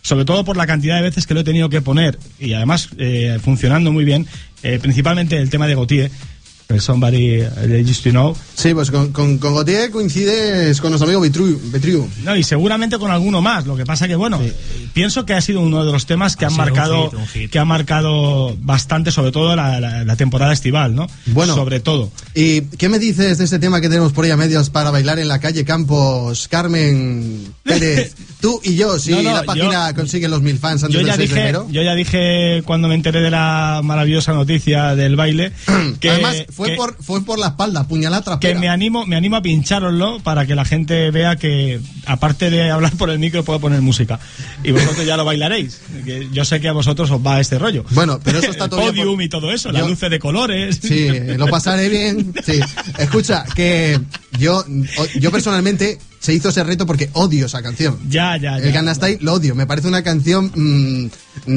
sobre 0.03 0.25
todo 0.25 0.45
por 0.45 0.57
la 0.57 0.67
cantidad 0.67 0.97
de 0.97 1.03
veces 1.03 1.27
que 1.27 1.35
lo 1.35 1.41
he 1.41 1.45
tenido 1.45 1.69
que 1.69 1.81
poner 1.81 2.19
y 2.39 2.53
además 2.53 2.91
eh, 2.97 3.39
funcionando 3.43 3.93
muy 3.93 4.05
bien, 4.05 4.27
eh, 4.63 4.79
principalmente 4.81 5.37
el 5.37 5.51
tema 5.51 5.67
de 5.67 5.75
Gautier, 5.75 6.11
Somebody 6.79 7.43
I 7.43 7.81
Used 7.89 8.03
to 8.05 8.11
Know. 8.11 8.37
Sí, 8.55 8.75
pues 8.75 8.91
con, 8.91 9.13
con, 9.13 9.39
con 9.39 9.55
Gautier 9.55 9.91
coincides 9.91 10.81
con 10.81 10.91
nuestro 10.91 11.07
amigo 11.07 11.21
Betriu. 11.21 11.61
Betriu. 11.71 12.09
No, 12.25 12.37
y 12.37 12.43
seguramente 12.43 12.99
con 12.99 13.11
alguno 13.11 13.41
más. 13.41 13.67
Lo 13.67 13.77
que 13.77 13.85
pasa 13.87 14.09
que, 14.09 14.17
bueno, 14.17 14.41
pienso 14.93 15.25
que 15.25 15.35
ha 15.35 15.41
sido 15.41 15.61
uno 15.61 15.85
de 15.85 15.93
los 15.93 16.07
temas 16.07 16.35
que 16.37 16.45
Ha 16.45 16.49
han 16.49 16.55
un 16.55 16.59
marcado, 16.59 17.05
hit, 17.11 17.19
un 17.19 17.27
hit. 17.29 17.51
que 17.51 17.59
ha 17.61 17.65
marcado 17.65 18.57
bastante, 18.61 19.13
sobre 19.13 19.31
todo 19.33 19.55
la, 19.55 19.79
la- 19.81 20.05
la 20.05 20.17
temporada 20.17 20.53
estival, 20.53 20.95
¿no? 20.95 21.07
Bueno. 21.27 21.55
sobre 21.55 21.79
todo. 21.81 22.11
¿Y 22.35 22.63
qué 22.63 22.89
me 22.89 22.99
dices 22.99 23.39
de 23.39 23.45
este 23.45 23.59
tema 23.59 23.81
que 23.81 23.89
tenemos 23.89 24.13
por 24.13 24.25
ahí 24.25 24.31
a 24.33 24.37
medios 24.37 24.69
para 24.71 24.91
bailar 24.91 25.19
en 25.21 25.29
la 25.29 25.39
calle 25.39 25.65
Campos, 25.65 26.49
Carmen 26.49 27.55
Pérez, 27.63 28.15
tú 28.41 28.61
y 28.65 28.77
yo, 28.77 28.99
si 28.99 29.11
No, 29.13 29.23
no, 29.23 29.33
la 29.35 29.43
página 29.45 29.93
consigue 29.95 30.29
los 30.29 30.43
mil 30.43 30.59
fans 30.59 30.83
antes 30.85 30.93
Yo 30.95 30.99
del 31.01 31.07
ya 31.09 31.17
6 31.17 31.29
de 31.29 31.35
dije, 31.35 31.49
enero? 31.49 31.67
yo 31.71 31.83
ya 31.83 31.95
dije 31.95 32.63
cuando 32.65 32.89
me 32.89 32.95
enteré 32.95 33.21
de 33.21 33.31
la 33.31 33.81
maravillosa 33.83 34.33
noticia 34.33 34.95
del 34.95 35.17
baile 35.17 35.53
que 36.01 36.11
Además, 36.11 36.45
fue, 36.51 36.71
que- 36.71 36.77
por, 36.77 36.97
fue 37.03 37.25
por 37.25 37.39
la 37.39 37.49
espalda, 37.49 37.87
puñalada 37.89 38.39
que 38.41 38.55
me 38.55 38.69
animo, 38.69 39.07
me 39.07 39.17
animo 39.17 39.37
a 39.37 39.43
pinchároslo 39.43 40.21
para 40.21 40.47
que 40.47 40.55
la 40.55 40.65
gente 40.65 41.11
vea 41.11 41.37
que, 41.37 41.81
aparte 42.07 42.51
de 42.51 42.71
hablar 42.71 42.93
por 42.97 43.11
el 43.11 43.19
micro, 43.19 43.45
puedo 43.45 43.61
poner 43.61 43.81
música. 43.83 44.19
Y 44.65 44.73
vosotros 44.73 45.05
ya 45.07 45.17
lo 45.17 45.25
bailaréis. 45.25 45.81
Que 46.05 46.29
yo 46.33 46.45
sé 46.45 46.61
que 46.61 46.69
a 46.69 46.73
vosotros 46.73 47.11
os 47.11 47.21
va 47.25 47.41
este 47.41 47.59
rollo. 47.59 47.85
Bueno, 47.91 48.21
pero 48.23 48.39
eso 48.39 48.51
está 48.51 48.65
El 48.65 48.71
todavía 48.71 48.91
podium 48.91 49.15
por- 49.17 49.23
y 49.25 49.29
todo 49.29 49.53
eso, 49.53 49.69
Yo- 49.71 49.79
las 49.79 49.89
luces 49.89 50.11
de 50.11 50.19
colores. 50.19 50.79
Sí, 50.83 51.09
lo 51.37 51.47
pasaré 51.49 51.89
bien. 51.89 52.33
Sí. 52.45 52.61
Escucha, 52.99 53.45
que 53.55 53.99
yo, 54.39 54.65
yo 55.19 55.31
personalmente 55.31 55.99
se 56.21 56.35
hizo 56.35 56.49
ese 56.49 56.65
reto 56.65 56.87
porque 56.87 57.11
odio 57.13 57.47
esa 57.47 57.63
canción. 57.63 57.99
Ya, 58.09 58.37
ya, 58.37 58.59
ya. 58.59 58.65
El 58.65 58.73
Gangnam 58.73 58.95
Style 58.95 59.19
lo 59.21 59.35
odio. 59.35 59.55
Me 59.55 59.67
parece 59.67 59.89
una 59.89 60.03
canción 60.03 60.51
mm, 60.55 61.11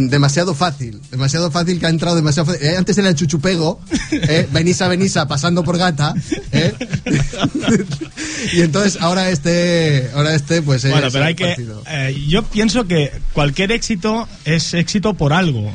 demasiado 0.09 0.53
fácil. 0.53 1.01
Demasiado 1.11 1.49
fácil 1.51 1.79
que 1.79 1.85
ha 1.85 1.89
entrado 1.89 2.15
demasiado 2.15 2.51
fácil. 2.51 2.67
Eh, 2.67 2.77
antes 2.77 2.97
era 2.97 3.09
el 3.09 3.15
chuchupego. 3.15 3.79
Eh, 4.11 4.47
Benisa, 4.51 4.87
Benisa, 4.87 5.27
pasando 5.27 5.63
por 5.63 5.77
gata. 5.77 6.13
eh. 6.51 6.73
y 8.53 8.61
entonces 8.61 9.01
ahora 9.01 9.29
este, 9.29 10.09
ahora 10.13 10.35
este, 10.35 10.61
pues 10.61 10.83
es 10.85 10.91
Bueno, 10.91 11.07
pero 11.11 11.25
hay 11.25 11.35
que. 11.35 11.55
eh, 11.87 12.25
yo 12.27 12.43
pienso 12.43 12.85
que 12.85 13.11
cualquier 13.33 13.71
éxito 13.71 14.27
es 14.45 14.73
éxito 14.73 15.13
por 15.13 15.33
algo. 15.33 15.73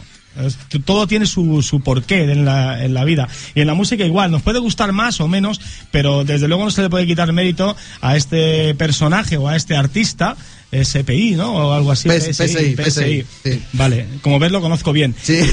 Todo 0.84 1.06
tiene 1.06 1.26
su, 1.26 1.62
su 1.62 1.80
porqué 1.80 2.30
en 2.30 2.44
la, 2.44 2.84
en 2.84 2.94
la 2.94 3.04
vida. 3.04 3.28
Y 3.54 3.60
en 3.60 3.66
la 3.66 3.74
música 3.74 4.04
igual, 4.04 4.30
nos 4.30 4.42
puede 4.42 4.58
gustar 4.58 4.92
más 4.92 5.20
o 5.20 5.28
menos, 5.28 5.60
pero 5.90 6.24
desde 6.24 6.48
luego 6.48 6.64
no 6.64 6.70
se 6.70 6.82
le 6.82 6.90
puede 6.90 7.06
quitar 7.06 7.32
mérito 7.32 7.76
a 8.00 8.16
este 8.16 8.74
personaje 8.74 9.36
o 9.36 9.48
a 9.48 9.56
este 9.56 9.76
artista, 9.76 10.36
SPI, 10.72 11.32
¿no? 11.36 11.52
O 11.54 11.72
algo 11.72 11.92
así. 11.92 12.08
PS- 12.08 12.32
PSI, 12.34 12.76
PSI, 12.76 13.24
sí. 13.44 13.62
Vale, 13.72 14.06
como 14.22 14.38
ves 14.38 14.50
lo 14.52 14.60
conozco 14.60 14.92
bien. 14.92 15.14
Sí. 15.22 15.38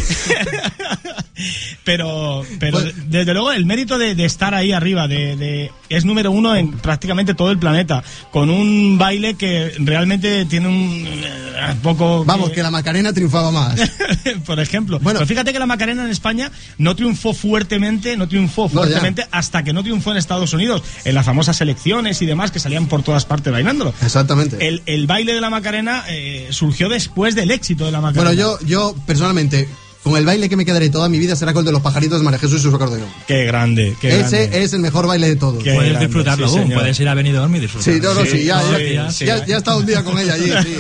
pero 1.83 2.43
pero 2.59 2.79
Pues- 2.79 2.93
desde 3.09 3.33
luego 3.33 3.51
el 3.51 3.65
mérito 3.65 3.97
de, 3.97 4.15
de 4.15 4.25
estar 4.25 4.53
ahí 4.53 4.71
arriba 4.71 5.07
de, 5.07 5.35
de- 5.35 5.71
es 5.89 6.05
número 6.05 6.31
uno 6.31 6.55
en 6.55 6.71
prácticamente 6.73 7.33
todo 7.33 7.51
el 7.51 7.57
planeta 7.57 8.03
con 8.31 8.49
un 8.49 8.97
baile 8.97 9.33
que 9.35 9.73
realmente 9.79 10.45
tiene 10.45 10.67
un 10.67 11.05
eh, 11.07 11.75
poco 11.81 12.23
Vamos, 12.25 12.51
que 12.51 12.61
la 12.63 12.69
Macarena 12.71 13.11
triunfaba 13.13 13.51
más. 13.51 13.79
por 14.45 14.59
ejemplo 14.59 14.99
Bueno. 14.99 15.19
Pero 15.19 15.27
fíjate 15.27 15.51
que 15.53 15.59
la 15.59 15.65
Macarena 15.65 16.03
en 16.05 16.11
España 16.11 16.51
no 16.77 16.95
triunfó 16.95 17.33
fuertemente 17.33 18.15
no 18.17 18.27
triunfó 18.27 18.63
No, 18.63 18.69
fuertemente 18.81 19.25
hasta 19.31 19.63
que 19.63 19.73
no 19.73 19.81
triunfó 19.83 20.11
en 20.11 20.17
Estados 20.17 20.53
Unidos 20.53 20.83
en 21.05 21.15
las 21.15 21.25
famosas 21.25 21.59
elecciones 21.61 22.21
y 22.21 22.25
demás 22.25 22.51
que 22.51 22.59
salían 22.59 22.87
por 22.87 23.01
todas 23.03 23.25
partes 23.25 23.51
bailándolo 23.51 23.93
Exactamente. 24.03 24.67
el, 24.67 24.83
el 24.85 25.07
baile 25.11 25.33
de 25.33 25.41
la 25.41 25.49
Macarena 25.49 26.05
eh, 26.07 26.47
surgió 26.51 26.87
después 26.87 27.35
del 27.35 27.51
éxito 27.51 27.85
de 27.85 27.91
la 27.91 27.99
Macarena 27.99 28.29
Bueno, 28.31 28.57
yo, 28.59 28.65
yo 28.65 28.95
personalmente, 29.05 29.67
con 30.03 30.15
el 30.15 30.25
baile 30.25 30.47
que 30.47 30.55
me 30.55 30.63
quedaré 30.63 30.89
toda 30.89 31.09
mi 31.09 31.19
vida 31.19 31.35
será 31.35 31.51
con 31.53 31.61
el 31.61 31.65
de 31.65 31.71
los 31.73 31.81
pajaritos 31.81 32.17
de 32.19 32.23
María 32.23 32.39
Jesús 32.39 32.59
y 32.61 32.63
su 32.69 32.73
acordeón. 32.75 33.07
qué 33.27 33.43
grande 33.45 33.93
qué 33.99 34.21
Ese 34.21 34.37
grande. 34.47 34.63
es 34.63 34.71
el 34.73 34.79
mejor 34.79 35.07
baile 35.07 35.27
de 35.27 35.35
todos. 35.35 35.61
Qué 35.63 35.73
Puedes 35.73 35.91
grande, 35.91 36.07
disfrutarlo 36.07 36.47
sí, 36.47 36.53
aún, 36.55 36.63
señor. 36.63 36.79
puedes 36.79 36.99
ir 36.99 37.09
a 37.09 37.13
Benidorm 37.13 37.55
y 37.55 37.59
disfrutar. 37.59 37.93
Sí, 37.93 37.99
no, 38.01 38.13
no, 38.13 38.25
sí, 38.25 38.43
ya, 38.45 38.59
todos 38.61 38.79
ya, 38.93 39.11
sí. 39.11 39.25
ya, 39.25 39.45
ya 39.45 39.55
he 39.55 39.57
estado 39.57 39.77
un 39.79 39.85
día 39.85 40.01
con 40.03 40.17
ella 40.17 40.33
allí, 40.35 40.49
sí. 40.63 40.75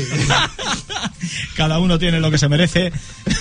Cada 1.55 1.79
uno 1.79 1.97
tiene 1.99 2.19
lo 2.19 2.29
que 2.31 2.37
se 2.37 2.47
merece. 2.49 2.91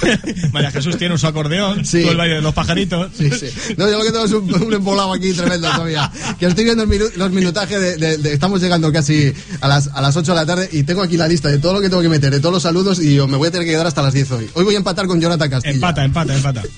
María 0.52 0.70
Jesús 0.70 0.96
tiene 0.96 1.16
su 1.18 1.26
acordeón, 1.26 1.84
Sí. 1.84 2.02
tú 2.02 2.10
el 2.10 2.16
baile 2.16 2.36
de 2.36 2.42
los 2.42 2.54
pajaritos. 2.54 3.10
Sí, 3.16 3.30
sí. 3.30 3.46
No, 3.76 3.88
yo 3.90 3.98
lo 3.98 4.04
que 4.04 4.10
tengo 4.12 4.24
es 4.24 4.32
un, 4.32 4.52
un 4.62 4.72
embolado 4.74 5.12
aquí 5.12 5.32
tremendo 5.32 5.68
todavía. 5.70 6.10
Que 6.38 6.46
estoy 6.46 6.64
viendo 6.64 6.86
minu- 6.86 7.12
los 7.16 7.30
minutajes 7.30 7.80
de, 7.80 7.96
de- 7.96 8.18
de- 8.18 8.32
Estamos 8.32 8.60
llegando 8.60 8.92
casi 8.92 9.32
a 9.60 9.68
las, 9.68 9.88
a 9.88 10.00
las 10.00 10.16
8 10.16 10.32
de 10.32 10.36
la 10.36 10.46
tarde 10.46 10.68
y 10.72 10.82
tengo 10.84 11.02
aquí 11.02 11.16
la 11.16 11.28
lista 11.28 11.48
de 11.48 11.58
todo 11.58 11.74
lo 11.74 11.80
que 11.80 11.88
tengo 11.88 12.02
que 12.02 12.08
meter, 12.08 12.30
de 12.32 12.40
todos 12.40 12.52
los 12.54 12.62
saludos 12.62 13.00
y 13.00 13.14
yo 13.14 13.26
me 13.28 13.36
voy 13.36 13.48
a 13.48 13.50
tener 13.50 13.66
que 13.66 13.72
quedar 13.72 13.86
hasta 13.86 14.02
las 14.02 14.12
10 14.14 14.30
hoy. 14.32 14.50
Hoy 14.54 14.64
voy 14.64 14.74
a 14.74 14.78
empatar 14.78 15.06
con 15.06 15.20
Jonathan 15.20 15.50
Castilla. 15.50 15.74
Empata, 15.74 16.04
empata, 16.04 16.34
empata. 16.36 16.62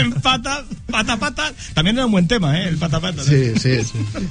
empata, 0.00 0.64
pata, 0.90 1.16
pata. 1.16 1.52
También 1.74 1.96
era 1.96 2.06
un 2.06 2.12
buen 2.12 2.28
tema, 2.28 2.58
¿eh? 2.60 2.68
El 2.68 2.76
pata, 2.78 3.00
pata. 3.00 3.18
¿no? 3.18 3.24
Sí, 3.24 3.52
sí, 3.60 3.78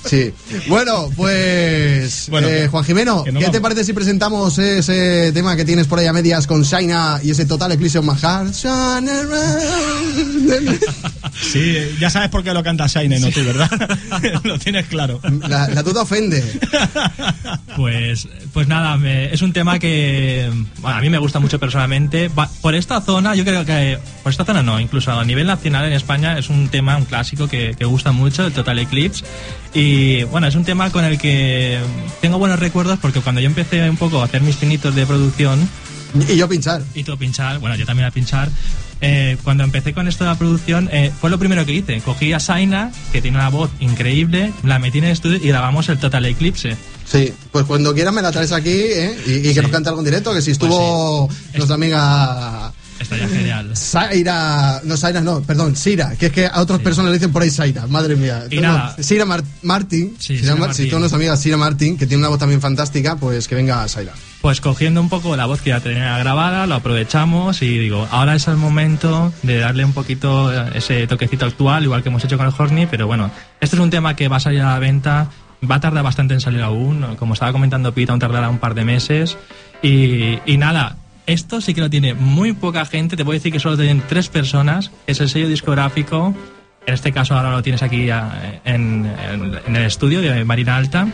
sí. 0.05 0.33
Bueno, 0.67 1.09
pues 1.15 2.27
Bueno, 2.29 2.47
eh, 2.47 2.67
Juan 2.67 2.83
Jimeno, 2.83 3.23
¿qué 3.23 3.31
nos 3.31 3.41
te 3.43 3.47
vamos. 3.47 3.61
parece 3.61 3.83
si 3.83 3.93
presentamos 3.93 4.57
ese 4.57 5.31
tema 5.33 5.55
que 5.55 5.65
tienes 5.65 5.87
por 5.87 5.99
ahí 5.99 6.07
a 6.07 6.13
medias 6.13 6.47
con 6.47 6.63
Shaina 6.63 7.19
y 7.23 7.31
ese 7.31 7.45
total 7.45 7.71
Eclipse 7.73 7.99
of 7.99 8.05
My 8.05 8.15
Heart? 8.19 8.53
Sí, 11.41 11.75
ya 11.99 12.09
sabes 12.09 12.29
por 12.29 12.43
qué 12.43 12.53
lo 12.53 12.63
canta 12.63 12.87
Shaine, 12.87 13.19
no 13.19 13.29
tú, 13.31 13.43
¿verdad? 13.43 13.69
lo 14.43 14.57
tienes 14.59 14.85
claro. 14.87 15.19
La, 15.47 15.67
la 15.67 15.83
duda 15.83 16.01
ofende. 16.01 16.43
Pues, 17.75 18.27
pues 18.53 18.67
nada, 18.67 18.97
me- 18.97 19.33
es 19.33 19.41
un 19.41 19.51
tema 19.51 19.79
que 19.79 20.47
bueno, 20.77 20.95
a 20.97 21.01
mí 21.01 21.09
me 21.09 21.17
gusta 21.17 21.39
mucho 21.39 21.59
personalmente. 21.59 22.27
Va- 22.27 22.47
por 22.61 22.75
esta 22.75 23.01
zona, 23.01 23.33
yo 23.33 23.43
creo 23.43 23.65
que 23.65 23.97
por 24.21 24.31
esta 24.31 24.45
zona 24.45 24.61
no, 24.61 24.79
incluso 24.79 25.11
a 25.11 25.25
nivel 25.25 25.47
nacional 25.55 25.85
en 25.85 25.93
España 25.93 26.37
es 26.37 26.49
un 26.49 26.69
tema, 26.69 26.97
un 26.97 27.05
clásico 27.05 27.47
que, 27.47 27.75
que 27.77 27.85
gusta 27.85 28.11
mucho, 28.11 28.45
el 28.45 28.53
Total 28.53 28.77
Eclipse. 28.79 29.23
Y 29.73 30.23
bueno, 30.25 30.47
es 30.47 30.55
un 30.55 30.63
tema 30.65 30.91
con 30.91 31.03
el 31.05 31.17
que 31.17 31.79
tengo 32.21 32.37
buenos 32.37 32.59
recuerdos 32.59 32.99
porque 33.01 33.21
cuando 33.21 33.41
yo 33.41 33.47
empecé 33.47 33.89
un 33.89 33.97
poco 33.97 34.21
a 34.21 34.25
hacer 34.25 34.41
mis 34.41 34.55
pinitos 34.57 34.93
de 34.95 35.05
producción, 35.05 35.67
Y 36.29 36.35
yo 36.35 36.47
pinchar. 36.47 36.83
y 36.93 37.03
todo 37.03 37.17
pinchar, 37.17 37.59
bueno, 37.59 37.75
yo 37.75 37.85
también 37.85 38.07
a 38.07 38.11
pinchar. 38.11 38.49
eh, 39.01 39.35
cuando 39.43 39.63
empecé 39.65 39.93
con 39.93 40.07
esto 40.07 40.23
de 40.23 40.29
la 40.29 40.37
producción, 40.37 40.89
eh, 40.93 41.11
fue 41.19 41.29
lo 41.29 41.37
primero 41.37 41.65
que 41.65 41.73
hice. 41.73 41.99
Cogí 42.01 42.31
a 42.33 42.39
Saina, 42.39 42.91
que 43.11 43.21
tiene 43.21 43.35
una 43.37 43.49
voz 43.49 43.69
increíble, 43.81 44.53
la 44.63 44.79
metí 44.79 44.99
en 44.99 45.03
el 45.05 45.11
estudio 45.11 45.37
y 45.43 45.47
grabamos 45.49 45.89
el 45.89 45.97
Total 45.97 46.23
Eclipse. 46.25 46.77
Sí, 47.05 47.33
pues 47.51 47.65
cuando 47.65 47.93
quieras 47.93 48.13
me 48.13 48.21
la 48.21 48.31
traes 48.31 48.53
aquí 48.53 48.69
¿eh? 48.71 49.17
y, 49.27 49.31
y 49.31 49.41
que 49.41 49.53
Sí. 49.55 49.59
nos 49.61 49.71
cante 49.71 49.89
algo 49.89 49.99
en 50.01 50.05
directo, 50.05 50.33
que 50.33 50.41
si 50.41 50.51
estuvo 50.51 51.27
nuestra 51.53 51.75
amiga 51.75 52.71
Estaría 52.99 53.27
genial. 53.27 53.75
Zaira, 53.75 54.81
no 54.83 54.95
Zaira, 54.97 55.21
no, 55.21 55.41
perdón, 55.41 55.75
Sira, 55.75 56.15
que 56.15 56.27
es 56.27 56.31
que 56.31 56.45
a 56.47 56.61
otras 56.61 56.79
personas 56.79 57.11
le 57.11 57.17
dicen 57.17 57.31
por 57.31 57.41
ahí 57.41 57.49
Zaira, 57.49 57.87
madre 57.87 58.15
mía. 58.15 58.43
No. 58.61 59.03
Sira 59.03 59.25
Mar- 59.25 59.43
Martin, 59.61 60.15
Sí, 60.19 60.37
Sira 60.37 60.39
Sira 60.41 60.51
Mar- 60.55 60.67
Martin. 60.69 60.85
si 60.85 60.91
tú 60.91 60.99
nuestra 60.99 61.17
amiga 61.17 61.35
Sira 61.37 61.57
Martin, 61.57 61.97
que 61.97 62.05
tiene 62.07 62.21
una 62.21 62.29
voz 62.29 62.39
también 62.39 62.61
fantástica, 62.61 63.15
pues 63.15 63.47
que 63.47 63.55
venga 63.55 63.87
Zaira. 63.87 64.13
Pues 64.41 64.61
cogiendo 64.61 64.99
un 65.01 65.09
poco 65.09 65.35
la 65.35 65.45
voz 65.45 65.61
que 65.61 65.69
ya 65.69 65.79
tenía 65.79 66.17
grabada, 66.17 66.65
lo 66.67 66.75
aprovechamos 66.75 67.61
y 67.61 67.77
digo, 67.77 68.07
ahora 68.11 68.35
es 68.35 68.47
el 68.47 68.57
momento 68.57 69.31
de 69.43 69.57
darle 69.59 69.85
un 69.85 69.93
poquito 69.93 70.51
eh, 70.53 70.71
ese 70.75 71.07
toquecito 71.07 71.45
actual, 71.45 71.83
igual 71.83 72.03
que 72.03 72.09
hemos 72.09 72.23
hecho 72.25 72.37
con 72.37 72.47
el 72.47 72.53
Horny, 72.57 72.85
pero 72.87 73.07
bueno, 73.07 73.31
este 73.61 73.75
es 73.75 73.81
un 73.81 73.89
tema 73.89 74.15
que 74.15 74.27
va 74.27 74.37
a 74.37 74.41
salir 74.41 74.61
a 74.61 74.71
la 74.73 74.79
venta, 74.79 75.29
va 75.69 75.75
a 75.75 75.79
tardar 75.79 76.03
bastante 76.03 76.33
en 76.33 76.41
salir 76.41 76.61
aún, 76.61 77.15
como 77.17 77.33
estaba 77.35 77.51
comentando 77.53 77.93
Pita, 77.93 78.11
aún 78.11 78.19
tardará 78.19 78.49
un 78.49 78.59
par 78.59 78.73
de 78.75 78.83
meses 78.83 79.37
y, 79.81 80.39
y 80.45 80.57
nada. 80.57 80.97
Esto 81.25 81.61
sí 81.61 81.73
que 81.73 81.81
lo 81.81 81.89
tiene 81.89 82.13
muy 82.13 82.51
poca 82.53 82.85
gente, 82.85 83.15
te 83.15 83.23
puedo 83.23 83.37
decir 83.37 83.51
que 83.53 83.59
solo 83.59 83.77
tienen 83.77 84.03
tres 84.09 84.27
personas, 84.27 84.91
es 85.07 85.21
el 85.21 85.29
sello 85.29 85.47
discográfico, 85.47 86.35
en 86.85 86.93
este 86.93 87.13
caso 87.13 87.33
ahora 87.35 87.51
lo 87.51 87.61
tienes 87.63 87.81
aquí 87.81 88.09
eh, 88.09 88.13
en, 88.65 89.05
en- 89.31 89.59
en 89.65 89.75
el 89.75 89.83
estudio 89.85 90.19
de 90.21 90.43
Marina 90.43 90.75
Alta, 90.75 91.07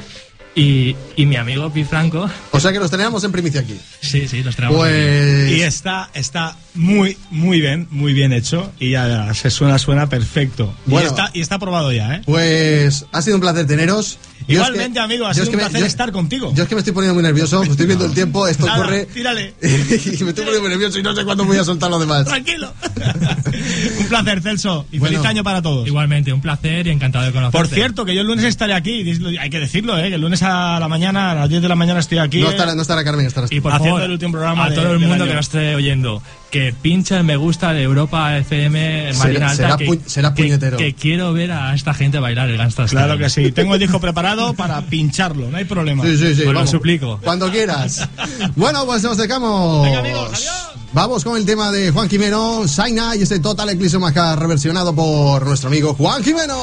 Y, 0.60 0.96
y 1.16 1.26
mi 1.26 1.38
amigo 1.38 1.72
Pi 1.72 1.86
Franco. 1.86 2.30
O 2.52 2.60
sea 2.60 2.74
que 2.74 2.80
los 2.80 2.92
teníamos 2.92 3.24
en 3.24 3.32
primicia 3.32 3.62
aquí. 3.62 3.80
Sí, 4.02 4.28
sí, 4.28 4.44
los 4.44 4.56
traemos. 4.58 4.78
Pues. 4.78 5.52
Y 5.52 5.62
está, 5.62 6.10
está 6.14 6.58
muy, 6.76 7.18
muy 7.32 7.62
bien, 7.62 7.88
muy 7.92 8.12
bien 8.14 8.34
hecho. 8.34 8.70
Y 8.80 8.92
ya 8.92 9.34
se 9.34 9.50
suena, 9.52 9.78
suena 9.80 10.10
perfecto. 10.10 10.74
Bueno. 10.86 11.08
y, 11.08 11.10
está, 11.10 11.32
y 11.34 11.40
está 11.42 11.56
aprobado 11.56 11.92
ya, 11.94 12.16
¿eh? 12.16 12.22
Pues 12.26 13.06
ha 13.12 13.22
sido 13.22 13.36
un 13.38 13.42
placer 13.42 13.68
teneros. 13.68 14.18
Yo 14.48 14.62
es 14.62 14.68
Igualmente, 14.68 14.94
que- 14.94 15.00
amigo, 15.00 15.28
ha 15.28 15.34
sido 15.34 15.44
es 15.44 15.50
que 15.50 15.56
un 15.56 15.62
me- 15.62 15.64
placer 15.70 15.82
yo- 15.82 15.86
estar 15.88 16.12
contigo. 16.12 16.52
Yo 16.56 16.64
es 16.64 16.70
que 16.70 16.76
me 16.76 16.80
estoy 16.80 16.94
poniendo 16.94 17.14
muy 17.14 17.24
nervioso, 17.24 17.62
me 17.64 17.70
estoy 17.70 17.86
viendo 17.86 18.06
el 18.06 18.14
tiempo, 18.14 18.48
esto 18.48 18.66
Nada, 18.66 18.84
corre. 18.84 19.06
tírale. 19.06 19.54
y 19.62 19.68
me 19.68 19.78
estoy 19.96 20.26
poniendo 20.34 20.62
muy 20.62 20.70
nervioso 20.70 20.98
y 21.00 21.04
no 21.04 21.16
sé 21.16 21.24
cuándo 21.24 21.46
voy 21.46 21.58
a 21.58 21.64
soltar 21.64 21.90
lo 21.90 22.00
demás. 22.00 22.26
Tranquilo. 22.26 22.74
un 24.00 24.08
placer, 24.08 24.42
Celso. 24.42 24.86
Y 24.92 24.98
Bueno. 25.00 25.18
feliz 25.18 25.30
año 25.30 25.44
para 25.44 25.62
todos. 25.62 25.86
Igualmente, 25.88 26.34
un 26.34 26.42
placer 26.42 26.88
y 26.88 26.90
encantado 26.90 27.26
de 27.26 27.32
conocerte. 27.32 27.58
Por 27.58 27.68
cierto, 27.68 28.06
que 28.06 28.16
yo 28.16 28.22
el 28.22 28.28
lunes 28.28 28.46
estaré 28.46 28.74
aquí. 28.74 29.04
Hay 29.40 29.50
que 29.50 29.60
decirlo, 29.60 29.98
¿eh? 30.00 30.10
Que 30.10 30.16
el 30.16 30.22
lunes 30.22 30.42
a 30.42 30.49
la 30.80 30.88
mañana, 30.88 31.32
a 31.32 31.36
las 31.36 31.50
10 31.50 31.62
de 31.62 31.68
la 31.70 31.76
mañana 31.76 32.00
estoy 32.00 32.18
aquí. 32.18 32.42
No 32.42 32.50
estará, 32.50 32.76
no 32.76 32.82
estará 32.82 33.04
Carmen, 33.04 33.26
estará. 33.26 33.48
Y 33.50 33.60
por 33.62 33.72
Haciendo 33.72 33.96
favor, 33.96 34.04
el 34.04 34.12
último 34.12 34.32
programa 34.34 34.66
a 34.66 34.70
de- 34.70 34.76
todo 34.76 34.92
el 34.94 35.00
mundo 35.00 35.26
que 35.26 35.34
nos 35.34 35.46
esté 35.46 35.76
oyendo, 35.76 36.22
que 36.52 36.74
pincha 36.82 37.18
el 37.18 37.24
me 37.24 37.36
gusta 37.38 37.74
de 37.74 37.84
Europa 37.84 38.38
FM 38.38 39.10
en 39.10 39.14
Será- 39.14 39.24
Marina 39.26 39.50
Alta. 39.52 39.64
será 39.64 39.78
que, 39.78 39.88
pu- 39.88 40.00
será 40.06 40.34
que- 40.34 40.44
puñetero. 40.44 40.78
Que, 40.78 40.94
quiero 40.96 41.34
ver 41.34 41.52
a 41.52 41.74
esta 41.74 41.94
gente 41.94 42.20
bailar 42.20 42.50
el 42.50 42.58
Gangsta 42.58 42.88
Style. 42.88 43.04
Claro 43.06 43.18
que 43.20 43.30
sí. 43.30 43.52
Tengo 43.52 43.74
el 43.76 43.80
disco 43.80 44.00
preparado 44.00 44.54
para 44.54 44.82
pincharlo, 44.82 45.50
no 45.50 45.58
hay 45.58 45.66
problema. 45.66 46.04
Sí, 46.04 46.18
sí, 46.18 46.36
sí. 46.36 46.42
Pues 46.44 46.54
lo 46.54 46.68
suplico. 46.68 47.20
Cuando 47.24 47.50
quieras. 47.52 48.08
bueno, 48.56 48.86
pues 48.86 49.04
nos 49.04 49.14
acercamos. 49.18 49.84
Venga, 49.84 50.00
amigos, 50.00 50.30
adiós. 50.34 50.66
Vamos 50.92 51.24
con 51.24 51.38
el 51.38 51.46
tema 51.46 51.72
de 51.72 51.92
Juan 51.92 52.08
Quimeno, 52.10 52.68
Saina 52.68 53.16
y 53.16 53.22
ese 53.22 53.40
Total 53.40 53.70
Eclipse 53.70 54.00
Maca 54.00 54.36
reversionado 54.36 54.96
por 54.96 55.46
nuestro 55.46 55.68
amigo 55.70 55.94
Juan 55.94 56.24
Quimeno. 56.24 56.58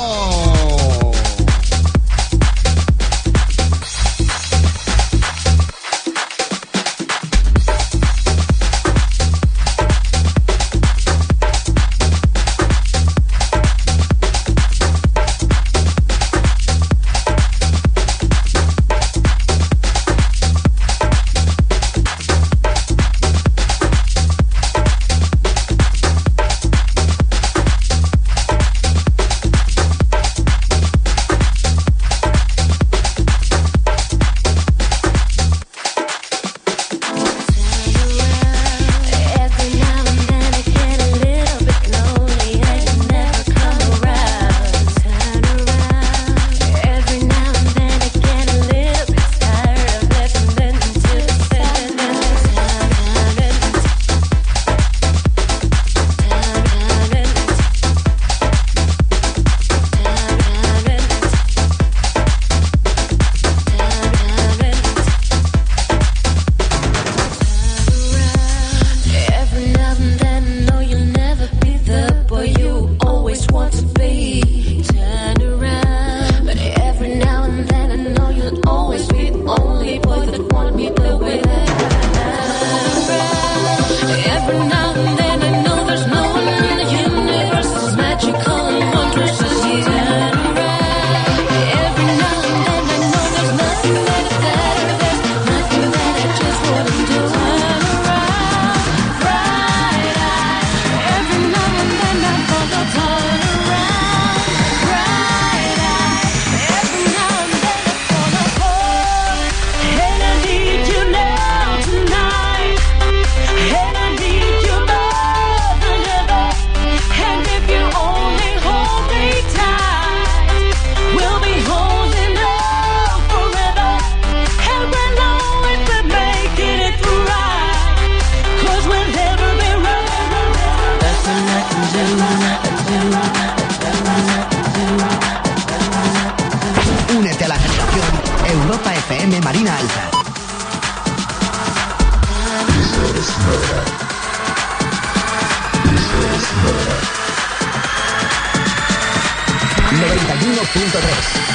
punto 150.76 150.98
3. 150.98 151.45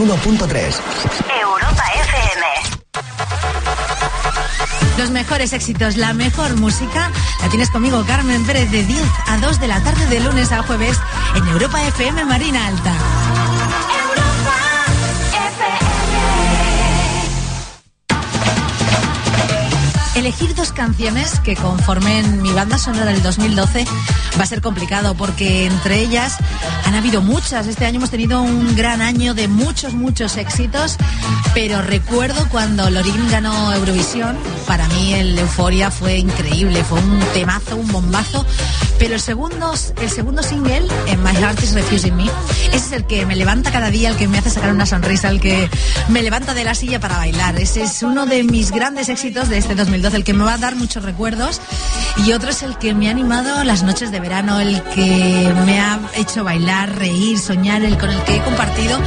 91.3. 0.00 0.80
Europa 1.42 1.84
FM. 1.94 2.46
Los 4.96 5.10
mejores 5.10 5.52
éxitos, 5.52 5.98
la 5.98 6.14
mejor 6.14 6.56
música, 6.56 7.10
la 7.42 7.48
tienes 7.50 7.70
conmigo, 7.70 8.02
Carmen 8.06 8.46
Pérez, 8.46 8.70
de 8.70 8.82
10 8.82 8.98
a 9.26 9.36
2 9.36 9.60
de 9.60 9.68
la 9.68 9.82
tarde, 9.82 10.06
de 10.06 10.20
lunes 10.20 10.52
a 10.52 10.62
jueves, 10.62 10.96
en 11.34 11.46
Europa 11.48 11.82
FM 11.82 12.24
Marina 12.24 12.66
Alta. 12.66 12.94
Elegir 20.20 20.54
dos 20.54 20.70
canciones 20.70 21.40
que 21.40 21.56
conformen 21.56 22.42
mi 22.42 22.52
banda 22.52 22.76
sonora 22.76 23.06
del 23.06 23.22
2012 23.22 23.86
va 24.38 24.42
a 24.42 24.46
ser 24.46 24.60
complicado 24.60 25.14
porque 25.14 25.64
entre 25.64 25.98
ellas 25.98 26.36
han 26.84 26.94
habido 26.94 27.22
muchas. 27.22 27.66
Este 27.66 27.86
año 27.86 27.96
hemos 27.96 28.10
tenido 28.10 28.42
un 28.42 28.76
gran 28.76 29.00
año 29.00 29.32
de 29.32 29.48
muchos, 29.48 29.94
muchos 29.94 30.36
éxitos, 30.36 30.98
pero 31.54 31.80
recuerdo 31.80 32.46
cuando 32.50 32.90
Lorin 32.90 33.30
ganó 33.30 33.72
Eurovisión, 33.72 34.36
para 34.66 34.86
mí 34.88 35.14
el 35.14 35.38
Euforia 35.38 35.90
fue 35.90 36.18
increíble, 36.18 36.84
fue 36.84 37.00
un 37.00 37.18
temazo, 37.32 37.76
un 37.76 37.90
bombazo, 37.90 38.44
pero 39.00 39.14
el 39.14 39.20
segundo, 39.20 39.72
el 40.02 40.10
segundo 40.10 40.42
single, 40.42 40.82
My 41.24 41.34
Heart 41.34 41.62
is 41.62 41.72
Refusing 41.72 42.14
Me, 42.14 42.26
ese 42.66 42.76
es 42.76 42.92
el 42.92 43.06
que 43.06 43.24
me 43.24 43.34
levanta 43.34 43.72
cada 43.72 43.90
día, 43.90 44.10
el 44.10 44.16
que 44.16 44.28
me 44.28 44.36
hace 44.36 44.50
sacar 44.50 44.70
una 44.72 44.84
sonrisa, 44.84 45.30
el 45.30 45.40
que 45.40 45.70
me 46.08 46.22
levanta 46.22 46.52
de 46.52 46.64
la 46.64 46.74
silla 46.74 47.00
para 47.00 47.16
bailar. 47.16 47.58
Ese 47.58 47.82
es 47.82 48.02
uno 48.02 48.26
de 48.26 48.44
mis 48.44 48.70
grandes 48.70 49.08
éxitos 49.08 49.48
de 49.48 49.56
este 49.56 49.74
2012, 49.74 50.18
el 50.18 50.24
que 50.24 50.34
me 50.34 50.44
va 50.44 50.52
a 50.52 50.58
dar 50.58 50.76
muchos 50.76 51.02
recuerdos. 51.02 51.62
Y 52.26 52.32
otro 52.32 52.50
es 52.50 52.62
el 52.62 52.76
que 52.76 52.92
me 52.92 53.08
ha 53.08 53.10
animado 53.10 53.64
las 53.64 53.82
noches 53.82 54.12
de 54.12 54.20
verano, 54.20 54.60
el 54.60 54.82
que 54.94 55.50
me 55.64 55.80
ha 55.80 55.98
hecho 56.16 56.44
bailar, 56.44 56.94
reír, 56.94 57.38
soñar, 57.38 57.82
el 57.82 57.96
con 57.96 58.10
el 58.10 58.22
que 58.24 58.36
he 58.36 58.42
compartido 58.42 58.98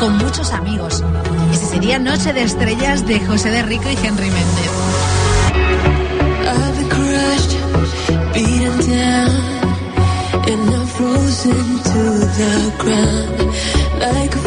con 0.00 0.16
muchos 0.16 0.50
amigos. 0.52 1.04
Ese 1.52 1.66
sería 1.66 1.98
Noche 1.98 2.32
de 2.32 2.42
Estrellas 2.42 3.06
de 3.06 3.20
José 3.20 3.50
de 3.50 3.62
Rico 3.62 3.84
y 3.90 4.06
Henry 4.06 4.30
Méndez. 4.30 4.83
the 12.36 12.74
ground 12.78 13.38
like 14.00 14.43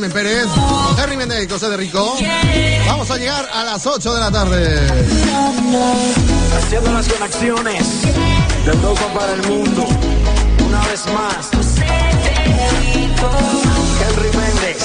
Carmen 0.00 0.12
Pérez, 0.12 0.46
Henry 0.96 1.16
Méndez, 1.18 1.46
José 1.46 1.68
de 1.68 1.76
Rico. 1.76 2.16
Vamos 2.86 3.10
a 3.10 3.18
llegar 3.18 3.46
a 3.52 3.64
las 3.64 3.86
8 3.86 4.14
de 4.14 4.20
la 4.20 4.30
tarde. 4.30 4.80
Haciendo 6.56 6.90
las 6.90 7.06
conexiones 7.06 7.84
de 8.64 8.72
Europa 8.72 9.02
para 9.12 9.34
el 9.34 9.42
mundo. 9.42 9.86
Una 10.66 10.80
vez 10.86 11.04
más, 11.12 11.50
Henry 14.00 14.30
Méndez, 14.38 14.78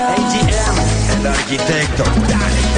ATM, 0.00 1.20
el 1.20 1.26
arquitecto. 1.26 2.04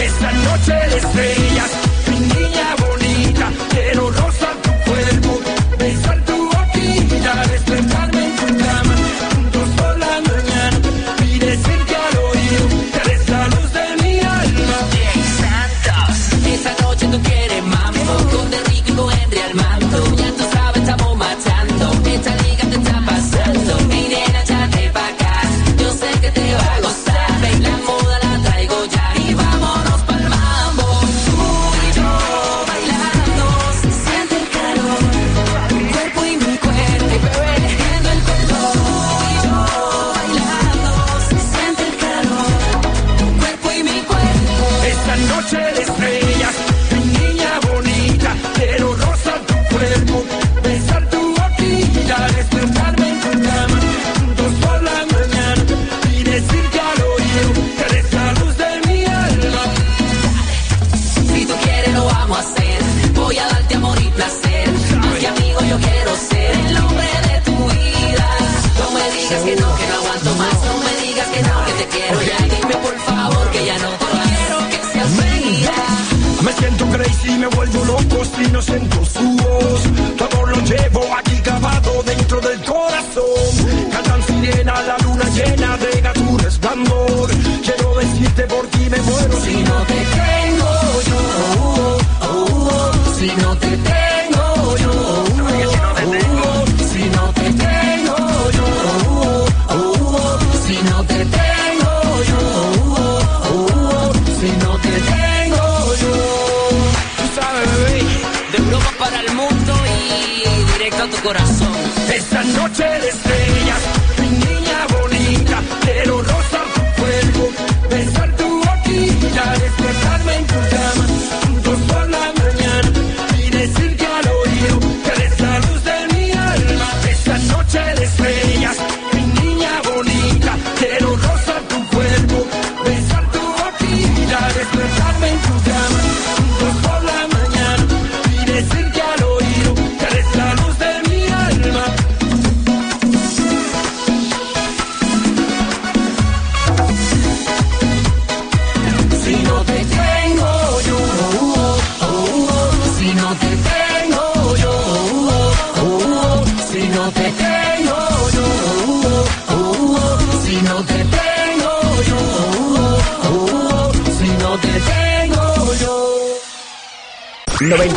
Esta 0.03 0.33
noche 0.33 0.73
de 0.73 0.97
estrellas, 0.97 1.71
mi 2.09 2.19
niña 2.19 2.75
bonita, 2.81 3.53
quiero 3.71 4.11
rosa 4.11 4.49
tu 4.61 4.91
cuerpo, 4.91 5.41
besar 5.79 6.25
tu 6.25 6.51
boquita, 6.51 7.47
despertar 7.47 8.16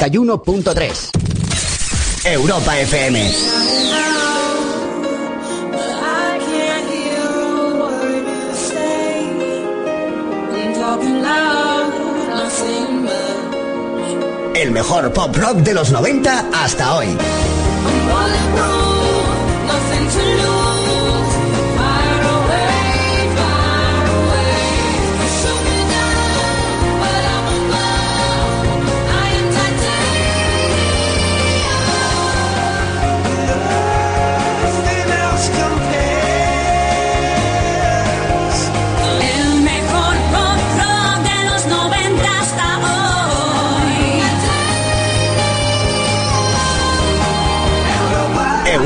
91.3. 0.10 1.12
Europa 2.26 2.80
FM. 2.80 3.32
El 14.56 14.72
mejor 14.72 15.14
pop 15.14 15.36
rock 15.38 15.58
de 15.58 15.74
los 15.74 15.92
90 15.92 16.50
hasta 16.54 16.96
hoy. 16.96 17.18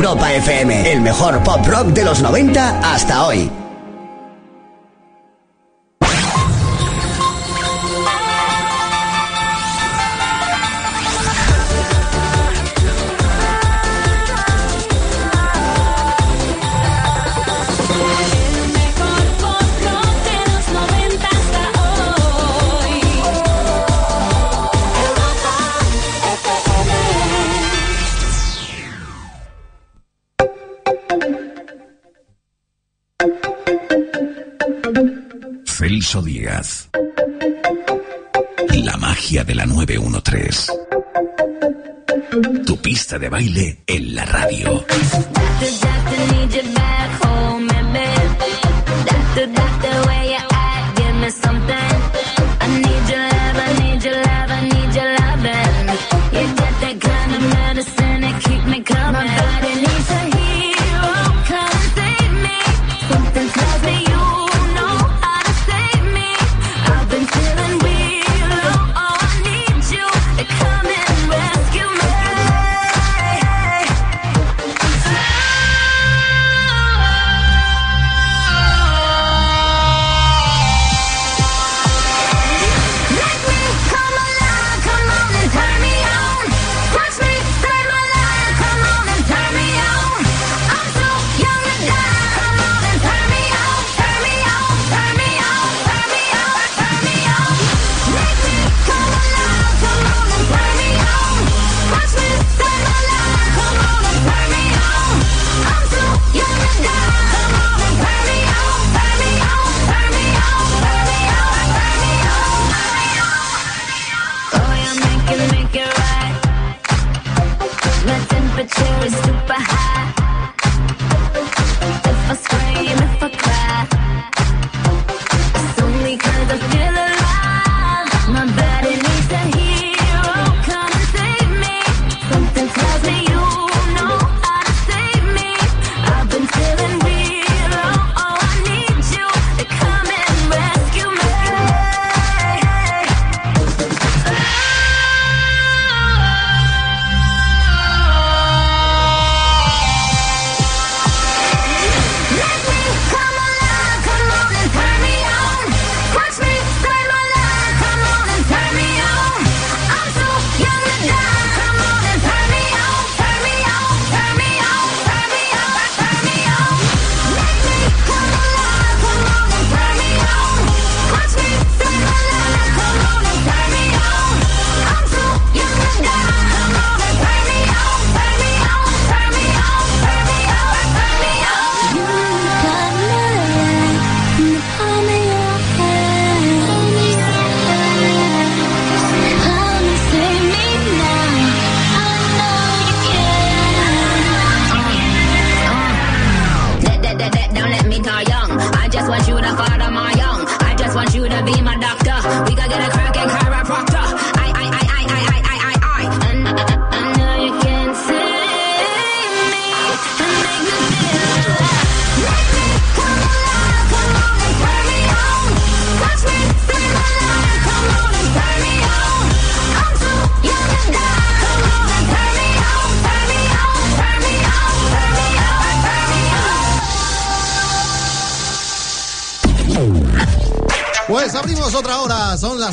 Europa 0.03 0.33
FM, 0.33 0.91
el 0.91 0.99
mejor 0.99 1.41
pop 1.43 1.65
rock 1.65 1.87
de 1.93 2.03
los 2.03 2.21
90 2.21 2.93
hasta 2.93 3.25
hoy. 3.25 3.62
de 43.23 43.29
baile 43.29 43.72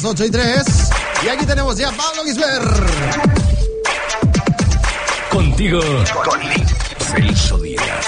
las 0.02 0.12
8 0.12 0.24
y 0.24 0.30
3. 0.30 0.66
Y 1.24 1.28
aquí 1.28 1.44
tenemos 1.44 1.76
ya 1.76 1.90
a 1.90 1.92
Pablo 1.92 2.24
Gisler. 2.24 2.62
Contigo. 5.30 5.80
Con 6.24 6.40
Celso 7.12 7.58
Díaz. 7.58 8.06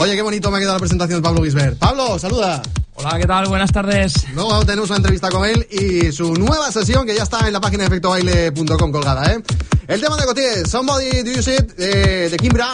Oye, 0.00 0.16
qué 0.16 0.22
bonito 0.22 0.50
me 0.50 0.56
ha 0.56 0.60
quedado 0.60 0.74
la 0.74 0.80
presentación 0.80 1.20
de 1.20 1.22
Pablo 1.22 1.42
Gisbert. 1.44 1.78
Pablo, 1.78 2.18
saluda. 2.18 2.62
Hola, 2.94 3.16
¿qué 3.16 3.26
tal? 3.26 3.46
Buenas 3.46 3.70
tardes. 3.70 4.26
Luego 4.34 4.64
tenemos 4.64 4.90
una 4.90 4.96
entrevista 4.96 5.28
con 5.28 5.44
él 5.44 5.66
y 5.70 6.10
su 6.10 6.34
nueva 6.34 6.72
sesión 6.72 7.06
que 7.06 7.14
ya 7.14 7.22
está 7.22 7.46
en 7.46 7.52
la 7.52 7.60
página 7.60 7.84
efectobaile.com 7.84 8.90
colgada, 8.90 9.34
¿eh? 9.34 9.42
El 9.86 10.00
tema 10.00 10.16
de 10.16 10.26
Cotier, 10.26 10.66
Somebody 10.66 11.22
Do 11.22 11.30
You 11.30 11.42
See 11.42 11.54
It, 11.54 11.72
eh, 11.78 12.28
de 12.30 12.36
Kimbra, 12.36 12.72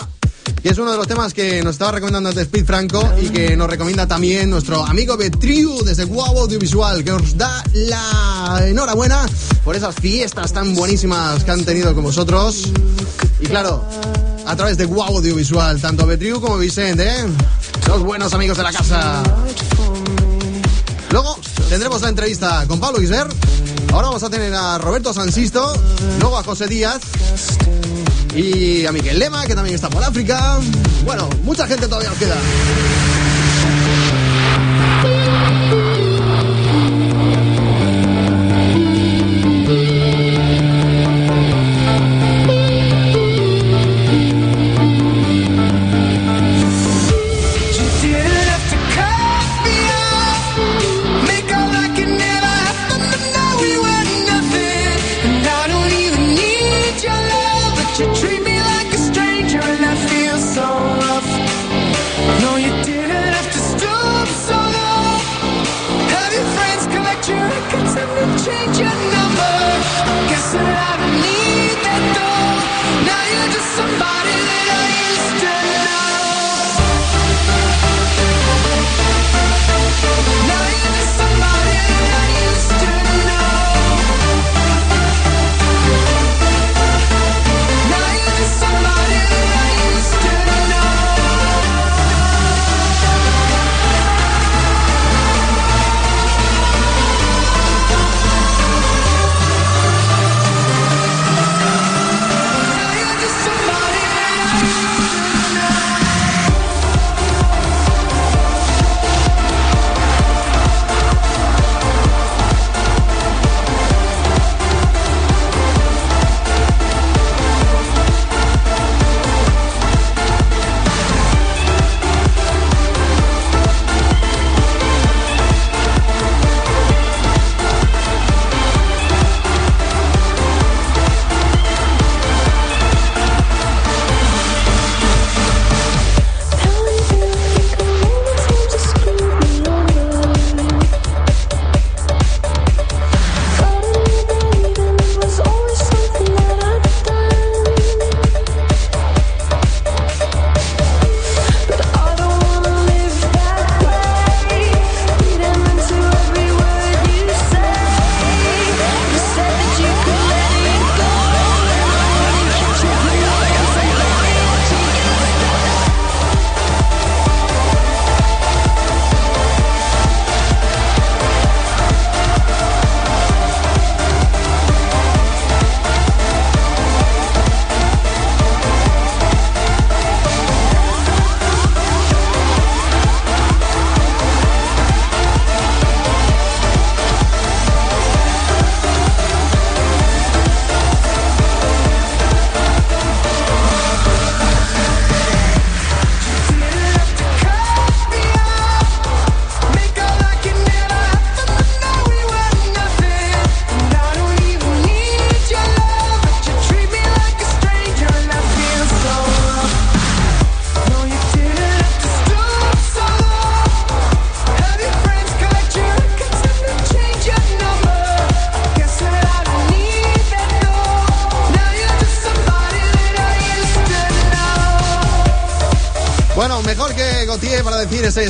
que 0.65 0.71
es 0.71 0.79
uno 0.79 0.93
de 0.93 0.97
los 0.97 1.07
temas 1.07 1.35
que 1.35 1.63
nos 1.63 1.73
estaba 1.73 1.93
recomendando 1.93 2.31
antes 2.31 2.45
Speed 2.45 2.65
Franco 2.65 3.07
y 3.21 3.29
que 3.29 3.55
nos 3.55 3.69
recomienda 3.69 4.09
también 4.09 4.49
nuestro 4.49 4.83
amigo 4.83 5.15
Betriu 5.15 5.85
desde 5.85 6.07
Wow 6.07 6.39
Audiovisual, 6.39 7.05
que 7.05 7.13
os 7.13 7.37
da 7.37 7.63
la 7.75 8.63
enhorabuena 8.67 9.27
por 9.63 9.77
esas 9.77 9.95
fiestas 9.95 10.55
tan 10.55 10.75
buenísimas 10.75 11.45
que 11.45 11.51
han 11.51 11.67
tenido 11.67 11.95
con 11.95 12.05
vosotros. 12.05 12.71
Y 13.41 13.47
claro, 13.47 13.85
a 14.47 14.57
través 14.57 14.79
de 14.79 14.87
Wow 14.87 15.19
Audiovisual, 15.19 15.83
tanto 15.83 16.07
Betriu 16.07 16.41
como 16.41 16.57
Vicente, 16.57 17.11
¿eh? 17.11 17.27
Los 17.87 18.03
buenos 18.03 18.33
amigos 18.33 18.57
de 18.57 18.63
la 18.63 18.73
casa. 18.73 19.23
Luego 21.11 21.39
tendremos 21.69 22.01
la 22.01 22.09
entrevista 22.09 22.65
con 22.67 22.81
Pablo 22.81 23.01
Guiser. 23.01 23.27
Ahora 23.93 24.07
vamos 24.07 24.23
a 24.23 24.31
tener 24.31 24.55
a 24.55 24.79
Roberto 24.79 25.13
Sansisto, 25.13 25.75
luego 26.21 26.39
a 26.39 26.43
José 26.43 26.69
Díaz 26.69 27.03
y 28.35 28.87
a 28.87 28.93
Miguel 28.93 29.19
Lema, 29.19 29.47
que 29.47 29.55
también 29.55 29.75
está 29.75 29.89
por 29.89 30.03
África. 30.03 30.59
Bueno, 31.05 31.29
mucha 31.45 31.67
gente 31.67 31.87
todavía 31.87 32.11
nos 32.11 32.19
queda. 32.19 32.37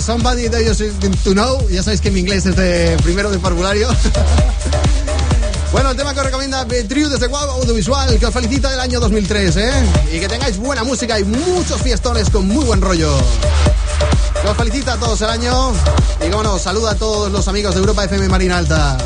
Somebody 0.04 0.50
That 0.50 0.60
You 0.60 0.74
to 1.24 1.32
Know. 1.32 1.66
Ya 1.70 1.82
sabéis 1.82 2.02
que 2.02 2.10
mi 2.10 2.20
inglés 2.20 2.44
es 2.44 2.54
de 2.56 2.94
primero 3.02 3.30
de 3.30 3.38
formulario. 3.38 3.88
bueno, 5.72 5.92
el 5.92 5.96
tema 5.96 6.12
que 6.12 6.20
os 6.20 6.26
recomienda 6.26 6.62
Betriu 6.64 7.08
desde 7.08 7.26
Guau 7.26 7.48
Audiovisual, 7.52 8.18
que 8.18 8.26
os 8.26 8.34
felicita 8.34 8.70
del 8.70 8.80
año 8.80 9.00
2003, 9.00 9.56
¿eh? 9.56 9.72
Y 10.12 10.20
que 10.20 10.28
tengáis 10.28 10.58
buena 10.58 10.84
música 10.84 11.18
y 11.18 11.24
muchos 11.24 11.80
fiestones 11.80 12.28
con 12.28 12.46
muy 12.46 12.66
buen 12.66 12.82
rollo. 12.82 13.16
Que 14.42 14.48
os 14.48 14.56
felicita 14.58 14.92
a 14.92 14.96
todos 14.98 15.22
el 15.22 15.30
año. 15.30 15.72
Y 16.20 16.28
bueno, 16.28 16.58
saluda 16.58 16.90
a 16.90 16.94
todos 16.96 17.32
los 17.32 17.48
amigos 17.48 17.74
de 17.74 17.80
Europa 17.80 18.04
FM 18.04 18.28
Marina 18.28 18.58
Alta. 18.58 18.98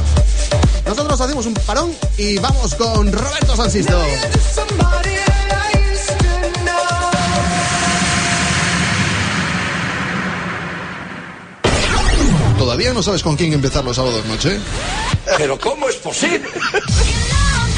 Nosotros 0.85 1.21
hacemos 1.21 1.47
un 1.47 1.55
parón 1.55 1.95
y 2.17 2.39
vamos 2.39 2.75
con 2.75 3.13
Roberto 3.13 3.55
Sansisto. 3.55 4.03
¿Todavía 12.69 12.93
no 12.93 13.03
sabes 13.03 13.23
con 13.23 13.35
quién 13.35 13.55
empezar 13.55 13.83
los 13.83 13.97
sábados 13.97 14.27
noche? 14.27 14.61
Pero 15.39 15.59
¿cómo 15.59 15.89
es 15.89 15.97
posible? 15.97 16.47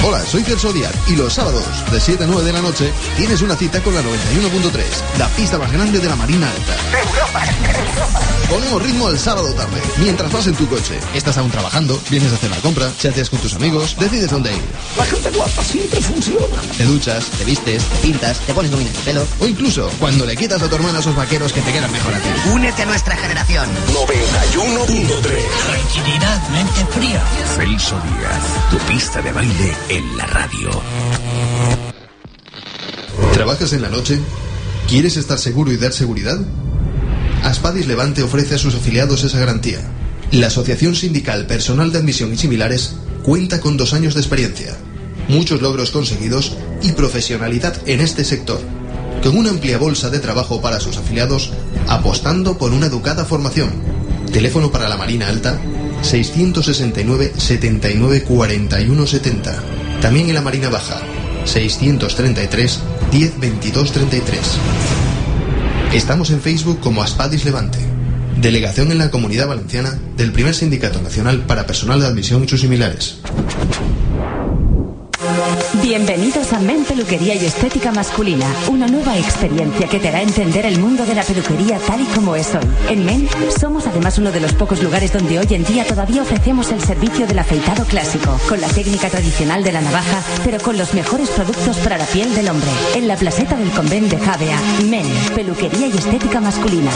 Hola, 0.03 0.25
soy 0.25 0.43
Celso 0.43 0.73
Díaz 0.73 0.95
y 1.09 1.17
los 1.17 1.35
sábados 1.35 1.65
de 1.93 2.01
7 2.01 2.25
a 2.25 2.27
9 2.27 2.43
de 2.43 2.53
la 2.55 2.63
noche 2.63 2.91
tienes 3.19 3.43
una 3.43 3.55
cita 3.55 3.83
con 3.83 3.95
la 3.95 4.01
91.3, 4.01 5.19
la 5.19 5.29
pista 5.29 5.59
más 5.59 5.71
grande 5.71 5.99
de 5.99 6.09
la 6.09 6.17
Marina 6.17 6.51
Alta. 6.51 6.77
Ponemos 8.49 8.83
ritmo 8.83 9.09
el 9.11 9.19
sábado 9.19 9.53
tarde, 9.55 9.81
mientras 9.99 10.33
vas 10.33 10.47
en 10.47 10.55
tu 10.55 10.67
coche. 10.69 10.99
Estás 11.15 11.37
aún 11.39 11.51
trabajando, 11.51 12.01
vienes 12.11 12.33
a 12.33 12.35
hacer 12.35 12.51
la 12.51 12.57
compra, 12.57 12.91
chateas 12.99 13.29
con 13.29 13.39
tus 13.41 13.55
amigos, 13.55 13.95
decides 13.99 14.31
dónde 14.31 14.53
ir. 14.53 14.63
La 14.97 15.05
gente 15.05 15.31
guapa 15.31 15.63
siempre 15.63 16.01
funciona. 16.01 16.61
Te 16.77 16.85
duchas, 16.85 17.27
te 17.27 17.45
vistes, 17.45 17.85
te 17.85 17.97
pintas, 17.99 18.41
te 18.41 18.55
pones 18.55 18.71
gomina 18.71 18.91
en 18.91 18.97
el 18.97 19.03
pelo. 19.03 19.27
O 19.39 19.47
incluso 19.47 19.89
cuando 20.01 20.25
le 20.25 20.35
quitas 20.37 20.63
a 20.63 20.69
tu 20.69 20.75
hermana 20.75 20.99
esos 20.99 21.15
vaqueros 21.15 21.53
que 21.53 21.61
te 21.61 21.73
quedan 21.73 21.93
mejor 21.93 22.15
a 22.15 22.19
ti. 22.19 22.29
Únete 22.53 22.83
a 22.83 22.87
nuestra 22.87 23.17
generación. 23.17 23.69
91.3. 23.93 25.21
Tranquilidad, 25.69 26.49
mente 26.49 26.87
fría. 26.93 27.23
Celso 27.55 28.01
Díaz, 28.01 28.71
tu 28.71 28.79
pista 28.79 29.23
de 29.23 29.31
baile 29.33 29.77
en 29.91 30.17
la 30.17 30.25
radio. 30.25 30.71
¿Trabajas 33.33 33.73
en 33.73 33.83
la 33.83 33.89
noche? 33.89 34.21
¿Quieres 34.89 35.17
estar 35.17 35.37
seguro 35.37 35.73
y 35.73 35.77
dar 35.79 35.93
seguridad? 35.93 36.39
Aspadis 37.43 37.89
Levante 37.89 38.23
ofrece 38.23 38.55
a 38.55 38.59
sus 38.59 38.77
afiliados 38.77 39.25
esa 39.25 39.41
garantía. 39.41 39.81
La 40.31 40.47
Asociación 40.47 40.95
Sindical 40.95 41.47
Personal 41.47 41.91
de 41.91 41.99
Admisión 41.99 42.33
y 42.33 42.37
Similares 42.37 42.95
cuenta 43.25 43.61
con 43.61 43.77
dos 43.77 43.93
años 43.93 44.15
de 44.15 44.21
experiencia, 44.21 44.77
muchos 45.29 45.61
logros 45.61 45.91
conseguidos 45.91 46.57
y 46.83 46.93
profesionalidad 46.93 47.77
en 47.87 48.01
este 48.01 48.23
sector, 48.25 48.61
con 49.25 49.37
una 49.37 49.51
amplia 49.51 49.79
bolsa 49.79 50.09
de 50.09 50.21
trabajo 50.21 50.63
para 50.63 50.79
sus 50.79 50.99
afiliados, 50.99 51.53
apostando 51.89 52.59
por 52.59 52.73
una 52.73 52.87
educada 52.87 53.25
formación. 53.25 53.73
Teléfono 54.33 54.71
para 54.71 54.89
la 54.89 54.97
Marina 54.97 55.27
Alta 55.27 55.61
669 56.03 57.33
79 57.37 58.23
41 58.23 59.07
70. 59.07 59.80
También 60.01 60.29
en 60.29 60.35
la 60.35 60.41
Marina 60.41 60.71
Baja 60.71 61.01
633 61.45 62.81
10 63.11 63.41
22 63.41 63.93
33. 63.93 64.41
Estamos 65.93 66.31
en 66.31 66.41
Facebook 66.41 66.81
como 66.81 67.03
Aspadis 67.03 67.45
Levante, 67.45 67.79
delegación 68.41 68.93
en 68.93 68.99
la 68.99 69.11
Comunidad 69.11 69.49
Valenciana 69.49 69.99
del 70.17 70.33
primer 70.33 70.55
Sindicato 70.55 71.03
Nacional 71.03 71.45
para 71.47 71.67
Personal 71.67 72.01
de 72.01 72.07
Admisión 72.07 72.45
y 72.45 72.49
sus 72.49 72.61
similares. 72.61 73.19
Bienvenidos 75.83 76.53
a 76.53 76.59
Men 76.59 76.85
Peluquería 76.85 77.35
y 77.35 77.47
Estética 77.47 77.93
Masculina, 77.93 78.47
una 78.69 78.87
nueva 78.87 79.17
experiencia 79.17 79.89
que 79.89 79.99
te 79.99 80.09
hará 80.09 80.23
entender 80.23 80.67
el 80.67 80.79
mundo 80.79 81.07
de 81.07 81.15
la 81.15 81.23
peluquería 81.23 81.79
tal 81.79 82.01
y 82.01 82.05
como 82.07 82.37
es 82.37 82.55
hoy. 82.55 82.65
En 82.89 83.05
Men 83.05 83.29
somos 83.59 83.87
además 83.87 84.19
uno 84.19 84.33
de 84.33 84.41
los 84.41 84.53
pocos 84.53 84.83
lugares 84.83 85.13
donde 85.13 85.39
hoy 85.39 85.47
en 85.51 85.65
día 85.65 85.87
todavía 85.87 86.23
ofrecemos 86.23 86.71
el 86.73 86.81
servicio 86.83 87.27
del 87.27 87.39
afeitado 87.39 87.85
clásico, 87.85 88.39
con 88.49 88.61
la 88.61 88.69
técnica 88.69 89.09
tradicional 89.09 89.65
de 89.65 89.73
la 89.73 89.81
navaja, 89.81 90.23
pero 90.45 90.59
con 90.59 90.77
los 90.77 90.93
mejores 90.95 91.31
productos 91.31 91.77
para 91.79 91.97
la 91.97 92.07
piel 92.07 92.35
del 92.35 92.49
hombre. 92.49 92.71
En 92.95 93.09
la 93.09 93.17
placeta 93.17 93.57
del 93.57 93.71
convent 93.71 94.11
de 94.11 94.19
Javea, 94.19 94.61
Men, 94.89 95.07
Peluquería 95.35 95.87
y 95.87 95.97
Estética 95.97 96.41
Masculina. 96.41 96.91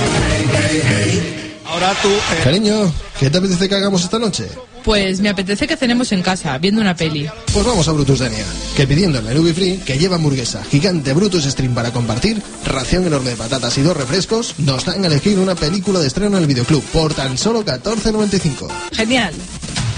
Cariño, 2.43 2.93
¿qué 3.19 3.31
te 3.31 3.39
apetece 3.39 3.69
que 3.69 3.75
hagamos 3.75 4.05
esta 4.05 4.19
noche? 4.19 4.49
Pues 4.85 5.21
me 5.21 5.31
apetece 5.31 5.67
que 5.67 5.77
cenemos 5.77 6.13
en 6.13 6.23
casa, 6.23 6.59
viendo 6.59 6.81
una 6.81 6.95
peli. 6.95 7.27
Pues 7.53 7.65
vamos 7.65 7.89
a 7.89 7.93
Brutus 7.93 8.19
Denia, 8.19 8.45
que 8.77 8.87
pidiendo 8.87 9.19
el 9.19 9.25
menú 9.25 9.43
Free, 9.55 9.79
que 9.79 9.99
lleva 9.99 10.17
hamburguesa, 10.17 10.63
gigante 10.63 11.15
Brutus 11.15 11.45
Stream 11.45 11.75
para 11.75 11.91
compartir, 11.91 12.43
ración 12.67 13.07
enorme 13.07 13.31
de 13.31 13.37
patatas 13.37 13.79
y 13.79 13.83
dos 13.83 13.97
refrescos, 13.97 14.55
nos 14.59 14.85
dan 14.85 15.03
a 15.03 15.07
elegir 15.07 15.39
una 15.39 15.55
película 15.55 16.01
de 16.01 16.07
estreno 16.07 16.37
en 16.37 16.43
el 16.43 16.49
videoclub 16.49 16.83
por 16.93 17.15
tan 17.15 17.39
solo 17.39 17.65
14.95. 17.65 18.69
Genial. 18.93 19.33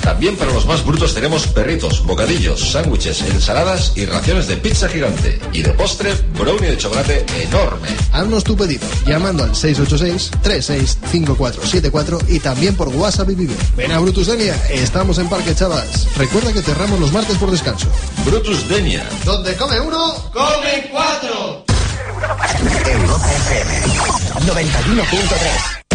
También 0.02 0.36
para 0.36 0.52
los 0.52 0.66
más 0.66 0.85
brutos 0.85 1.14
tenemos 1.14 1.47
perritos, 1.48 2.05
bocadillos, 2.05 2.73
sándwiches, 2.73 3.23
ensaladas 3.23 3.93
y 3.97 4.05
raciones 4.06 4.47
de 4.47 4.56
pizza 4.56 4.89
gigante. 4.89 5.39
Y 5.52 5.62
de 5.62 5.70
postre, 5.70 6.14
brownie 6.39 6.70
de 6.70 6.78
chocolate 6.78 7.27
enorme. 7.40 7.89
Haznos 8.12 8.44
tu 8.44 8.56
pedido 8.56 8.86
llamando 9.06 9.43
al 9.44 9.52
686-365474 9.52 12.28
y 12.28 12.39
también 12.40 12.74
por 12.77 12.89
WhatsApp 12.89 13.31
y 13.31 13.35
Vivo. 13.35 13.55
Ven 13.77 13.93
a 13.93 13.98
Brutus 13.98 14.27
Denia, 14.27 14.55
estamos 14.70 15.18
en 15.18 15.28
Parque 15.28 15.55
Chavas. 15.55 16.06
Recuerda 16.16 16.52
que 16.52 16.62
cerramos 16.62 16.98
los 17.01 17.12
martes 17.12 17.36
por 17.39 17.51
descanso. 17.51 17.86
Brutus 18.24 18.68
Denia. 18.68 19.09
Donde 19.24 19.55
come 19.56 19.81
uno, 19.81 20.14
come 20.32 20.89
cuatro. 20.90 21.64
Europa 22.16 22.47
FM 22.47 23.06
91.3. 24.47 25.85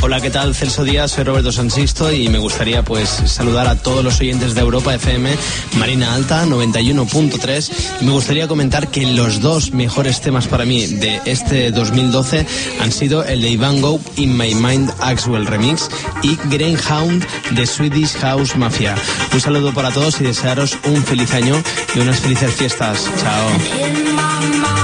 Hola, 0.00 0.20
¿qué 0.20 0.30
tal? 0.30 0.54
Celso 0.54 0.84
Díaz, 0.84 1.12
soy 1.12 1.24
Roberto 1.24 1.50
Sansisto 1.50 2.12
y 2.12 2.28
me 2.28 2.38
gustaría 2.38 2.84
pues 2.84 3.08
saludar 3.08 3.66
a 3.66 3.76
todos 3.76 4.04
los 4.04 4.20
oyentes 4.20 4.54
de 4.54 4.60
Europa 4.60 4.94
FM, 4.94 5.34
Marina 5.78 6.14
Alta 6.14 6.44
91.3 6.44 7.72
y 8.00 8.04
me 8.04 8.12
gustaría 8.12 8.46
comentar 8.46 8.88
que 8.88 9.06
los 9.06 9.40
dos 9.40 9.72
mejores 9.72 10.20
temas 10.20 10.46
para 10.46 10.64
mí 10.64 10.86
de 10.86 11.20
este 11.24 11.70
2012 11.70 12.46
han 12.80 12.92
sido 12.92 13.24
el 13.24 13.40
de 13.42 13.48
Ivan 13.50 13.80
Go 13.80 14.00
In 14.16 14.36
My 14.36 14.54
Mind 14.54 14.92
Axwell 15.00 15.46
Remix 15.46 15.88
y 16.22 16.36
Greyhound 16.50 17.26
de 17.52 17.66
Swedish 17.66 18.12
House 18.18 18.56
Mafia. 18.56 18.94
Un 19.32 19.40
saludo 19.40 19.72
para 19.72 19.90
todos 19.90 20.20
y 20.20 20.24
desearos 20.24 20.78
un 20.84 21.02
feliz 21.02 21.32
año 21.32 21.62
y 21.94 22.00
unas 22.00 22.20
felices 22.20 22.54
fiestas. 22.54 23.10
Chao. 23.22 24.83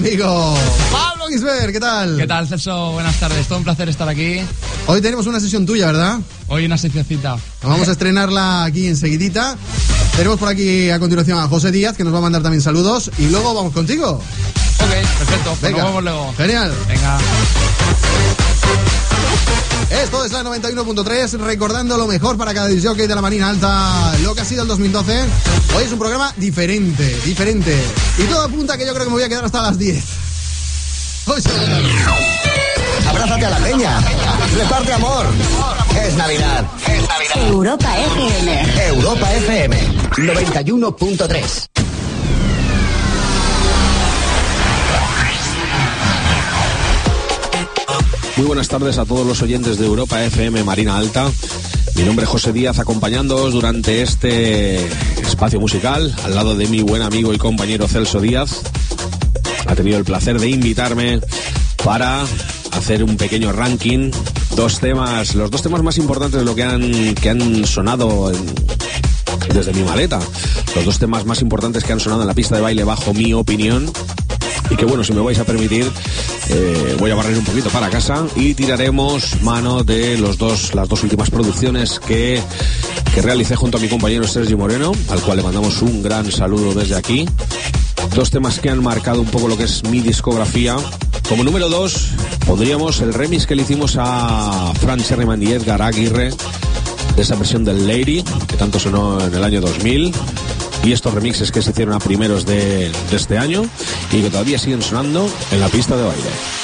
amigo 0.00 0.54
Pablo 0.90 1.26
Gisbert. 1.28 1.72
¿Qué 1.72 1.80
tal? 1.80 2.16
¿Qué 2.16 2.26
tal, 2.26 2.48
Celso? 2.48 2.92
Buenas 2.92 3.18
tardes. 3.20 3.46
Todo 3.46 3.58
un 3.58 3.64
placer 3.64 3.88
estar 3.88 4.08
aquí. 4.08 4.40
Hoy 4.86 5.00
tenemos 5.02 5.26
una 5.26 5.38
sesión 5.40 5.66
tuya, 5.66 5.86
¿verdad? 5.86 6.18
Hoy 6.48 6.64
una 6.64 6.78
seccioncita. 6.78 7.36
Vamos 7.62 7.86
a 7.88 7.92
estrenarla 7.92 8.64
aquí 8.64 8.86
enseguidita. 8.86 9.56
Tenemos 10.16 10.38
por 10.38 10.48
aquí 10.48 10.90
a 10.90 10.98
continuación 10.98 11.38
a 11.38 11.48
José 11.48 11.70
Díaz, 11.70 11.96
que 11.96 12.04
nos 12.04 12.14
va 12.14 12.18
a 12.18 12.22
mandar 12.22 12.42
también 12.42 12.62
saludos. 12.62 13.10
Y 13.18 13.28
luego 13.28 13.54
vamos 13.54 13.72
contigo. 13.74 14.12
Ok, 14.12 14.90
perfecto. 15.18 15.50
Pues 15.50 15.60
Venga. 15.60 15.78
nos 15.78 15.86
vemos 15.88 16.04
luego. 16.04 16.34
Genial. 16.36 16.72
Venga. 16.88 17.18
Esto 20.02 20.24
es 20.24 20.32
la 20.32 20.44
91.3, 20.44 21.32
recordando 21.40 21.98
lo 21.98 22.06
mejor 22.06 22.36
para 22.38 22.54
cada 22.54 22.68
disjockey 22.68 23.06
de 23.06 23.14
la 23.14 23.20
Marina 23.20 23.48
Alta, 23.48 24.16
lo 24.22 24.34
que 24.34 24.40
ha 24.42 24.44
sido 24.44 24.62
el 24.62 24.68
2012. 24.68 25.24
Hoy 25.76 25.84
es 25.84 25.92
un 25.92 25.98
programa 25.98 26.32
diferente, 26.36 27.18
diferente. 27.24 27.76
Y 28.20 28.24
todo 28.24 28.42
apunta 28.42 28.76
que 28.76 28.84
yo 28.84 28.92
creo 28.92 29.04
que 29.04 29.10
me 29.10 29.16
voy 29.16 29.22
a 29.22 29.28
quedar 29.28 29.44
hasta 29.46 29.62
las 29.62 29.78
10. 29.78 30.04
Hoy 31.26 31.40
se 31.40 31.50
Abrázate 33.08 33.46
a 33.46 33.50
la 33.50 33.58
peña. 33.58 34.00
Reparte 34.56 34.92
amor. 34.92 35.26
Es 36.04 36.14
Navidad. 36.16 36.66
Es 36.86 37.08
Navidad. 37.08 37.48
Europa 37.48 37.98
FM. 37.98 38.86
Europa 38.88 39.34
FM 39.36 39.76
91.3. 40.18 41.66
Muy 48.36 48.46
buenas 48.46 48.68
tardes 48.68 48.98
a 48.98 49.04
todos 49.04 49.26
los 49.26 49.40
oyentes 49.42 49.78
de 49.78 49.86
Europa 49.86 50.22
FM 50.22 50.62
Marina 50.64 50.96
Alta. 50.96 51.30
Mi 51.94 52.02
nombre 52.02 52.24
es 52.24 52.30
José 52.30 52.52
Díaz, 52.52 52.78
acompañándoos 52.78 53.52
durante 53.52 54.02
este 54.02 54.88
espacio 55.40 55.58
musical, 55.58 56.14
al 56.22 56.34
lado 56.34 56.54
de 56.54 56.66
mi 56.66 56.82
buen 56.82 57.00
amigo 57.00 57.32
y 57.32 57.38
compañero 57.38 57.88
Celso 57.88 58.20
Díaz. 58.20 58.60
Ha 59.66 59.74
tenido 59.74 59.96
el 59.96 60.04
placer 60.04 60.38
de 60.38 60.50
invitarme 60.50 61.18
para 61.82 62.20
hacer 62.72 63.02
un 63.02 63.16
pequeño 63.16 63.50
ranking. 63.50 64.10
Dos 64.54 64.80
temas, 64.80 65.34
los 65.34 65.50
dos 65.50 65.62
temas 65.62 65.82
más 65.82 65.96
importantes 65.96 66.40
de 66.40 66.44
lo 66.44 66.54
que 66.54 66.62
han, 66.62 67.14
que 67.14 67.30
han 67.30 67.64
sonado 67.64 68.30
desde 69.54 69.72
mi 69.72 69.82
maleta. 69.82 70.20
Los 70.76 70.84
dos 70.84 70.98
temas 70.98 71.24
más 71.24 71.40
importantes 71.40 71.84
que 71.84 71.94
han 71.94 72.00
sonado 72.00 72.20
en 72.20 72.28
la 72.28 72.34
pista 72.34 72.56
de 72.56 72.60
baile, 72.60 72.84
bajo 72.84 73.14
mi 73.14 73.32
opinión. 73.32 73.90
Y 74.68 74.76
que 74.76 74.84
bueno, 74.84 75.02
si 75.02 75.14
me 75.14 75.22
vais 75.22 75.38
a 75.38 75.44
permitir, 75.44 75.90
eh, 76.50 76.96
voy 76.98 77.12
a 77.12 77.14
barrer 77.14 77.38
un 77.38 77.44
poquito 77.44 77.70
para 77.70 77.88
casa 77.88 78.26
y 78.36 78.52
tiraremos 78.52 79.40
mano 79.40 79.84
de 79.84 80.18
los 80.18 80.36
dos, 80.36 80.74
las 80.74 80.86
dos 80.86 81.02
últimas 81.02 81.30
producciones 81.30 81.98
que, 81.98 82.42
que 83.14 83.22
realicé 83.22 83.56
junto 83.56 83.78
a 83.78 83.80
mi 83.80 83.88
compañero 83.88 84.26
Sergio 84.26 84.56
Moreno, 84.56 84.92
al 85.08 85.20
cual 85.20 85.38
le 85.38 85.42
mandamos 85.42 85.82
un 85.82 86.02
gran 86.02 86.30
saludo 86.30 86.74
desde 86.74 86.96
aquí. 86.96 87.26
Dos 88.14 88.30
temas 88.30 88.60
que 88.60 88.70
han 88.70 88.82
marcado 88.82 89.20
un 89.20 89.26
poco 89.26 89.48
lo 89.48 89.56
que 89.56 89.64
es 89.64 89.84
mi 89.84 90.00
discografía. 90.00 90.76
Como 91.28 91.44
número 91.44 91.68
dos, 91.68 92.10
pondríamos 92.46 93.00
el 93.00 93.12
remix 93.12 93.46
que 93.46 93.56
le 93.56 93.62
hicimos 93.62 93.96
a 93.98 94.72
Fran 94.80 95.00
Sherriman 95.00 95.42
y 95.42 95.52
Edgar 95.52 95.82
Aguirre 95.82 96.30
de 97.16 97.22
esa 97.22 97.34
versión 97.36 97.64
del 97.64 97.86
Lady, 97.86 98.22
que 98.48 98.56
tanto 98.56 98.78
sonó 98.78 99.20
en 99.20 99.34
el 99.34 99.44
año 99.44 99.60
2000, 99.60 100.12
y 100.84 100.92
estos 100.92 101.12
remixes 101.12 101.50
que 101.52 101.62
se 101.62 101.70
hicieron 101.70 101.94
a 101.94 101.98
primeros 101.98 102.46
de 102.46 102.90
este 103.12 103.38
año 103.38 103.64
y 104.12 104.22
que 104.22 104.30
todavía 104.30 104.58
siguen 104.58 104.82
sonando 104.82 105.28
en 105.50 105.60
la 105.60 105.68
pista 105.68 105.96
de 105.96 106.04
baile. 106.04 106.59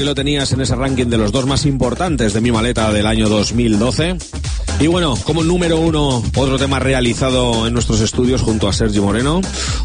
Aquí 0.00 0.06
lo 0.06 0.14
tenías 0.14 0.50
en 0.52 0.62
ese 0.62 0.74
ranking 0.76 1.08
de 1.08 1.18
los 1.18 1.30
dos 1.30 1.44
más 1.44 1.66
importantes 1.66 2.32
de 2.32 2.40
mi 2.40 2.50
maleta 2.50 2.90
del 2.90 3.04
año 3.04 3.28
2012. 3.28 4.16
Y 4.78 4.86
bueno, 4.86 5.14
como 5.24 5.44
número 5.44 5.78
uno, 5.78 6.22
otro 6.36 6.58
tema 6.58 6.78
realizado 6.78 7.66
en 7.66 7.74
nuestros 7.74 8.00
estudios 8.00 8.40
junto 8.40 8.66
a 8.66 8.72
Sergio 8.72 9.02
Moreno. 9.02 9.42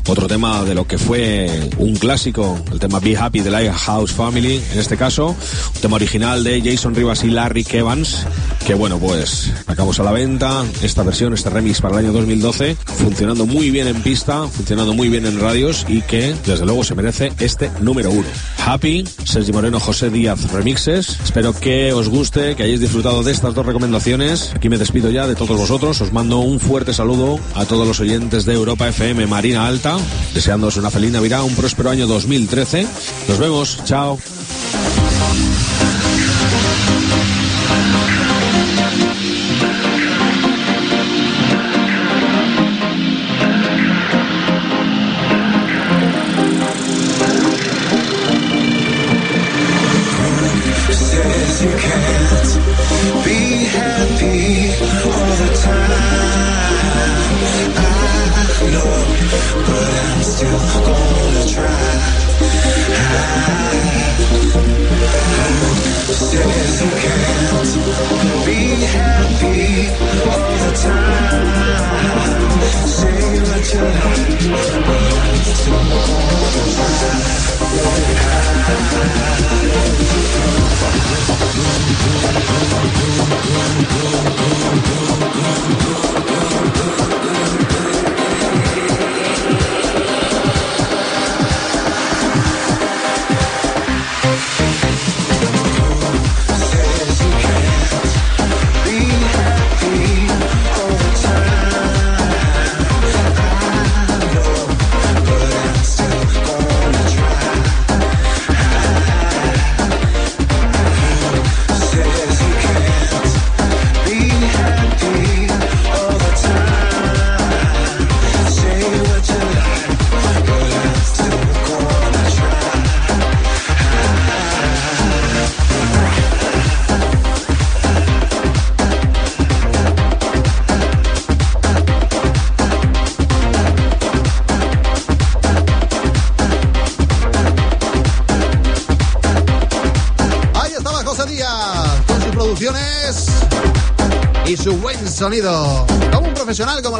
Otro 0.08 0.28
tema 0.28 0.64
de 0.64 0.74
lo 0.74 0.88
que 0.88 0.98
fue 0.98 1.50
un 1.80 1.98
clásico, 1.98 2.58
el 2.72 2.80
tema 2.80 3.02
Be 3.02 3.18
Happy 3.18 3.42
de 3.42 3.52
Lighthouse 3.52 4.14
Family, 4.14 4.62
en 4.72 4.80
este 4.80 4.96
caso. 4.96 5.36
Un 5.76 5.82
tema 5.82 5.98
original 5.98 6.46
de 6.46 6.62
Jason 6.62 6.96
Rivas 6.96 7.26
y 7.26 7.32
Larry 7.32 7.68
Evans. 7.70 8.26
Que 8.66 8.74
bueno, 8.74 8.98
pues 8.98 9.52
sacamos 9.66 10.00
a 10.00 10.04
la 10.04 10.14
venta 10.14 10.64
esta 10.82 11.04
versión, 11.04 11.34
este 11.34 11.50
remix 11.50 11.82
para 11.82 12.00
el 12.00 12.06
año 12.06 12.14
2012. 12.14 12.76
Funcionando 12.76 13.46
muy 13.46 13.70
bien 13.70 13.88
en 13.88 14.02
pista, 14.02 14.48
funcionando 14.48 14.94
muy 14.94 15.10
bien 15.10 15.26
en 15.26 15.42
radios 15.42 15.86
y 15.90 16.02
que 16.04 16.34
desde 16.46 16.66
luego 16.66 16.86
se 16.86 16.96
merece 16.96 17.34
este 17.40 17.70
número 17.82 18.12
uno. 18.12 18.30
Happy, 18.66 19.04
Sergio 19.26 19.54
Moreno, 19.54 19.80
José 19.80 20.10
Díaz 20.10 20.52
Remixes. 20.52 21.20
Espero 21.24 21.54
que 21.54 21.94
os 21.94 22.10
guste, 22.10 22.56
que 22.56 22.64
hayáis 22.64 22.80
disfrutado 22.80 23.22
de 23.22 23.32
estas 23.32 23.54
dos 23.54 23.66
recomendaciones. 23.66 24.52
Aquí 24.56 24.70
me 24.70 24.80
despido 24.80 25.12
ya 25.12 25.28
de 25.28 25.36
todos 25.36 25.56
vosotros. 25.56 26.02
Os 26.02 26.12
mando 26.12 26.40
un 26.40 26.60
fuerte 26.60 26.92
saludo 26.92 27.40
a 27.54 27.66
todos 27.66 27.88
los 27.88 28.00
oyentes 28.00 28.46
de 28.46 28.54
Europa 28.54 28.88
FM 28.88 29.28
Marina 29.28 29.68
Alta, 29.68 29.98
deseándoos 30.34 30.78
una 30.78 30.90
feliz 30.90 31.12
Navidad, 31.12 31.44
un 31.44 31.56
próspero 31.56 31.92
año 31.92 32.08
2013. 32.08 32.88
Nos 33.28 33.38
vemos, 33.38 33.80
chao. 33.86 34.18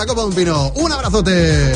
La 0.06 0.14
copa 0.14 0.22
de 0.22 0.28
un 0.28 0.34
pino. 0.34 0.72
Un 0.76 0.92
abrazote. 0.92 1.74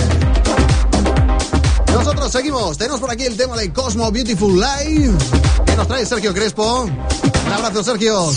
Nosotros 1.88 2.32
seguimos. 2.32 2.78
Tenemos 2.78 3.00
por 3.00 3.10
aquí 3.10 3.24
el 3.24 3.36
tema 3.36 3.58
de 3.58 3.72
Cosmo 3.74 4.12
Beautiful 4.12 4.56
Life 4.60 5.14
que 5.66 5.76
nos 5.76 5.88
trae 5.88 6.06
Sergio 6.06 6.34
Crespo. 6.34 6.84
Un 6.84 7.54
abrazo, 7.54 7.84
Sergio. 7.84 8.32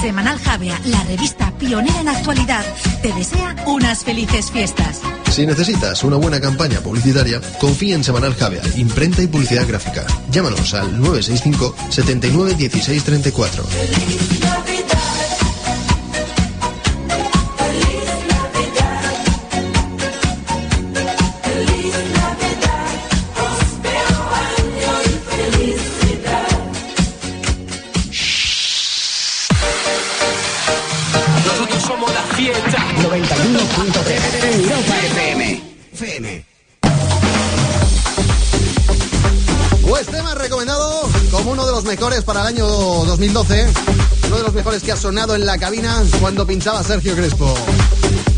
Semanal 0.00 0.38
Javea, 0.38 0.80
la 0.86 1.02
revista 1.04 1.52
pionera 1.58 2.00
en 2.00 2.08
actualidad, 2.08 2.64
te 3.02 3.12
desea 3.12 3.56
unas 3.66 4.02
felices 4.04 4.50
fiestas. 4.50 5.00
Si 5.30 5.44
necesitas 5.44 6.02
una 6.04 6.16
buena 6.16 6.40
campaña 6.40 6.80
publicitaria, 6.80 7.40
confía 7.60 7.96
en 7.96 8.04
Semanal 8.04 8.34
Javea, 8.34 8.62
imprenta 8.76 9.22
y 9.22 9.26
publicidad 9.26 9.66
gráfica. 9.68 10.06
Llámanos 10.30 10.74
al 10.74 10.98
965 11.00 11.74
79 11.90 12.54
16 12.54 13.04
34. 13.04 13.64
Que 44.84 44.92
ha 44.92 44.96
sonado 44.96 45.34
en 45.34 45.44
la 45.44 45.58
cabina 45.58 46.02
cuando 46.20 46.46
pinchaba 46.46 46.82
Sergio 46.82 47.14
Crespo. 47.14 47.54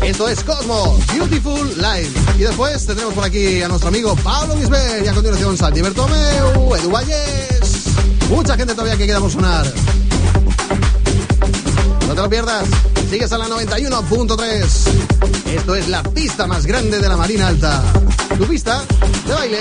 Esto 0.01 0.27
es 0.27 0.43
Cosmo, 0.43 0.99
Beautiful 1.13 1.69
Life. 1.77 2.11
Y 2.37 2.43
después 2.43 2.85
tendremos 2.85 3.13
por 3.13 3.23
aquí 3.23 3.61
a 3.61 3.67
nuestro 3.69 3.87
amigo 3.87 4.15
Pablo 4.17 4.55
Bisbel 4.55 5.05
y 5.05 5.07
a 5.07 5.13
continuación 5.13 5.57
Santi 5.57 5.81
Bertomeu, 5.81 6.75
Edu 6.75 6.91
Valles. 6.91 7.85
Mucha 8.29 8.57
gente 8.57 8.73
todavía 8.73 8.97
que 8.97 9.07
queda 9.07 9.19
por 9.19 9.31
sonar. 9.31 9.65
No 12.07 12.13
te 12.13 12.21
lo 12.21 12.29
pierdas. 12.29 12.67
Sigues 13.09 13.31
a 13.31 13.37
la 13.37 13.47
91.3. 13.47 14.65
Esto 15.55 15.75
es 15.75 15.87
la 15.87 16.03
pista 16.03 16.45
más 16.45 16.65
grande 16.65 16.99
de 16.99 17.07
la 17.07 17.15
Marina 17.15 17.47
Alta. 17.47 17.81
Tu 18.37 18.45
pista 18.45 18.83
de 19.25 19.33
baile. 19.33 19.59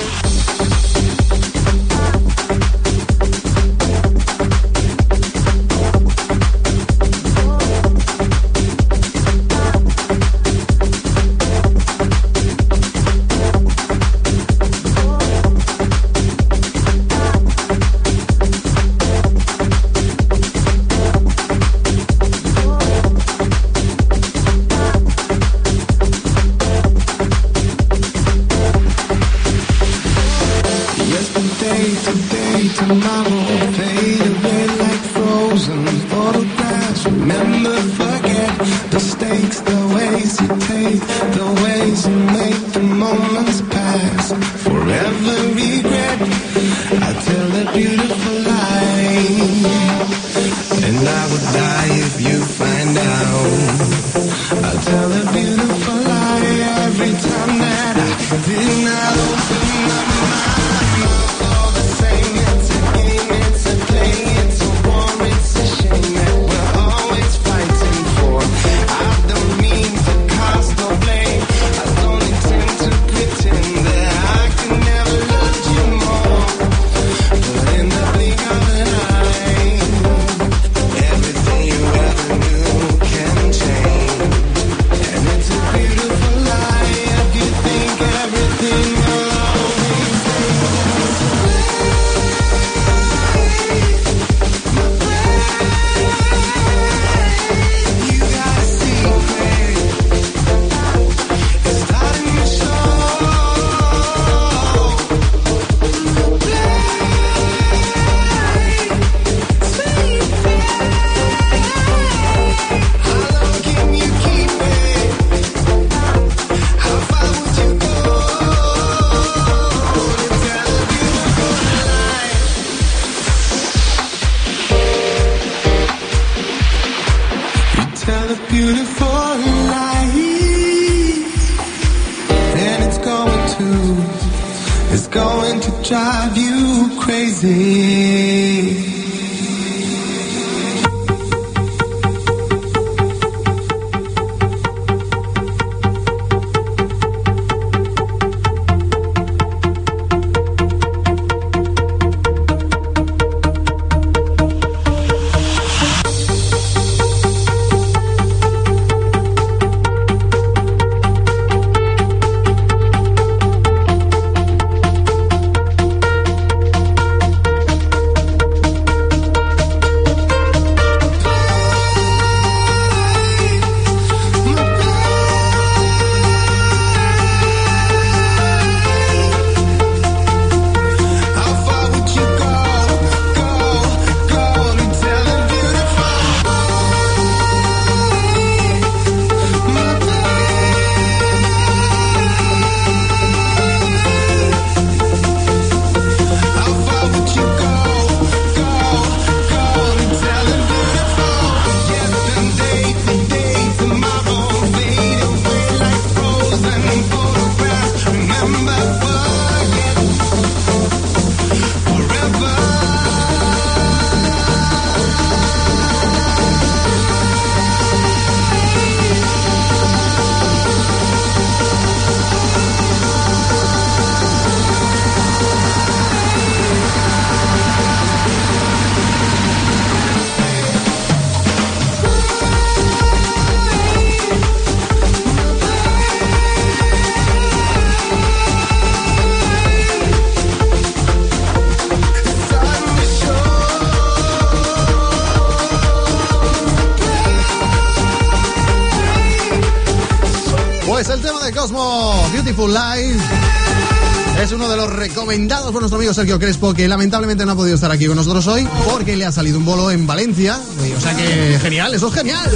Nuestro 255.92 255.98
amigo 255.98 256.14
Sergio 256.14 256.38
Crespo, 256.38 256.72
que 256.72 256.88
lamentablemente 256.88 257.44
no 257.44 257.52
ha 257.52 257.54
podido 257.54 257.74
estar 257.74 257.90
aquí 257.90 258.06
con 258.06 258.16
nosotros 258.16 258.46
hoy 258.46 258.66
porque 258.90 259.14
le 259.14 259.26
ha 259.26 259.32
salido 259.32 259.58
un 259.58 259.66
bolo 259.66 259.90
en 259.90 260.06
Valencia. 260.06 260.58
O 260.96 261.00
sea 261.00 261.14
que 261.14 261.58
genial, 261.60 261.92
eso 261.92 262.08
es 262.08 262.14
genial. 262.14 262.50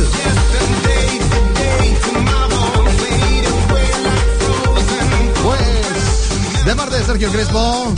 Pues, 5.44 6.64
de 6.64 6.76
parte 6.76 6.96
de 6.96 7.04
Sergio 7.04 7.30
Crespo, 7.30 7.92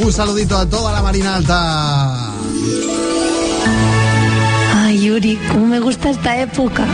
un 0.00 0.12
saludito 0.12 0.56
a 0.56 0.66
toda 0.66 0.92
la 0.92 1.02
Marina 1.02 1.34
Alta. 1.34 2.30
Ay, 4.76 5.00
Yuri, 5.00 5.40
cómo 5.50 5.66
me 5.66 5.80
gusta 5.80 6.10
esta 6.10 6.40
época. 6.40 6.86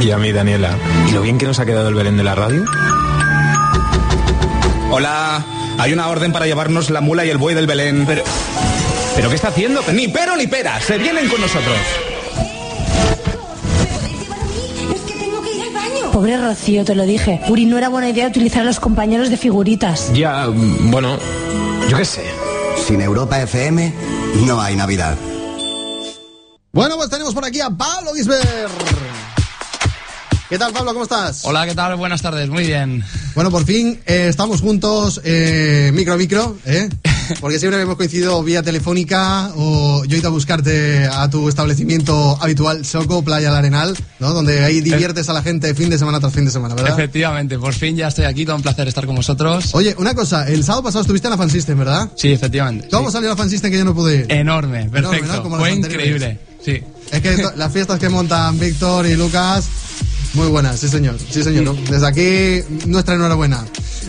Y 0.00 0.10
a 0.12 0.16
mí, 0.16 0.32
Daniela. 0.32 0.78
¿Y 1.06 1.12
lo 1.12 1.20
bien 1.20 1.36
que 1.36 1.44
nos 1.44 1.58
ha 1.58 1.66
quedado 1.66 1.88
el 1.88 1.94
Belén 1.94 2.16
de 2.16 2.24
la 2.24 2.34
radio? 2.34 2.64
Hola, 4.90 5.44
hay 5.78 5.92
una 5.92 6.08
orden 6.08 6.32
para 6.32 6.46
llevarnos 6.46 6.90
la 6.90 7.00
mula 7.00 7.24
y 7.24 7.30
el 7.30 7.38
buey 7.38 7.54
del 7.54 7.66
Belén. 7.66 8.04
Pero, 8.06 8.24
¿pero 9.14 9.28
qué 9.28 9.36
está 9.36 9.48
haciendo? 9.48 9.80
Ni 9.92 10.08
pero 10.08 10.36
ni 10.36 10.46
pera, 10.46 10.80
se 10.80 10.98
vienen 10.98 11.28
con 11.28 11.40
nosotros. 11.40 11.76
Pobre 16.12 16.36
Rocío, 16.36 16.84
te 16.84 16.96
lo 16.96 17.04
dije. 17.04 17.40
Uri, 17.48 17.64
no 17.64 17.78
era 17.78 17.88
buena 17.88 18.08
idea 18.08 18.26
utilizar 18.26 18.62
a 18.62 18.64
los 18.64 18.80
compañeros 18.80 19.30
de 19.30 19.36
figuritas. 19.36 20.12
Ya, 20.14 20.48
mm, 20.48 20.90
bueno, 20.90 21.16
yo 21.88 21.96
qué 21.96 22.04
sé. 22.04 22.24
Sin 22.86 23.00
Europa 23.00 23.40
FM 23.40 23.92
no 24.46 24.60
hay 24.60 24.74
Navidad. 24.74 25.16
Bueno, 26.72 26.96
pues 26.96 27.08
tenemos 27.08 27.34
por 27.34 27.44
aquí 27.44 27.60
a 27.60 27.70
Pablo 27.70 28.14
Gisbert. 28.14 28.70
¿Qué 30.48 30.58
tal, 30.58 30.72
Pablo? 30.72 30.92
¿Cómo 30.92 31.04
estás? 31.04 31.44
Hola, 31.44 31.66
¿qué 31.66 31.74
tal? 31.74 31.94
Buenas 31.96 32.22
tardes, 32.22 32.48
muy 32.48 32.66
bien. 32.66 33.04
Bueno, 33.38 33.52
por 33.52 33.64
fin 33.64 34.00
eh, 34.04 34.26
estamos 34.28 34.60
juntos 34.62 35.20
eh, 35.22 35.92
micro 35.94 36.14
a 36.14 36.16
micro, 36.16 36.56
¿eh? 36.66 36.88
Porque 37.40 37.60
siempre 37.60 37.80
hemos 37.80 37.94
coincidido 37.94 38.42
vía 38.42 38.64
telefónica 38.64 39.52
o 39.54 40.04
yo 40.06 40.16
he 40.16 40.18
ido 40.18 40.26
a 40.26 40.32
buscarte 40.32 41.04
a 41.06 41.30
tu 41.30 41.48
establecimiento 41.48 42.36
habitual, 42.42 42.84
Soco, 42.84 43.22
Playa 43.22 43.50
del 43.50 43.58
Arenal, 43.58 43.96
¿no? 44.18 44.32
Donde 44.32 44.64
ahí 44.64 44.80
diviertes 44.80 45.28
a 45.28 45.34
la 45.34 45.42
gente 45.42 45.72
fin 45.76 45.88
de 45.88 45.98
semana 45.98 46.18
tras 46.18 46.32
fin 46.32 46.46
de 46.46 46.50
semana, 46.50 46.74
¿verdad? 46.74 46.94
Efectivamente, 46.98 47.56
por 47.60 47.74
fin 47.74 47.96
ya 47.96 48.08
estoy 48.08 48.24
aquí, 48.24 48.44
todo 48.44 48.56
un 48.56 48.62
placer 48.62 48.88
estar 48.88 49.06
con 49.06 49.14
vosotros. 49.14 49.72
Oye, 49.72 49.94
una 49.98 50.14
cosa, 50.14 50.48
el 50.48 50.64
sábado 50.64 50.82
pasado 50.82 51.02
estuviste 51.02 51.28
en 51.28 51.30
la 51.30 51.38
Fan 51.38 51.50
System, 51.50 51.78
¿verdad? 51.78 52.10
Sí, 52.16 52.32
efectivamente. 52.32 52.88
¿Cómo 52.90 53.08
salió 53.12 53.28
la 53.28 53.36
Fan 53.36 53.50
System 53.50 53.70
que 53.70 53.78
yo 53.78 53.84
no 53.84 53.94
pude 53.94 54.16
ir? 54.16 54.32
Enorme, 54.32 54.80
Enorme, 54.80 54.90
perfecto. 54.90 55.32
¿no? 55.32 55.42
Como 55.44 55.58
Fue 55.58 55.72
increíble, 55.74 56.40
sí. 56.64 56.82
Es 57.12 57.20
que 57.20 57.36
las 57.54 57.72
fiestas 57.72 58.00
que 58.00 58.08
montan 58.08 58.58
Víctor 58.58 59.06
y 59.06 59.14
Lucas, 59.14 59.68
muy 60.38 60.48
buenas, 60.48 60.78
sí 60.78 60.88
señor, 60.88 61.16
sí 61.18 61.42
señor. 61.42 61.76
Desde 61.76 62.06
aquí, 62.06 62.86
nuestra 62.86 63.16
enhorabuena. 63.16 63.64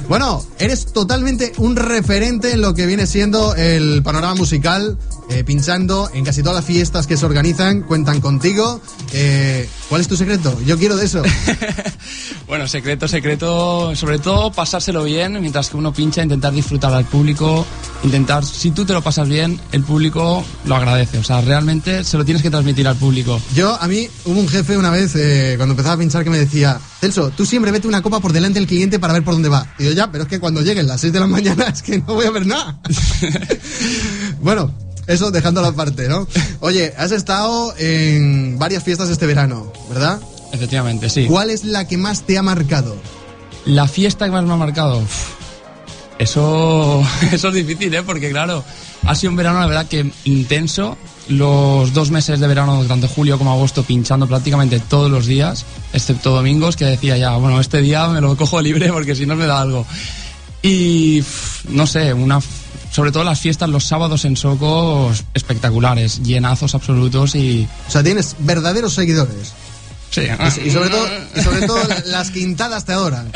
Bueno, 0.07 0.45
eres 0.59 0.85
totalmente 0.85 1.53
un 1.57 1.75
referente 1.75 2.51
en 2.51 2.61
lo 2.61 2.73
que 2.75 2.85
viene 2.85 3.07
siendo 3.07 3.55
el 3.55 4.01
panorama 4.03 4.35
musical, 4.35 4.97
eh, 5.29 5.43
pinchando 5.43 6.09
en 6.13 6.23
casi 6.23 6.41
todas 6.41 6.57
las 6.57 6.65
fiestas 6.65 7.07
que 7.07 7.17
se 7.17 7.25
organizan, 7.25 7.81
cuentan 7.81 8.21
contigo. 8.21 8.79
Eh, 9.11 9.67
¿Cuál 9.89 10.01
es 10.01 10.07
tu 10.07 10.15
secreto? 10.15 10.55
Yo 10.65 10.77
quiero 10.77 10.95
de 10.95 11.05
eso. 11.05 11.21
Bueno, 12.47 12.67
secreto, 12.67 13.07
secreto, 13.07 13.95
sobre 13.95 14.17
todo 14.17 14.51
pasárselo 14.51 15.03
bien 15.03 15.39
mientras 15.39 15.69
que 15.69 15.77
uno 15.77 15.93
pincha, 15.93 16.23
intentar 16.23 16.51
disfrutar 16.51 16.91
al 16.91 17.05
público, 17.05 17.63
intentar, 18.03 18.45
si 18.45 18.71
tú 18.71 18.85
te 18.85 18.93
lo 18.93 19.01
pasas 19.01 19.27
bien, 19.27 19.59
el 19.71 19.83
público 19.83 20.43
lo 20.65 20.75
agradece, 20.75 21.17
o 21.17 21.23
sea, 21.23 21.41
realmente 21.41 22.03
se 22.03 22.17
lo 22.17 22.25
tienes 22.25 22.41
que 22.43 22.49
transmitir 22.49 22.87
al 22.87 22.95
público. 22.95 23.41
Yo, 23.55 23.75
a 23.79 23.87
mí, 23.87 24.07
hubo 24.25 24.39
un 24.39 24.47
jefe 24.47 24.77
una 24.77 24.89
vez, 24.89 25.15
eh, 25.15 25.55
cuando 25.57 25.73
empezaba 25.73 25.95
a 25.95 25.97
pinchar, 25.97 26.23
que 26.23 26.29
me 26.29 26.37
decía, 26.37 26.79
Celso, 27.01 27.29
tú 27.31 27.45
siempre 27.45 27.71
vete 27.71 27.87
una 27.87 28.01
copa 28.01 28.19
por 28.19 28.33
delante 28.33 28.59
del 28.59 28.67
cliente 28.67 28.99
para 28.99 29.13
ver 29.13 29.23
por 29.23 29.33
dónde 29.33 29.49
va. 29.49 29.67
Y 29.77 29.85
yo, 29.85 29.91
ya, 29.91 30.11
pero 30.11 30.23
es 30.23 30.29
que 30.29 30.39
cuando 30.39 30.61
lleguen 30.61 30.87
las 30.87 31.01
6 31.01 31.13
de 31.13 31.19
la 31.19 31.27
mañana 31.27 31.65
es 31.65 31.81
que 31.81 31.99
no 31.99 32.13
voy 32.15 32.25
a 32.25 32.31
ver 32.31 32.45
nada. 32.45 32.79
bueno, 34.41 34.73
eso 35.07 35.31
dejándolo 35.31 35.67
aparte, 35.67 36.07
¿no? 36.07 36.27
Oye, 36.59 36.93
has 36.97 37.11
estado 37.11 37.73
en 37.77 38.57
varias 38.59 38.83
fiestas 38.83 39.09
este 39.09 39.25
verano, 39.25 39.71
¿verdad? 39.89 40.19
Efectivamente, 40.51 41.09
sí. 41.09 41.25
¿Cuál 41.27 41.49
es 41.49 41.63
la 41.63 41.87
que 41.87 41.97
más 41.97 42.23
te 42.23 42.37
ha 42.37 42.43
marcado? 42.43 42.95
La 43.65 43.87
fiesta 43.87 44.25
que 44.25 44.31
más 44.31 44.43
me 44.45 44.53
ha 44.53 44.57
marcado. 44.57 44.99
uf, 44.99 45.39
Eso, 46.19 47.01
eso 47.31 47.47
es 47.47 47.53
difícil, 47.53 47.93
¿eh? 47.93 48.03
Porque 48.03 48.29
claro, 48.29 48.63
ha 49.05 49.15
sido 49.15 49.31
un 49.31 49.37
verano, 49.37 49.59
la 49.61 49.67
verdad, 49.67 49.87
que 49.87 50.11
intenso. 50.25 50.97
Los 51.29 51.93
dos 51.93 52.09
meses 52.09 52.39
de 52.39 52.47
verano, 52.47 52.83
tanto 52.85 53.07
julio 53.07 53.37
como 53.37 53.51
agosto, 53.51 53.83
pinchando 53.83 54.25
prácticamente 54.27 54.79
todos 54.79 55.11
los 55.11 55.27
días, 55.27 55.63
excepto 55.93 56.31
domingos, 56.31 56.75
que 56.75 56.85
decía 56.85 57.17
ya, 57.17 57.37
bueno, 57.37 57.59
este 57.59 57.81
día 57.81 58.07
me 58.07 58.19
lo 58.19 58.35
cojo 58.35 58.59
libre 58.61 58.91
porque 58.91 59.15
si 59.15 59.27
no 59.27 59.35
me 59.35 59.45
da 59.45 59.61
algo. 59.61 59.85
Y 60.63 61.23
no 61.69 61.85
sé, 61.85 62.13
una, 62.13 62.41
sobre 62.91 63.11
todo 63.11 63.23
las 63.23 63.39
fiestas 63.39 63.69
los 63.69 63.85
sábados 63.85 64.25
en 64.25 64.35
Socos 64.35 65.23
espectaculares, 65.33 66.21
llenazos 66.23 66.75
absolutos 66.75 67.35
y. 67.35 67.67
O 67.87 67.91
sea, 67.91 68.03
tienes 68.03 68.35
verdaderos 68.39 68.93
seguidores. 68.93 69.53
Sí, 70.11 70.21
Y, 70.21 70.67
y 70.67 70.71
sobre 70.71 70.89
todo, 70.89 71.07
y 71.35 71.41
sobre 71.41 71.67
todo 71.67 71.83
la- 71.87 71.99
las 72.07 72.31
quintadas 72.31 72.83
te 72.85 72.93
adoran. 72.93 73.31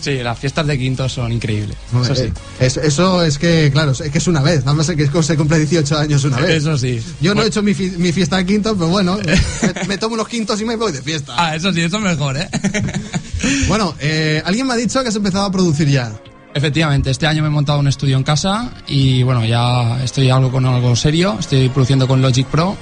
sí, 0.00 0.14
las 0.22 0.38
fiestas 0.38 0.66
de 0.66 0.78
quintos 0.78 1.12
son 1.12 1.30
increíbles. 1.32 1.76
Eso 2.02 2.14
sí. 2.14 2.22
Eh, 2.22 2.32
Eso, 2.60 2.80
eso 2.82 3.24
es 3.24 3.38
que, 3.38 3.70
claro, 3.72 3.92
es 3.92 4.00
que 4.10 4.18
es 4.18 4.26
una 4.26 4.42
vez. 4.42 4.60
Nada 4.60 4.74
más 4.74 4.88
es 4.88 4.96
que 4.96 5.22
se 5.22 5.36
cumple 5.36 5.58
18 5.58 5.98
años 5.98 6.24
una 6.24 6.38
vez. 6.38 6.50
Eso 6.62 6.76
sí. 6.76 7.00
Yo 7.20 7.34
no 7.34 7.42
he 7.42 7.46
hecho 7.46 7.62
mi, 7.62 7.72
mi 7.74 8.12
fiesta 8.12 8.36
de 8.38 8.46
quintos, 8.46 8.74
pero 8.76 8.88
bueno, 8.88 9.18
me, 9.76 9.86
me 9.86 9.98
tomo 9.98 10.14
unos 10.14 10.28
quintos 10.28 10.60
y 10.60 10.64
me 10.64 10.76
voy 10.76 10.90
de 10.92 11.02
fiesta. 11.02 11.34
Ah, 11.36 11.54
eso 11.54 11.72
sí, 11.72 11.80
eso 11.82 11.96
es 11.98 12.02
mejor, 12.02 12.36
¿eh? 12.36 12.48
Bueno, 13.68 13.94
eh, 14.00 14.42
alguien 14.44 14.66
me 14.66 14.74
ha 14.74 14.76
dicho 14.76 15.02
que 15.02 15.08
has 15.08 15.16
empezado 15.16 15.44
a 15.46 15.50
producir 15.52 15.88
ya. 15.88 16.12
Efectivamente, 16.52 17.10
este 17.10 17.26
año 17.26 17.42
me 17.42 17.48
he 17.48 17.50
montado 17.50 17.78
un 17.78 17.86
estudio 17.88 18.16
en 18.16 18.22
casa 18.24 18.70
y 18.88 19.22
bueno, 19.22 19.44
ya 19.44 20.02
estoy 20.02 20.28
algo 20.30 20.50
con 20.50 20.66
algo 20.66 20.94
serio, 20.96 21.36
estoy 21.38 21.68
produciendo 21.68 22.06
con 22.08 22.20
Logic 22.20 22.46
Pro 22.48 22.76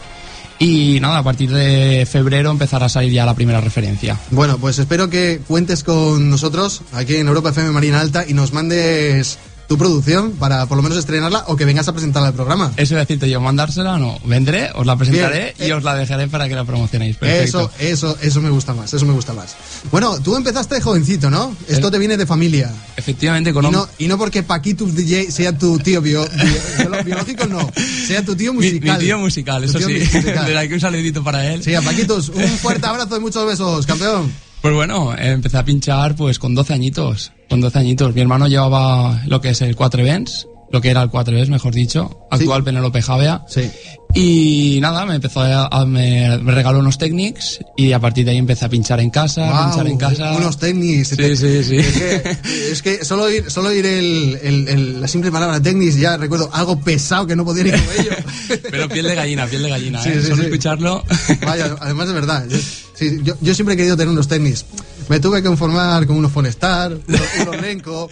y 0.59 0.99
nada, 1.01 1.19
a 1.19 1.23
partir 1.23 1.51
de 1.51 2.07
febrero 2.11 2.51
empezará 2.51 2.87
a 2.87 2.89
salir 2.89 3.13
ya 3.13 3.25
la 3.25 3.35
primera 3.35 3.61
referencia. 3.61 4.19
Bueno, 4.31 4.59
pues 4.59 4.79
espero 4.79 5.09
que 5.09 5.41
cuentes 5.47 5.85
con 5.85 6.29
nosotros 6.31 6.83
aquí 6.93 7.17
en 7.17 7.29
Europa 7.29 7.51
FM 7.51 7.71
Marina 7.71 8.01
Alta 8.01 8.25
y 8.27 8.35
nos 8.35 8.53
mandes 8.53 9.39
tu 9.69 9.77
producción 9.77 10.33
para 10.33 10.65
por 10.67 10.77
lo 10.79 10.83
menos 10.83 10.99
estrenarla 10.99 11.45
o 11.47 11.55
que 11.55 11.67
vengas 11.67 11.87
a 11.89 11.93
presentarla 11.93 12.29
al 12.29 12.35
programa. 12.35 12.73
Eso 12.79 12.95
iba 12.95 13.03
a 13.03 13.05
decirte 13.05 13.29
yo, 13.29 13.39
mandársela, 13.41 13.99
no, 13.99 14.19
vendré, 14.25 14.71
os 14.75 14.87
la 14.87 14.97
presentaré 14.97 15.55
Bien, 15.59 15.69
y 15.69 15.71
eh, 15.71 15.75
os 15.75 15.85
la 15.85 15.95
dejaré 15.95 16.27
para 16.27 16.49
que 16.49 16.55
la 16.55 16.65
promocionéis. 16.65 17.17
Perfecto. 17.19 17.71
Eso, 17.79 18.13
eso, 18.15 18.19
eso 18.23 18.41
me 18.41 18.49
gusta 18.51 18.73
más, 18.73 18.93
eso 18.95 19.05
me 19.05 19.13
gusta 19.13 19.35
más. 19.35 19.55
Bueno, 19.93 20.19
tú 20.21 20.37
empezaste 20.37 20.81
jovencito, 20.81 21.31
¿no? 21.31 21.55
Esto 21.69 21.91
te 21.91 21.99
viene 21.99 22.17
de 22.17 22.27
familia. 22.27 22.73
Efectivamente, 22.97 23.53
con 23.53 23.67
Y 23.67 23.71
no, 23.71 23.89
y 23.99 24.09
no 24.09 24.17
porque 24.17 24.43
Paquitus 24.43 24.95
DJ 24.95 25.31
sea 25.31 25.57
tu 25.57 25.79
tío 25.79 26.01
bio- 26.01 26.27
bio- 26.27 26.89
bio- 26.91 27.05
biológico, 27.05 27.47
no. 27.47 27.71
Sea 28.07 28.25
tu 28.25 28.35
tío 28.35 28.53
mi, 28.55 28.61
musical. 28.67 28.99
mi 28.99 29.05
tío 29.05 29.19
musical, 29.19 29.65
eso 29.65 29.79
tío 29.79 29.87
sí. 29.89 29.99
musical. 29.99 30.25
Desde 30.47 30.59
aquí 30.59 30.73
un 30.73 30.81
saludito 30.81 31.23
para 31.23 31.47
él. 31.47 31.63
Sí, 31.63 31.75
a 31.75 31.83
Paquitus, 31.83 32.31
un 32.31 32.43
fuerte 32.59 32.87
abrazo 32.87 33.17
y 33.19 33.21
muchos 33.21 33.47
besos, 33.47 33.87
campeón. 33.87 34.33
Pues 34.61 34.75
bueno, 34.75 35.17
empecé 35.17 35.57
a 35.57 35.65
pinchar 35.65 36.17
pues 36.17 36.39
con 36.39 36.55
12 36.55 36.75
añitos. 36.75 37.33
Con 37.49 37.61
12 37.61 37.79
añitos. 37.79 38.15
Mi 38.15 38.21
hermano 38.21 38.49
llevaba 38.49 39.23
lo 39.27 39.41
que 39.41 39.51
es 39.51 39.63
el 39.63 39.77
4 39.77 40.03
Events, 40.03 40.47
lo 40.71 40.81
que 40.81 40.91
era 40.91 41.03
el 41.03 41.11
4 41.11 41.33
Events, 41.35 41.51
mejor 41.51 41.75
dicho, 41.75 42.27
actual 42.31 42.63
Penelope 42.65 43.01
Javea. 43.03 43.45
Sí. 43.49 43.71
Y 44.15 44.79
nada, 44.81 45.05
me 45.05 45.15
empezó 45.17 45.41
a, 45.43 45.67
a- 45.67 45.85
me, 45.85 46.39
regaló 46.39 46.79
unos 46.79 46.97
Technics 46.97 47.61
y 47.77 47.93
a 47.93 47.99
partir 48.01 48.25
de 48.25 48.31
ahí 48.33 48.39
empecé 48.39 48.65
a 48.65 48.69
pinchar 48.69 49.01
en 49.01 49.11
casa, 49.11 49.47
a 49.47 49.51
Guau, 49.51 49.69
pinchar 49.69 49.87
en 49.89 49.99
casa. 49.99 50.33
Unos 50.37 50.59
tenis. 50.59 51.09
Sí, 51.09 51.37
sí, 51.37 51.63
sí. 51.65 51.77
Es 51.77 51.93
que, 51.93 52.37
es 52.73 52.83
que 52.83 53.05
solo 53.05 53.25
oír, 53.25 53.51
solo 53.51 53.69
oír 53.69 53.85
el, 53.85 54.39
el- 54.43 54.69
el- 54.69 55.01
la 55.03 55.09
simple 55.09 55.31
palabra 55.31 55.61
tenis 55.63 55.97
ya 55.97 56.17
recuerdo 56.17 56.49
algo 56.53 56.81
pesado 56.81 57.27
que 57.27 57.37
no 57.37 57.45
podía 57.45 57.65
ni 57.65 57.71
con 57.71 57.81
ello. 57.99 58.11
Pero 58.71 58.89
piel 58.89 59.07
de 59.07 59.15
gallina, 59.15 59.47
piel 59.47 59.63
de 59.63 59.69
gallina, 59.69 60.03
Sí, 60.03 60.09
¿eh? 60.11 60.21
sí, 60.21 60.29
Solo 60.29 60.37
sí. 60.37 60.43
escucharlo. 60.45 61.05
Vaya, 61.47 61.77
además 61.81 62.09
de 62.09 62.15
verdad. 62.15 62.47
Yo, 62.49 62.57
sí, 62.95 63.19
yo, 63.23 63.35
yo 63.43 63.55
siempre 63.55 63.75
he 63.75 63.77
querido 63.77 63.97
tener 63.97 64.11
unos 64.11 64.27
tenis. 64.27 64.65
Me 65.09 65.21
tuve 65.21 65.43
que 65.43 65.49
conformar 65.49 66.07
con 66.07 66.17
unos 66.17 66.33
Fonestar, 66.33 66.93
unos, 67.07 67.21
unos 67.43 67.57
Renko. 67.61 68.09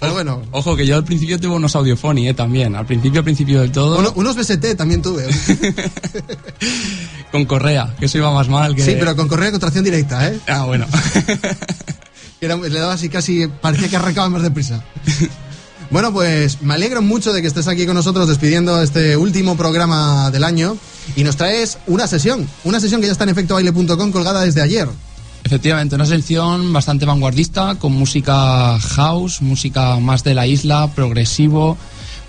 Pero 0.00 0.14
bueno, 0.14 0.42
Ojo, 0.52 0.74
que 0.76 0.86
yo 0.86 0.96
al 0.96 1.04
principio 1.04 1.38
tuve 1.38 1.54
unos 1.54 1.76
Audiofony, 1.76 2.28
¿eh? 2.28 2.34
También. 2.34 2.74
Al 2.74 2.86
principio, 2.86 3.20
al 3.20 3.24
principio 3.24 3.60
del 3.60 3.70
todo. 3.70 3.98
uno- 3.98 4.12
unos 4.16 4.34
BST 4.34 4.74
también 4.76 5.02
tuve. 5.02 5.26
Con 7.32 7.44
correa, 7.44 7.94
que 7.98 8.06
eso 8.06 8.18
iba 8.18 8.32
más 8.32 8.48
mal 8.48 8.74
que... 8.74 8.82
Sí, 8.84 8.96
pero 8.98 9.14
con 9.14 9.28
correa 9.28 9.46
de 9.46 9.52
contracción 9.52 9.84
directa, 9.84 10.28
¿eh? 10.28 10.40
Ah, 10.48 10.64
bueno. 10.64 10.86
Era- 12.40 12.56
le 12.56 12.78
daba 12.78 12.94
así 12.94 13.08
casi, 13.08 13.46
parecía 13.46 13.88
que 13.88 13.96
arrancaba 13.96 14.28
más 14.28 14.42
deprisa. 14.42 14.82
Bueno, 15.92 16.12
pues 16.12 16.62
me 16.62 16.74
alegro 16.74 17.02
mucho 17.02 17.32
de 17.32 17.42
que 17.42 17.48
estés 17.48 17.66
aquí 17.66 17.84
con 17.84 17.96
nosotros 17.96 18.28
despidiendo 18.28 18.80
este 18.80 19.16
último 19.16 19.56
programa 19.56 20.30
del 20.30 20.44
año 20.44 20.76
y 21.16 21.24
nos 21.24 21.36
traes 21.36 21.78
una 21.88 22.06
sesión, 22.06 22.48
una 22.62 22.78
sesión 22.78 23.00
que 23.00 23.08
ya 23.08 23.12
está 23.12 23.24
en 23.24 23.30
efectobaile.com 23.30 24.12
colgada 24.12 24.42
desde 24.42 24.62
ayer. 24.62 24.86
Efectivamente, 25.50 25.96
una 25.96 26.06
selección 26.06 26.72
bastante 26.72 27.06
vanguardista, 27.06 27.74
con 27.74 27.90
música 27.90 28.78
house, 28.78 29.42
música 29.42 29.96
más 29.96 30.22
de 30.22 30.32
la 30.32 30.46
isla, 30.46 30.88
progresivo, 30.94 31.76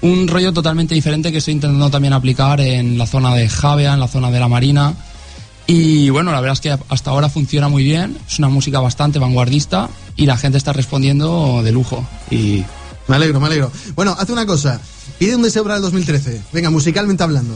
un 0.02 0.27
rollo 0.27 0.52
totalmente 0.53 0.95
diferente 0.95 1.31
que 1.31 1.38
estoy 1.38 1.53
intentando 1.53 1.91
también 1.91 2.14
aplicar 2.14 2.60
en 2.61 2.98
la 2.98 3.06
zona 3.06 3.35
de 3.35 3.48
Javea, 3.48 3.93
en 3.93 3.99
la 3.99 4.07
zona 4.07 4.31
de 4.31 4.39
la 4.39 4.48
Marina. 4.48 4.95
Y 5.68 6.10
bueno, 6.10 6.31
la 6.31 6.41
verdad 6.41 6.53
es 6.53 6.61
que 6.61 6.76
hasta 6.89 7.11
ahora 7.11 7.30
funciona 7.30 7.68
muy 7.68 7.84
bien, 7.84 8.18
es 8.27 8.39
una 8.39 8.49
música 8.49 8.80
bastante 8.80 9.19
vanguardista 9.19 9.88
y 10.15 10.26
la 10.26 10.35
gente 10.35 10.57
está 10.57 10.73
respondiendo 10.73 11.61
de 11.61 11.72
lujo. 11.72 12.03
Y 12.31 12.64
Me 13.07 13.18
alegro, 13.18 13.39
me 13.39 13.45
alegro. 13.45 13.72
Bueno, 13.93 14.15
haz 14.18 14.31
una 14.31 14.48
cosa, 14.48 14.81
pide 15.19 15.35
un 15.35 15.43
deseo 15.43 15.61
para 15.61 15.76
el 15.76 15.84
2013. 15.84 16.41
Venga, 16.53 16.72
musicalmente 16.72 17.22
hablando. 17.22 17.53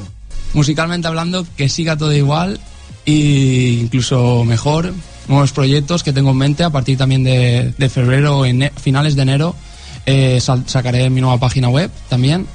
musicalmente 0.54 1.08
hablando, 1.08 1.44
que 1.58 1.70
siga 1.70 1.98
todo 1.98 2.14
igual 2.14 2.60
e 3.08 3.80
incluso 3.82 4.44
mejor. 4.46 4.94
Nuevos 5.28 5.52
proyectos 5.52 6.04
que 6.04 6.14
tengo 6.14 6.32
en 6.32 6.38
mente 6.38 6.64
a 6.64 6.70
partir 6.70 6.98
también 6.98 7.24
de, 7.24 7.74
de 7.78 7.90
febrero, 7.90 8.46
ene- 8.46 8.72
finales 8.80 9.16
de 9.16 9.22
enero, 9.24 9.56
eh, 10.06 10.40
sacaré 10.40 11.10
mi 11.10 11.22
nueva 11.22 11.40
página 11.40 11.70
web 11.70 11.90
también. 12.10 12.46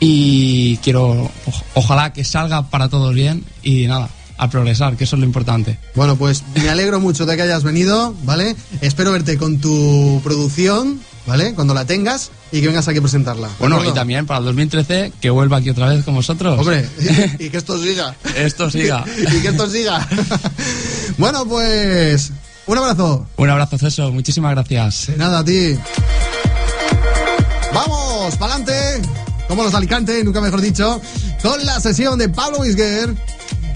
Y 0.00 0.76
quiero, 0.78 1.30
oj- 1.46 1.62
ojalá 1.74 2.12
que 2.12 2.24
salga 2.24 2.68
para 2.68 2.88
todos 2.88 3.14
bien 3.14 3.44
y 3.62 3.86
nada, 3.86 4.08
a 4.36 4.50
progresar, 4.50 4.96
que 4.96 5.04
eso 5.04 5.16
es 5.16 5.20
lo 5.20 5.26
importante. 5.26 5.78
Bueno, 5.94 6.16
pues 6.16 6.42
me 6.60 6.68
alegro 6.68 7.00
mucho 7.00 7.24
de 7.24 7.36
que 7.36 7.42
hayas 7.42 7.62
venido, 7.62 8.14
¿vale? 8.24 8.54
Espero 8.80 9.12
verte 9.12 9.38
con 9.38 9.58
tu 9.58 10.20
producción, 10.22 11.00
¿vale? 11.26 11.54
Cuando 11.54 11.74
la 11.74 11.84
tengas 11.84 12.30
y 12.52 12.60
que 12.60 12.68
vengas 12.68 12.86
aquí 12.88 12.98
a 12.98 13.02
presentarla. 13.02 13.48
¿de 13.48 13.54
Bueno, 13.58 13.84
y 13.84 13.92
también 13.92 14.26
para 14.26 14.38
el 14.38 14.44
2013 14.46 15.12
que 15.20 15.30
vuelva 15.30 15.58
aquí 15.58 15.70
otra 15.70 15.88
vez 15.88 16.04
con 16.04 16.14
vosotros. 16.14 16.58
Hombre, 16.58 16.88
y 17.38 17.50
que 17.50 17.56
esto 17.56 17.82
siga. 17.82 18.14
Esto 18.36 18.70
siga. 18.70 19.04
y 19.32 19.40
que 19.40 19.48
esto 19.48 19.68
siga. 19.68 20.06
bueno, 21.18 21.46
pues 21.46 22.32
un 22.66 22.78
abrazo. 22.78 23.26
Un 23.36 23.50
abrazo, 23.50 23.78
Ceso. 23.78 24.12
Muchísimas 24.12 24.52
gracias. 24.52 25.08
De 25.08 25.16
nada 25.16 25.40
a 25.40 25.44
ti. 25.44 25.76
Vamos, 27.72 28.36
pa'lante. 28.36 29.02
Como 29.48 29.62
los 29.62 29.72
de 29.72 29.78
Alicante, 29.78 30.24
nunca 30.24 30.40
mejor 30.40 30.60
dicho, 30.60 31.00
con 31.42 31.64
la 31.66 31.78
sesión 31.78 32.18
de 32.18 32.30
Pablo 32.30 32.60
Wisger, 32.60 33.14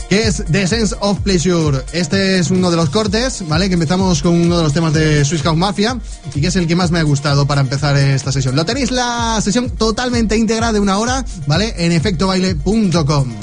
que 0.08 0.26
es 0.26 0.44
The 0.50 0.66
Sense 0.66 0.96
of 1.00 1.20
Pleasure. 1.20 1.84
Este 1.92 2.38
es 2.38 2.50
uno 2.50 2.70
de 2.70 2.76
los 2.76 2.90
cortes, 2.90 3.46
¿vale? 3.46 3.68
Que 3.68 3.74
empezamos 3.74 4.22
con 4.22 4.34
uno 4.34 4.56
de 4.56 4.62
los 4.62 4.72
temas 4.72 4.92
de 4.92 5.24
Swiss 5.24 5.42
House 5.42 5.56
Mafia 5.56 5.98
y 6.34 6.40
que 6.40 6.46
es 6.48 6.56
el 6.56 6.66
que 6.66 6.76
más 6.76 6.90
me 6.90 6.98
ha 6.98 7.02
gustado 7.02 7.46
para 7.46 7.60
empezar 7.60 7.96
esta 7.96 8.32
sesión. 8.32 8.56
Lo 8.56 8.64
tenéis 8.64 8.90
la 8.90 9.40
sesión 9.42 9.70
totalmente 9.70 10.36
íntegra 10.36 10.72
de 10.72 10.80
una 10.80 10.98
hora, 10.98 11.24
¿vale? 11.46 11.74
En 11.78 11.92
efectobaile.com. 11.92 13.34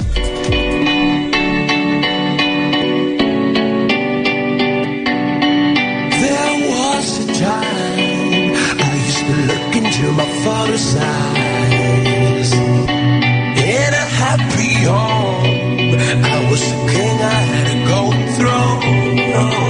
was 16.56 16.70
the 16.70 16.92
king 16.92 17.18
I 17.20 17.40
had 17.52 17.66
to 17.70 17.76
go 17.92 18.00
through. 18.34 19.60
No. 19.60 19.65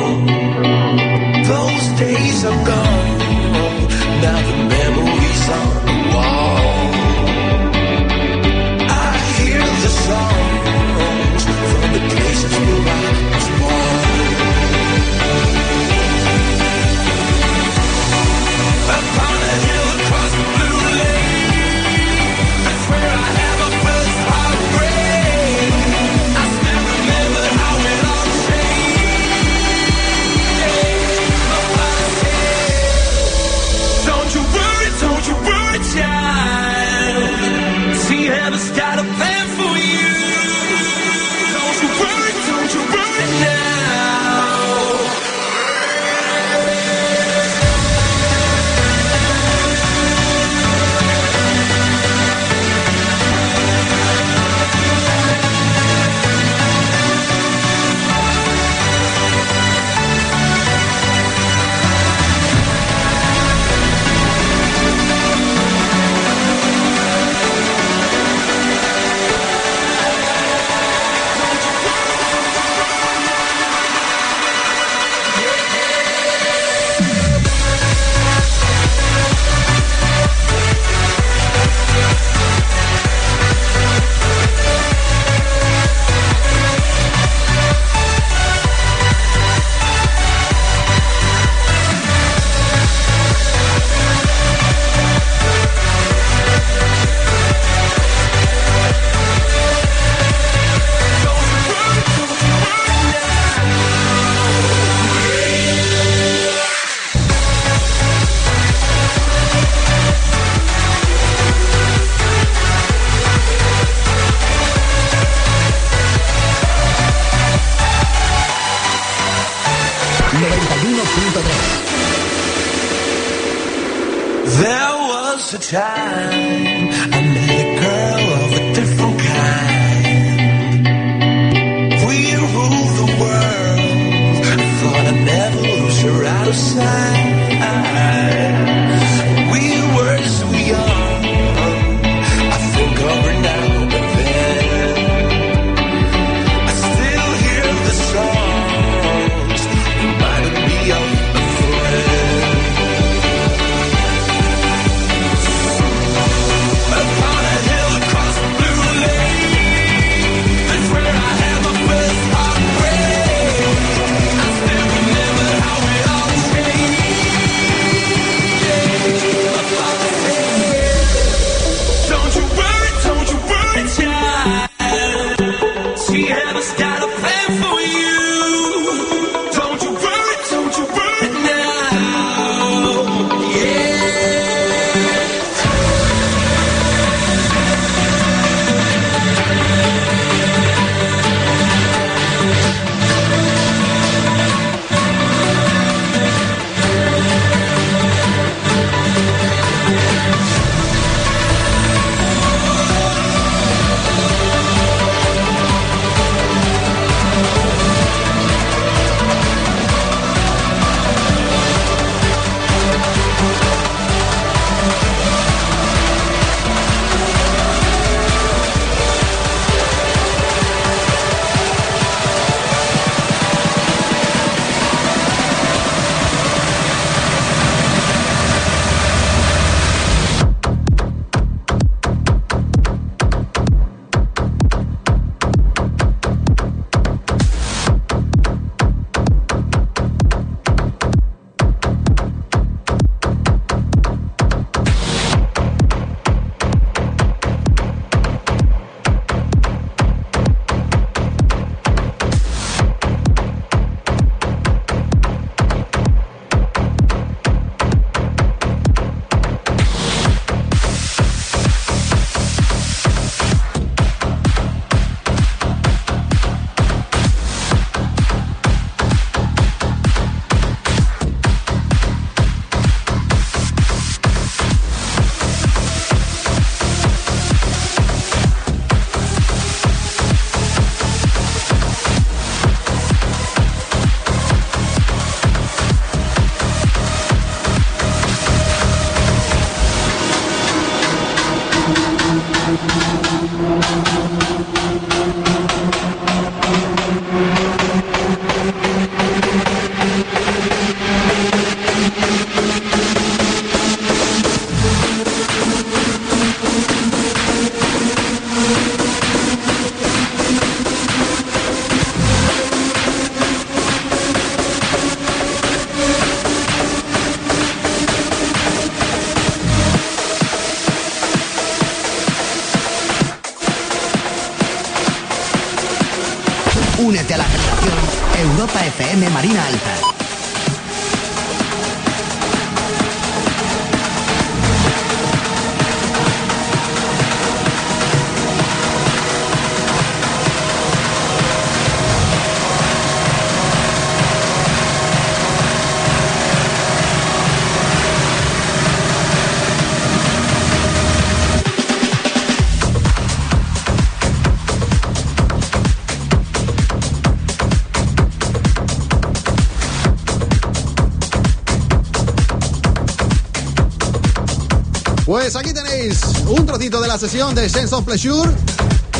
De 366.89 367.09
la 367.09 367.19
sesión 367.19 367.53
de 367.53 367.69
Sense 367.69 367.93
of 367.97 368.05
Pleasure. 368.05 368.49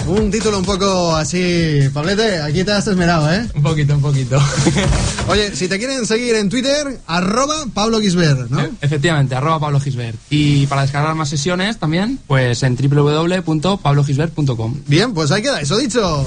Un 0.07 0.31
título 0.31 0.61
un 0.61 0.65
poco 0.65 1.17
así, 1.17 1.89
Pablete, 1.93 2.41
aquí 2.41 2.63
te 2.63 2.71
has 2.71 2.87
esmerado, 2.87 3.29
¿eh? 3.33 3.45
Un 3.57 3.63
poquito, 3.63 3.93
un 3.95 4.01
poquito. 4.01 4.41
Oye, 5.29 5.57
si 5.57 5.67
te 5.67 5.77
quieren 5.79 6.07
seguir 6.07 6.37
en 6.37 6.49
Twitter, 6.49 7.01
arroba 7.09 7.65
Pablo 7.75 8.01
Gisbert, 8.01 8.49
¿no? 8.51 8.61
Efectivamente, 8.81 9.35
arroba 9.35 9.59
Pablo 9.59 9.81
Gisbert. 9.81 10.17
Y 10.31 10.69
para 10.69 10.83
descargar 10.83 11.17
más 11.17 11.29
sesiones 11.29 11.79
también, 11.79 12.21
pues 12.29 12.63
en 12.63 12.77
www.pablogisbert.com. 12.77 14.75
Bien, 14.87 15.13
pues 15.13 15.33
ahí 15.33 15.43
queda, 15.43 15.61
eso 15.61 15.77
dicho. 15.77 16.25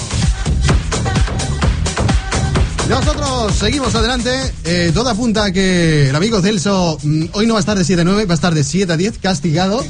Nosotros 2.89 3.53
seguimos 3.55 3.93
adelante. 3.93 4.31
Eh, 4.65 4.91
todo 4.93 5.09
apunta 5.09 5.45
a 5.45 5.51
que 5.51 6.09
el 6.09 6.15
amigo 6.15 6.41
Celso 6.41 6.97
mm, 7.03 7.25
hoy 7.33 7.45
no 7.45 7.53
va 7.53 7.59
a 7.59 7.61
estar 7.61 7.77
de 7.77 7.85
7 7.85 8.01
a 8.01 8.03
9, 8.03 8.25
va 8.25 8.33
a 8.33 8.35
estar 8.35 8.53
de 8.53 8.63
7 8.63 8.91
a 8.91 8.97
10, 8.97 9.19
castigado. 9.19 9.85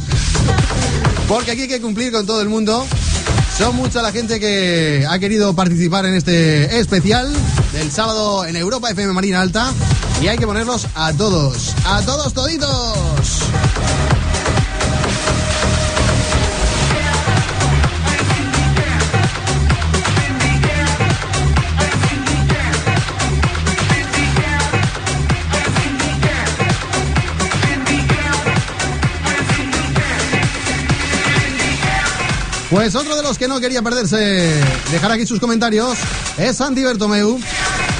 Porque 1.29 1.51
aquí 1.51 1.61
hay 1.61 1.67
que 1.67 1.79
cumplir 1.79 2.11
con 2.11 2.25
todo 2.25 2.41
el 2.41 2.49
mundo. 2.49 2.87
Son 3.55 3.75
mucha 3.75 4.01
la 4.01 4.11
gente 4.11 4.39
que 4.39 5.05
ha 5.07 5.19
querido 5.19 5.53
participar 5.53 6.07
en 6.07 6.15
este 6.15 6.79
especial 6.79 7.31
del 7.71 7.91
sábado 7.91 8.45
en 8.45 8.55
Europa 8.55 8.89
FM 8.89 9.13
Marina 9.13 9.39
Alta. 9.39 9.71
Y 10.23 10.27
hay 10.27 10.39
que 10.39 10.47
ponerlos 10.47 10.87
a 10.95 11.13
todos. 11.13 11.75
A 11.85 12.01
todos 12.01 12.33
toditos. 12.33 13.43
Pues 32.79 32.95
otro 32.95 33.17
de 33.17 33.23
los 33.23 33.37
que 33.37 33.49
no 33.49 33.59
quería 33.59 33.81
perderse, 33.81 34.53
dejar 34.89 35.11
aquí 35.11 35.25
sus 35.25 35.41
comentarios, 35.41 35.97
es 36.37 36.55
Santi 36.55 36.81
Bertomeu, 36.81 37.37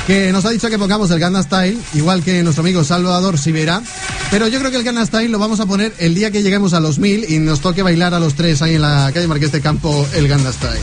que 0.07 0.31
nos 0.31 0.45
ha 0.45 0.51
dicho 0.51 0.69
que 0.69 0.79
pongamos 0.79 1.11
el 1.11 1.19
Gangnam 1.19 1.43
Style, 1.43 1.77
igual 1.95 2.23
que 2.23 2.41
nuestro 2.43 2.61
amigo 2.61 2.81
Salvador 2.85 3.37
Sivera. 3.37 3.81
Pero 4.31 4.47
yo 4.47 4.57
creo 4.57 4.71
que 4.71 4.77
el 4.77 4.85
Gangnam 4.85 5.05
Style 5.05 5.27
lo 5.27 5.37
vamos 5.37 5.59
a 5.59 5.65
poner 5.65 5.93
el 5.97 6.15
día 6.15 6.31
que 6.31 6.43
lleguemos 6.43 6.73
a 6.73 6.79
los 6.79 6.97
mil 6.97 7.29
y 7.29 7.39
nos 7.39 7.59
toque 7.59 7.83
bailar 7.83 8.13
a 8.13 8.21
los 8.21 8.35
tres 8.35 8.61
ahí 8.61 8.75
en 8.75 8.83
la 8.83 9.11
calle 9.13 9.27
Marqués 9.27 9.51
de 9.51 9.59
Campo 9.59 10.07
el 10.13 10.29
Gangnam 10.29 10.53
Style. 10.53 10.79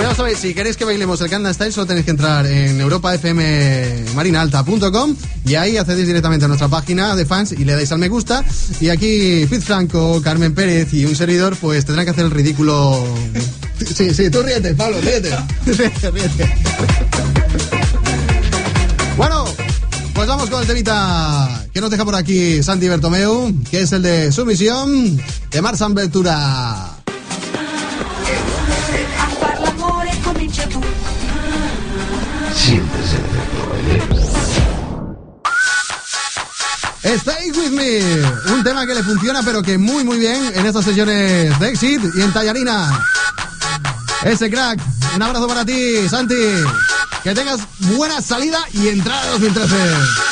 Ya 0.00 0.14
sabéis, 0.14 0.38
si 0.38 0.54
queréis 0.54 0.76
que 0.76 0.84
bailemos 0.84 1.20
el 1.20 1.28
Gangnam 1.28 1.52
Style, 1.52 1.72
solo 1.72 1.86
tenéis 1.86 2.04
que 2.04 2.12
entrar 2.12 2.46
en 2.46 2.80
europafmmarinaalta.com 2.80 5.16
y 5.44 5.56
ahí 5.56 5.76
accedéis 5.76 6.06
directamente 6.06 6.44
a 6.44 6.48
nuestra 6.48 6.68
página 6.68 7.16
de 7.16 7.26
fans 7.26 7.50
y 7.52 7.64
le 7.64 7.74
dais 7.74 7.90
al 7.90 7.98
me 7.98 8.08
gusta. 8.08 8.44
Y 8.80 8.90
aquí 8.90 9.44
Fitz 9.48 9.64
Franco, 9.64 10.22
Carmen 10.22 10.54
Pérez 10.54 10.94
y 10.94 11.04
un 11.04 11.16
servidor, 11.16 11.56
pues 11.56 11.84
tendrán 11.84 12.04
que 12.06 12.12
hacer 12.12 12.26
el 12.26 12.30
ridículo. 12.30 13.04
Sí, 13.94 14.14
sí, 14.14 14.30
tú 14.30 14.40
ríete, 14.42 14.74
Pablo, 14.74 15.00
ríete. 15.00 15.36
Ríete, 15.66 16.10
ríete. 16.12 16.54
Bueno, 19.16 19.46
pues 20.14 20.28
vamos 20.28 20.48
con 20.48 20.60
el 20.60 20.66
temita 20.66 21.66
que 21.72 21.80
nos 21.80 21.90
deja 21.90 22.04
por 22.04 22.14
aquí 22.14 22.62
Santi 22.62 22.88
Bertomeu, 22.88 23.52
que 23.70 23.80
es 23.80 23.90
el 23.92 24.02
de 24.02 24.30
Sumisión 24.30 25.20
de 25.50 25.62
Marsan 25.62 25.94
Ventura. 25.94 26.97
Stay 37.16 37.50
with 37.52 37.70
me, 37.70 38.00
un 38.52 38.62
tema 38.62 38.86
que 38.86 38.94
le 38.94 39.02
funciona 39.02 39.42
pero 39.42 39.62
que 39.62 39.78
muy 39.78 40.04
muy 40.04 40.18
bien 40.18 40.52
en 40.54 40.66
estas 40.66 40.84
sesiones 40.84 41.58
de 41.58 41.68
Exit 41.68 42.02
y 42.14 42.20
en 42.20 42.32
Tallarina. 42.34 43.02
Ese 44.24 44.50
crack, 44.50 44.78
un 45.16 45.22
abrazo 45.22 45.48
para 45.48 45.64
ti, 45.64 46.06
Santi. 46.08 46.34
Que 47.24 47.34
tengas 47.34 47.60
buena 47.96 48.20
salida 48.20 48.58
y 48.74 48.88
entrada 48.88 49.26
2013. 49.30 50.27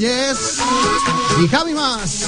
Y 0.00 1.48
Javi 1.48 1.74
Más. 1.74 2.27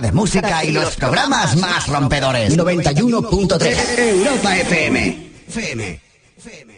de 0.00 0.12
música 0.12 0.64
y 0.64 0.72
los 0.72 0.96
programas 0.96 1.56
más 1.56 1.86
rompedores. 1.86 2.56
91.3 2.56 3.98
Europa 3.98 4.56
FM. 4.56 5.30
FM. 5.48 6.00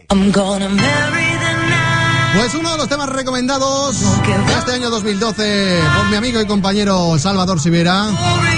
I'm. 0.09 0.31
Pues 2.35 2.55
uno 2.55 2.71
de 2.71 2.77
los 2.77 2.89
temas 2.89 3.09
recomendados 3.09 3.99
de 3.99 4.53
este 4.57 4.73
año 4.73 4.89
2012 4.89 5.79
por 5.97 6.09
mi 6.09 6.15
amigo 6.15 6.41
y 6.41 6.45
compañero 6.47 7.17
Salvador 7.19 7.59
Sivera. 7.59 8.07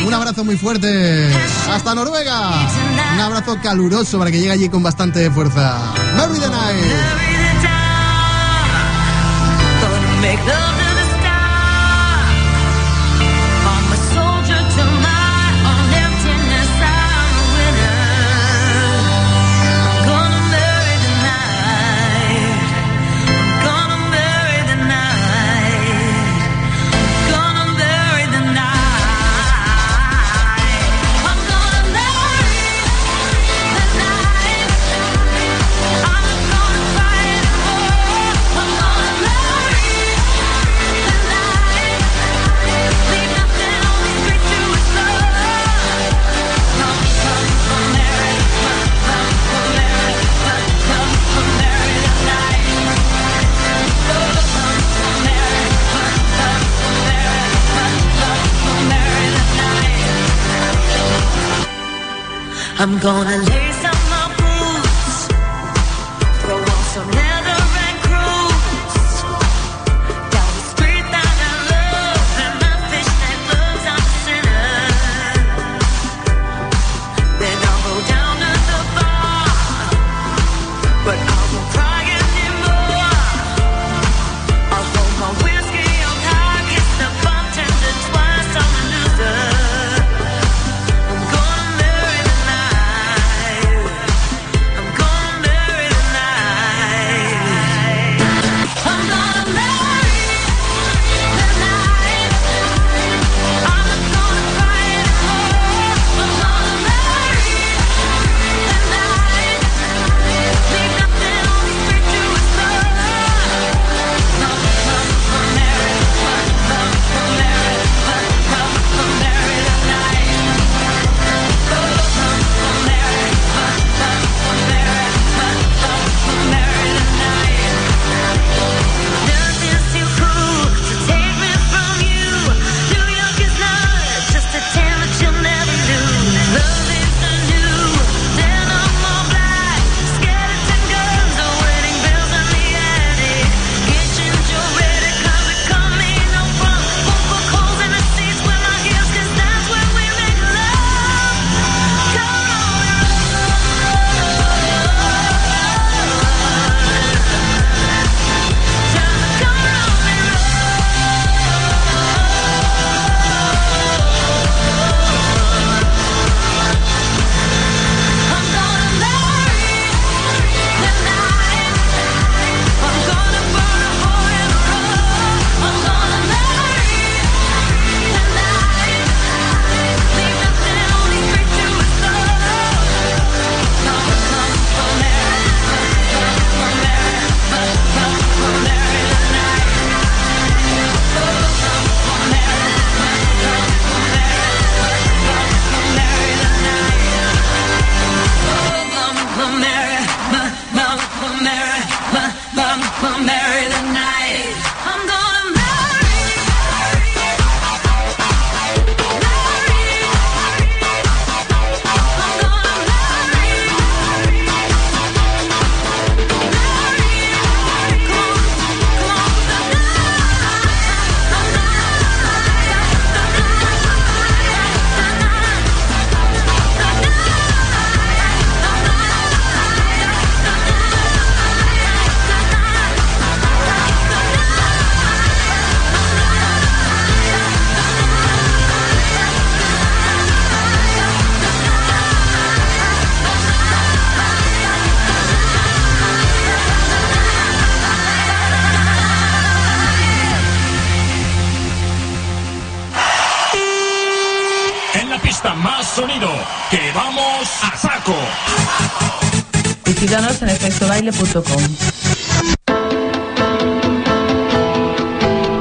Un 0.06 0.14
abrazo 0.14 0.46
muy 0.46 0.58
fuerte 0.58 1.30
hasta 1.70 1.94
Noruega. 1.94 2.52
Un 3.16 3.20
abrazo 3.20 3.58
caluroso 3.62 4.18
para 4.18 4.32
que 4.32 4.40
llegue 4.40 4.52
allí 4.52 4.70
con 4.70 4.82
bastante 4.82 5.30
fuerza. 5.30 5.94
Marry 6.16 6.40
the 6.40 6.50
Night. 6.50 7.45
gonna 63.06 63.45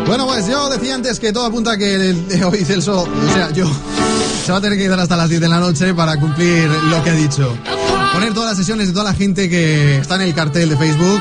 Bueno, 0.07 0.27
pues 0.27 0.47
yo 0.47 0.69
decía 0.69 0.95
antes 0.95 1.19
que 1.19 1.33
todo 1.33 1.47
apunta 1.47 1.77
que 1.77 2.15
hoy 2.45 2.65
Celso, 2.65 3.03
o 3.03 3.33
sea, 3.33 3.51
yo, 3.51 3.69
se 4.45 4.53
va 4.53 4.59
a 4.59 4.61
tener 4.61 4.79
que 4.79 4.85
quedar 4.85 5.01
hasta 5.01 5.17
las 5.17 5.29
10 5.29 5.41
de 5.41 5.49
la 5.49 5.59
noche 5.59 5.95
para 5.95 6.19
cumplir 6.21 6.69
lo 6.69 7.03
que 7.03 7.11
ha 7.11 7.15
dicho. 7.15 7.57
Poner 8.13 8.33
todas 8.33 8.51
las 8.51 8.59
sesiones 8.59 8.89
de 8.89 8.93
toda 8.93 9.05
la 9.05 9.15
gente 9.15 9.49
que 9.49 9.99
está 9.99 10.17
en 10.17 10.23
el 10.23 10.35
cartel 10.35 10.69
de 10.69 10.77
Facebook. 10.77 11.21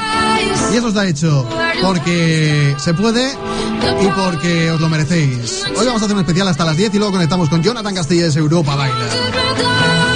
Y 0.71 0.77
eso 0.77 0.89
está 0.89 1.07
hecho 1.07 1.47
porque 1.81 2.75
se 2.77 2.93
puede 2.93 3.31
y 3.31 4.07
porque 4.15 4.71
os 4.71 4.79
lo 4.79 4.89
merecéis. 4.89 5.63
Hoy 5.75 5.85
vamos 5.85 6.01
a 6.01 6.05
hacer 6.05 6.15
un 6.15 6.21
especial 6.21 6.47
hasta 6.47 6.65
las 6.65 6.77
10 6.77 6.93
y 6.93 6.97
luego 6.97 7.13
conectamos 7.13 7.49
con 7.49 7.63
Jonathan 7.63 7.95
Castillas 7.95 8.35
Europa 8.35 8.75
Baila. 8.75 10.12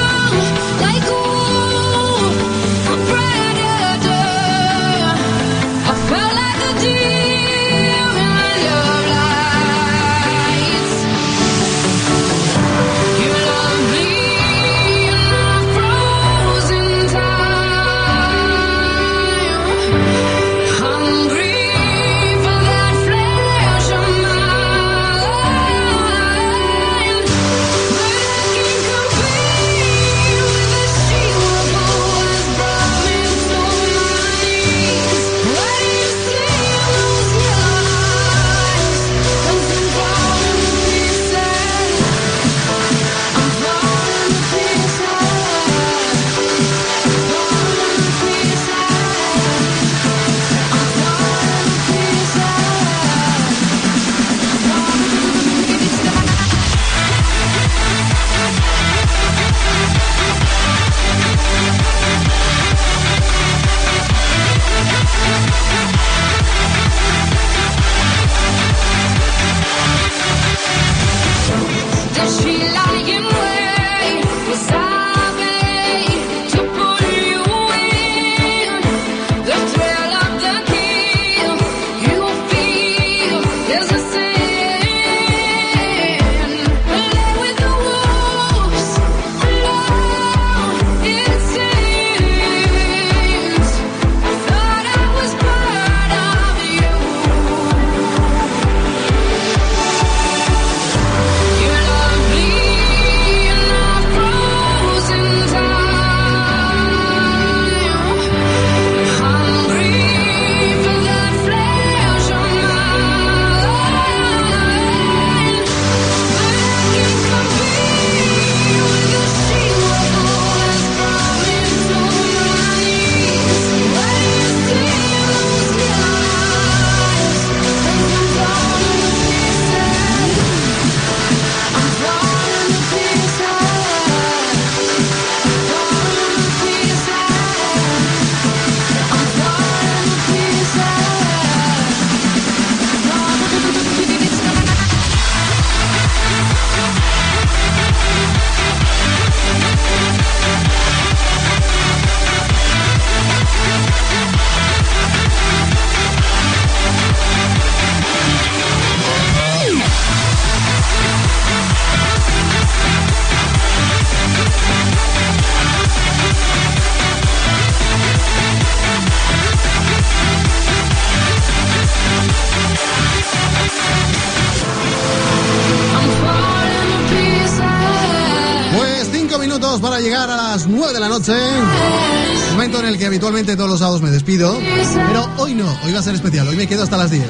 Habitualmente 183.37 183.55
todos 183.55 183.69
los 183.69 183.79
sábados 183.79 184.01
me 184.01 184.09
despido. 184.09 184.57
Pero 184.59 185.29
hoy 185.37 185.53
no, 185.53 185.79
hoy 185.83 185.93
va 185.93 185.99
a 185.99 186.03
ser 186.03 186.15
especial. 186.15 186.47
Hoy 186.47 186.55
me 186.55 186.67
quedo 186.67 186.83
hasta 186.83 186.97
las 186.97 187.11
10. 187.11 187.23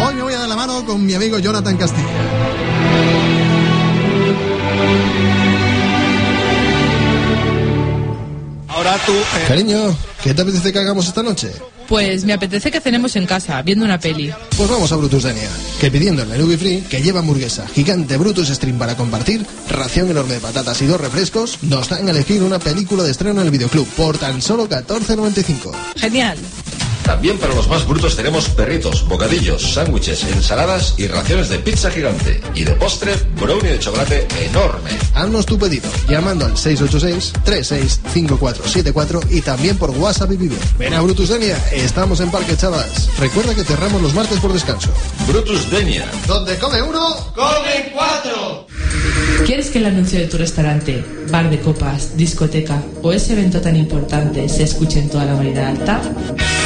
Hoy 0.00 0.14
me 0.14 0.22
voy 0.22 0.34
a 0.34 0.38
dar 0.38 0.48
la 0.48 0.56
mano 0.56 0.84
con 0.86 1.04
mi 1.04 1.14
amigo 1.14 1.38
Jonathan 1.38 1.76
Castilla. 1.76 2.08
Ahora 8.68 8.96
tú. 9.04 9.12
Cariño, 9.46 9.94
¿qué 10.22 10.32
te 10.32 10.42
apetece 10.42 10.72
que 10.72 10.78
hagamos 10.78 11.06
esta 11.06 11.22
noche? 11.22 11.52
Pues 11.88 12.24
me 12.24 12.32
apetece 12.32 12.70
que 12.70 12.80
cenemos 12.80 13.14
en 13.16 13.26
casa, 13.26 13.60
viendo 13.60 13.84
una 13.84 14.00
peli. 14.00 14.32
Pues 14.56 14.70
vamos 14.70 14.90
a 14.90 14.96
Brutus 14.96 15.24
Denia, 15.24 15.50
que 15.82 15.90
pidiendo 15.90 16.22
el 16.22 16.28
menú 16.28 16.46
Free, 16.56 16.82
que 16.82 17.02
lleva 17.02 17.18
hamburguesa, 17.18 17.66
gigante 17.66 18.16
Brutus 18.16 18.50
Stream 18.50 18.78
para 18.78 18.96
compartir, 18.96 19.44
ración 19.68 20.12
enorme 20.12 20.34
de 20.34 20.40
patatas 20.40 20.80
y 20.80 20.86
dos 20.86 21.00
refrescos, 21.00 21.58
nos 21.62 21.88
dan 21.88 22.06
a 22.06 22.12
elegir 22.12 22.44
una 22.44 22.60
película 22.60 23.02
de 23.02 23.10
estreno 23.10 23.40
en 23.40 23.48
el 23.48 23.50
videoclub 23.50 23.88
por 23.96 24.16
tan 24.16 24.40
solo 24.40 24.68
14.95. 24.68 25.72
Genial. 25.96 26.38
También 27.04 27.38
para 27.38 27.54
los 27.54 27.68
más 27.68 27.86
brutos 27.86 28.16
tenemos 28.16 28.48
perritos, 28.50 29.08
bocadillos, 29.08 29.74
sándwiches, 29.74 30.24
ensaladas 30.24 30.94
y 30.98 31.06
raciones 31.08 31.48
de 31.48 31.58
pizza 31.58 31.90
gigante. 31.90 32.40
Y 32.54 32.62
de 32.64 32.72
postre, 32.72 33.14
brownie 33.40 33.72
de 33.72 33.80
chocolate 33.80 34.28
enorme. 34.40 34.90
Haznos 35.14 35.46
tu 35.46 35.58
pedido 35.58 35.88
llamando 36.08 36.44
al 36.46 36.54
686-365474 36.54 39.26
y 39.30 39.40
también 39.40 39.76
por 39.78 39.90
WhatsApp 39.90 40.30
y 40.32 40.36
Vivo. 40.36 40.54
Ven 40.78 40.94
a 40.94 41.00
Brutus 41.00 41.30
Denia, 41.30 41.56
estamos 41.72 42.20
en 42.20 42.30
Parque 42.30 42.56
Chavas. 42.56 43.08
Recuerda 43.18 43.52
que 43.54 43.64
cerramos 43.64 44.00
los 44.00 44.14
martes 44.14 44.38
por 44.38 44.52
descanso. 44.52 44.90
Brutus 45.26 45.70
Denia. 45.70 46.10
Donde 46.26 46.58
come 46.58 46.82
uno, 46.82 47.16
¡Comen 47.34 47.90
cuatro! 47.92 48.66
¿Quieres 49.46 49.70
que 49.70 49.78
el 49.78 49.86
anuncio 49.86 50.18
de 50.18 50.26
tu 50.26 50.38
restaurante, 50.38 51.04
bar 51.30 51.50
de 51.50 51.58
copas, 51.58 52.16
discoteca 52.16 52.82
o 53.02 53.12
ese 53.12 53.32
evento 53.32 53.60
tan 53.60 53.76
importante 53.76 54.48
se 54.48 54.62
escuche 54.62 55.00
en 55.00 55.10
toda 55.10 55.24
la 55.24 55.34
variedad 55.34 55.68
alta? 55.68 56.00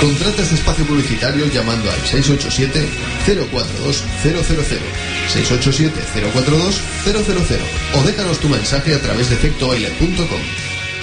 Contrata 0.00 0.42
este 0.42 0.54
espacio 0.56 0.84
publicitario 0.84 1.46
llamando 1.46 1.90
al 1.90 2.00
687 2.00 2.86
042 3.24 4.02
000 4.22 4.42
687 4.42 6.00
042 6.32 6.80
000 7.04 7.60
o 7.94 8.02
déjanos 8.06 8.38
tu 8.38 8.48
mensaje 8.48 8.94
a 8.94 9.00
través 9.00 9.30
de 9.30 9.36
efectobaile.com 9.36 10.40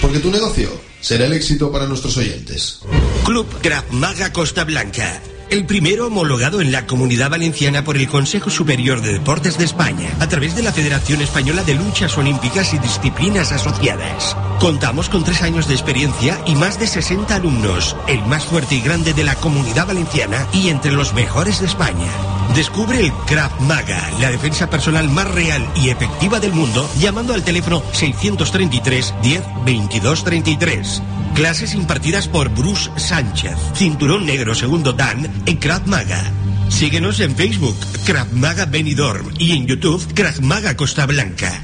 porque 0.00 0.18
tu 0.18 0.30
negocio 0.30 0.68
será 1.00 1.26
el 1.26 1.32
éxito 1.32 1.72
para 1.72 1.86
nuestros 1.86 2.16
oyentes. 2.16 2.80
Club 3.24 3.46
Krav 3.62 3.84
Maga 3.90 4.32
Costa 4.32 4.64
Blanca. 4.64 5.20
El 5.50 5.66
primero 5.66 6.06
homologado 6.06 6.60
en 6.60 6.72
la 6.72 6.86
Comunidad 6.86 7.30
Valenciana 7.30 7.84
por 7.84 7.96
el 7.96 8.08
Consejo 8.08 8.50
Superior 8.50 9.00
de 9.00 9.12
Deportes 9.12 9.58
de 9.58 9.64
España, 9.64 10.10
a 10.18 10.28
través 10.28 10.56
de 10.56 10.62
la 10.62 10.72
Federación 10.72 11.20
Española 11.20 11.62
de 11.62 11.74
Luchas 11.74 12.16
Olímpicas 12.18 12.74
y 12.74 12.78
Disciplinas 12.78 13.52
Asociadas. 13.52 14.36
Contamos 14.58 15.08
con 15.08 15.22
tres 15.22 15.42
años 15.42 15.68
de 15.68 15.74
experiencia 15.74 16.40
y 16.46 16.54
más 16.54 16.80
de 16.80 16.86
60 16.86 17.34
alumnos, 17.34 17.96
el 18.08 18.24
más 18.26 18.44
fuerte 18.44 18.74
y 18.74 18.80
grande 18.80 19.12
de 19.12 19.24
la 19.24 19.34
Comunidad 19.36 19.86
Valenciana 19.86 20.46
y 20.52 20.68
entre 20.68 20.92
los 20.92 21.14
mejores 21.14 21.60
de 21.60 21.66
España. 21.66 22.10
Descubre 22.54 23.00
el 23.00 23.12
Krav 23.26 23.50
Maga, 23.60 24.10
la 24.20 24.30
defensa 24.30 24.70
personal 24.70 25.08
más 25.08 25.30
real 25.30 25.66
y 25.76 25.90
efectiva 25.90 26.40
del 26.40 26.52
mundo, 26.52 26.88
llamando 26.98 27.34
al 27.34 27.44
teléfono 27.44 27.82
633 27.92 29.14
10 29.22 29.42
22 29.64 30.24
33. 30.24 31.02
Clases 31.34 31.74
impartidas 31.74 32.28
por 32.28 32.48
Bruce 32.48 32.90
Sánchez, 32.96 33.56
cinturón 33.74 34.24
negro 34.24 34.54
segundo 34.54 34.92
Dan 34.92 35.28
en 35.46 35.56
Krav 35.56 35.84
Maga. 35.88 36.30
Síguenos 36.68 37.18
en 37.18 37.34
Facebook, 37.34 37.76
Krav 38.06 38.32
Maga 38.32 38.66
Benidorm, 38.66 39.30
y 39.36 39.50
en 39.50 39.66
YouTube, 39.66 40.14
Krav 40.14 40.40
Maga 40.42 40.76
Costa 40.76 41.06
Blanca. 41.06 41.60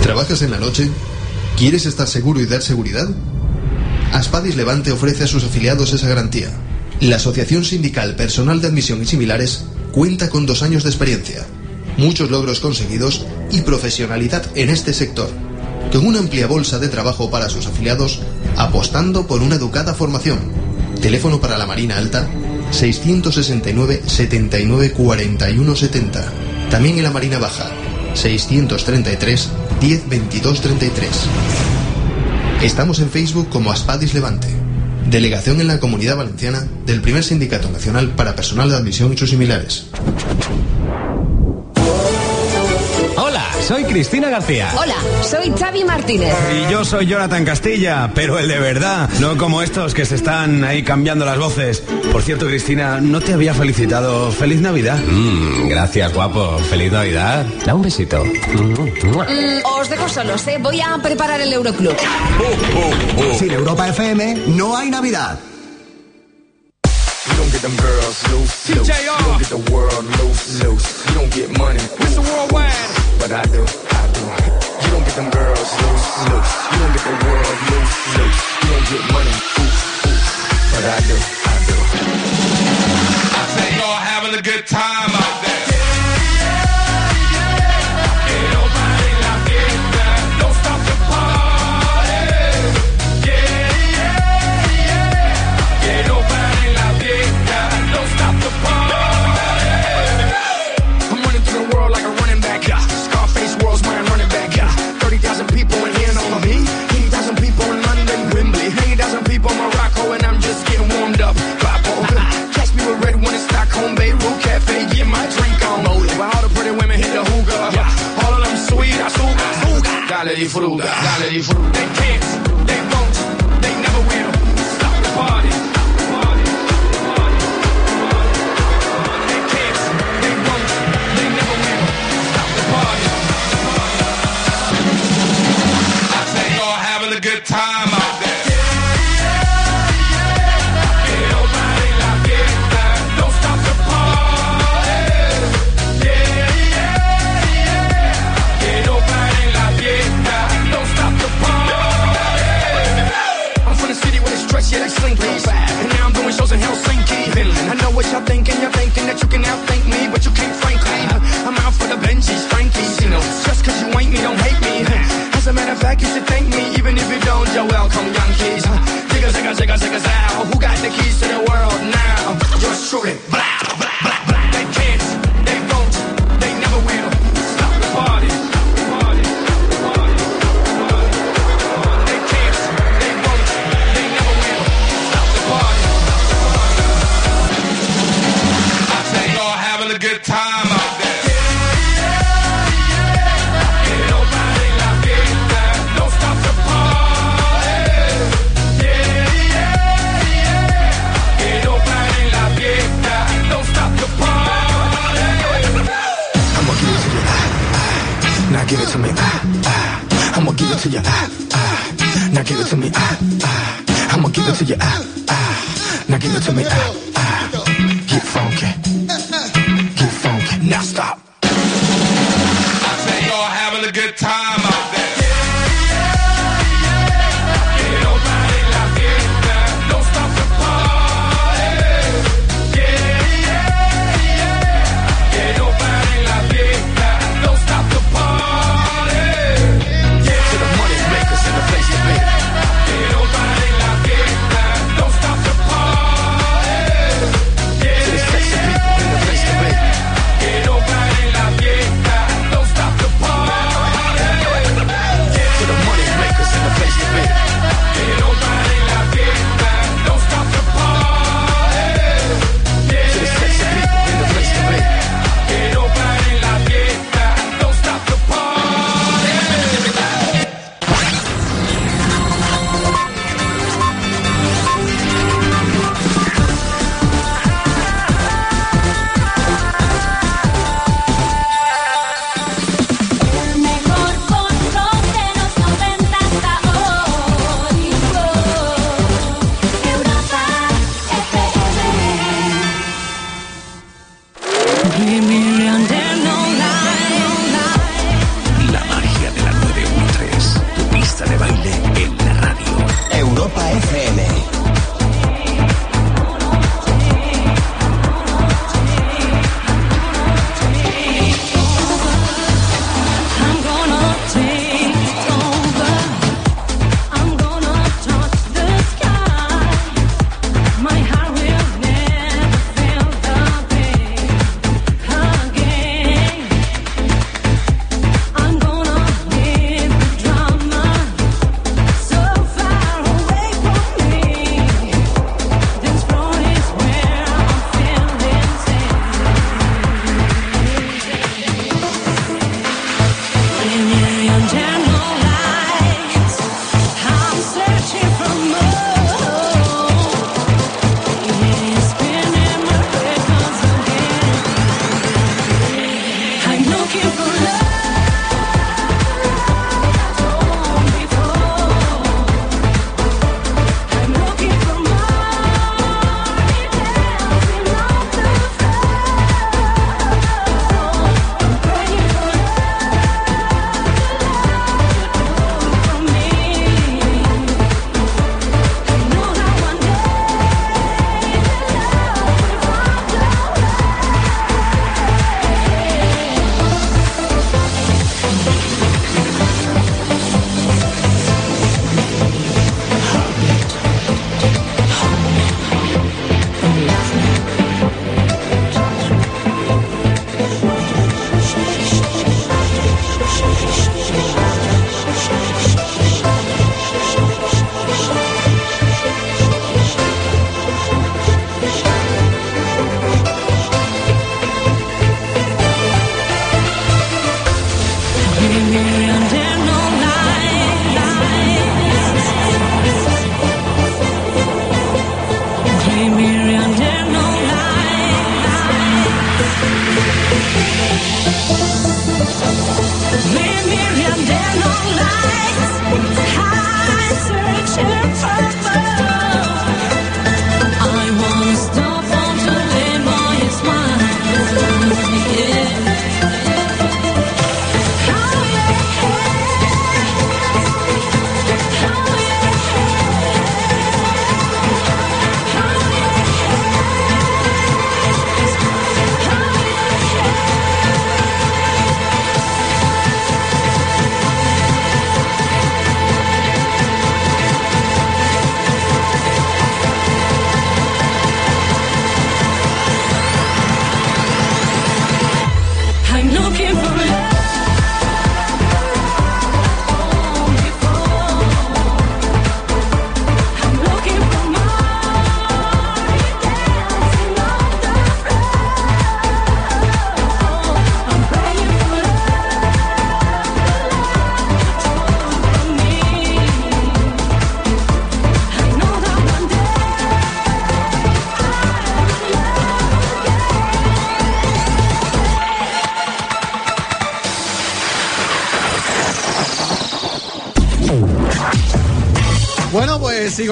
¿Trabajas 0.00 0.40
en 0.40 0.52
la 0.52 0.58
noche? 0.58 0.88
¿Quieres 1.58 1.84
estar 1.84 2.08
seguro 2.08 2.40
y 2.40 2.46
dar 2.46 2.62
seguridad? 2.62 3.06
Aspadis 4.12 4.56
Levante 4.56 4.92
ofrece 4.92 5.24
a 5.24 5.26
sus 5.26 5.44
afiliados 5.44 5.92
esa 5.92 6.08
garantía. 6.08 6.48
La 7.00 7.16
Asociación 7.16 7.66
Sindical 7.66 8.16
Personal 8.16 8.62
de 8.62 8.68
Admisión 8.68 9.02
y 9.02 9.06
Similares 9.06 9.66
cuenta 9.92 10.30
con 10.30 10.46
dos 10.46 10.62
años 10.62 10.84
de 10.84 10.88
experiencia, 10.88 11.46
muchos 11.98 12.30
logros 12.30 12.60
conseguidos 12.60 13.26
y 13.50 13.60
profesionalidad 13.60 14.46
en 14.54 14.70
este 14.70 14.94
sector, 14.94 15.30
con 15.92 16.06
una 16.06 16.20
amplia 16.20 16.46
bolsa 16.46 16.78
de 16.78 16.88
trabajo 16.88 17.30
para 17.30 17.48
sus 17.48 17.66
afiliados, 17.66 18.20
apostando 18.56 19.26
por 19.26 19.42
una 19.42 19.56
educada 19.56 19.94
formación. 19.94 20.38
Teléfono 21.00 21.40
para 21.40 21.58
la 21.58 21.66
Marina 21.66 21.96
Alta 21.96 22.28
669 22.70 24.02
79 24.06 24.92
41 24.92 25.76
70. 25.76 26.32
También 26.70 26.98
en 26.98 27.04
la 27.04 27.10
Marina 27.10 27.38
Baja 27.38 27.70
633 28.14 29.48
10 29.80 30.08
22 30.08 30.60
33. 30.60 31.10
Estamos 32.62 33.00
en 33.00 33.10
Facebook 33.10 33.48
como 33.48 33.72
Aspadis 33.72 34.14
Levante, 34.14 34.48
delegación 35.10 35.60
en 35.60 35.66
la 35.66 35.80
Comunidad 35.80 36.16
Valenciana 36.16 36.66
del 36.86 37.00
primer 37.00 37.24
Sindicato 37.24 37.70
Nacional 37.70 38.10
para 38.10 38.36
Personal 38.36 38.68
de 38.68 38.76
Admisión 38.76 39.12
y 39.12 39.16
sus 39.16 39.30
similares. 39.30 39.86
Soy 43.70 43.84
Cristina 43.84 44.28
García. 44.28 44.68
Hola, 44.76 44.96
soy 45.22 45.52
Xavi 45.56 45.84
Martínez. 45.84 46.34
Y 46.52 46.72
yo 46.72 46.84
soy 46.84 47.06
Jonathan 47.06 47.44
Castilla, 47.44 48.10
pero 48.12 48.36
el 48.36 48.48
de 48.48 48.58
verdad, 48.58 49.08
no 49.20 49.36
como 49.36 49.62
estos 49.62 49.94
que 49.94 50.04
se 50.04 50.16
están 50.16 50.64
ahí 50.64 50.82
cambiando 50.82 51.24
las 51.24 51.38
voces. 51.38 51.80
Por 52.10 52.20
cierto, 52.22 52.48
Cristina, 52.48 53.00
no 53.00 53.20
te 53.20 53.32
había 53.32 53.54
felicitado. 53.54 54.32
¡Feliz 54.32 54.60
Navidad! 54.60 54.98
Mm, 54.98 55.68
gracias, 55.68 56.12
guapo. 56.12 56.58
Feliz 56.68 56.90
Navidad. 56.90 57.46
Da 57.64 57.76
un 57.76 57.82
besito. 57.82 58.24
Mm, 58.24 59.64
os 59.78 59.88
dejo 59.88 60.08
solos, 60.08 60.44
¿eh? 60.48 60.58
Voy 60.60 60.80
a 60.80 60.98
preparar 61.00 61.40
el 61.40 61.52
Euroclub. 61.52 61.94
Sin 63.38 63.52
Europa 63.52 63.86
FM 63.86 64.46
no 64.48 64.76
hay 64.76 64.90
Navidad. 64.90 65.38
Get 67.60 67.68
them 67.68 67.76
girls 67.76 68.28
loose, 68.32 68.70
loose. 68.70 68.88
You 68.88 69.04
don't 69.04 69.38
get 69.38 69.48
the 69.52 69.70
world 69.70 70.04
loose, 70.16 70.64
loose. 70.64 71.08
You 71.08 71.14
don't 71.14 71.30
get 71.30 71.58
money, 71.58 71.78
Mr. 72.00 72.24
Worldwide. 72.24 72.72
But 73.20 73.32
I 73.32 73.44
do, 73.52 73.60
I 73.60 74.04
do. 74.16 74.20
You 74.80 74.88
don't 74.96 75.04
get 75.04 75.12
them 75.12 75.28
girls 75.28 75.68
loose, 75.84 76.06
loose. 76.24 76.52
You 76.72 76.78
don't 76.80 76.92
get 76.96 77.04
the 77.04 77.16
world 77.20 77.58
loose, 77.68 77.96
loose. 78.16 78.40
You 78.64 78.68
don't 78.72 78.86
get 78.88 79.02
money, 79.12 79.34
ooh, 79.60 79.68
ooh. 79.68 80.16
But 80.72 80.84
I 80.88 80.98
do, 81.04 81.16
I 81.20 81.56
do. 81.68 81.76
I 83.28 83.44
say 83.52 83.76
y'all 83.76 84.00
having 84.08 84.38
a 84.38 84.42
good 84.42 84.66
time 84.66 85.19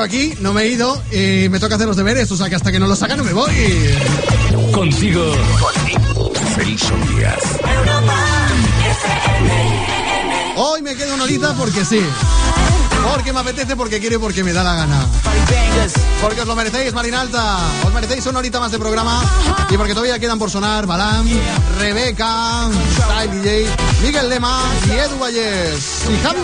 aquí, 0.03 0.35
no 0.41 0.53
me 0.53 0.63
he 0.63 0.69
ido 0.69 1.03
y 1.11 1.49
me 1.49 1.59
toca 1.59 1.77
hacer 1.77 1.87
los 1.87 1.97
deberes, 1.97 2.31
o 2.31 2.37
sea 2.37 2.49
que 2.49 2.55
hasta 2.57 2.73
que 2.73 2.79
no 2.79 2.87
los 2.87 3.03
haga 3.03 3.17
no 3.17 3.25
me 3.25 3.33
voy. 3.33 3.53
Contigo. 4.73 5.35
Contigo. 5.61 6.33
Felson 6.55 7.17
Díaz. 7.17 7.39
Hoy 10.57 10.83
me 10.83 10.95
quedo 10.97 11.15
una 11.15 11.25
horita 11.25 11.55
porque 11.55 11.85
sí. 11.85 12.01
Porque 13.15 13.33
me 13.33 13.41
apetece, 13.41 13.77
porque 13.77 14.01
quiero 14.01 14.17
y 14.17 14.19
porque 14.19 14.43
me 14.43 14.53
da 14.53 14.65
la 14.65 14.75
gana. 14.75 15.07
Porque 16.21 16.41
os 16.41 16.47
lo 16.47 16.57
merecéis, 16.57 16.93
Marinalta. 16.93 17.59
Os 17.87 17.93
merecéis 17.93 18.27
una 18.27 18.41
horita 18.41 18.59
más 18.61 18.73
de 18.73 18.79
programa. 18.79 19.23
Y 19.71 19.77
porque 19.77 19.93
todavía 19.95 20.19
quedan 20.19 20.39
por 20.39 20.51
sonar 20.51 20.87
Balam, 20.87 21.27
Rebeca, 21.79 22.69
Style 22.97 23.41
DJ, 23.41 23.67
Miguel 24.03 24.29
Lema 24.29 24.63
y 24.87 24.93
Edu 24.93 25.19
Valles. 25.19 26.05
Y 26.09 26.23
Javi 26.23 26.41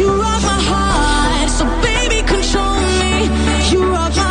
You 0.00 0.16
my 0.16 0.58
heart. 0.62 1.09
So 1.60 1.66
baby, 1.82 2.26
control 2.26 2.80
me. 3.00 3.28
You 3.70 3.82
are 3.82 4.08
my 4.16 4.29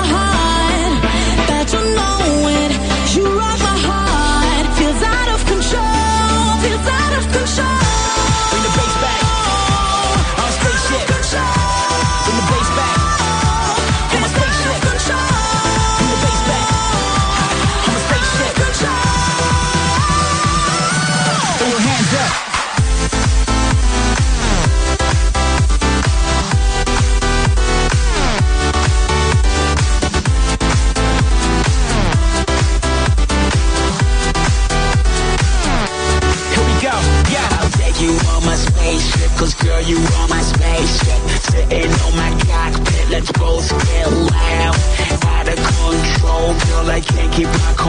keep 47.40 47.48
my 47.48 47.89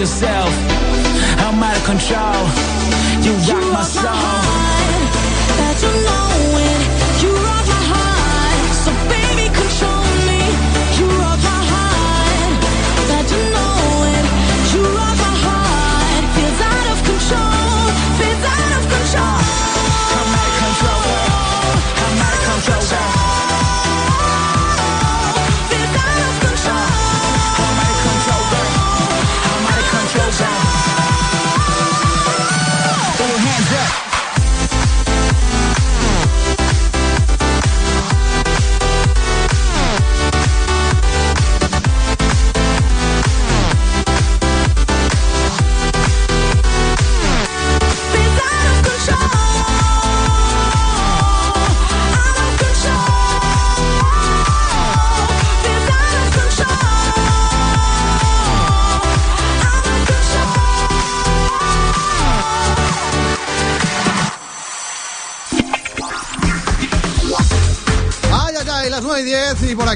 yourself. 0.00 0.48
I'm 1.44 1.62
out 1.62 1.76
of 1.76 1.84
control. 1.84 2.46
You 3.22 3.32
rock 3.52 3.72
my 3.72 3.82
soul. 3.82 4.69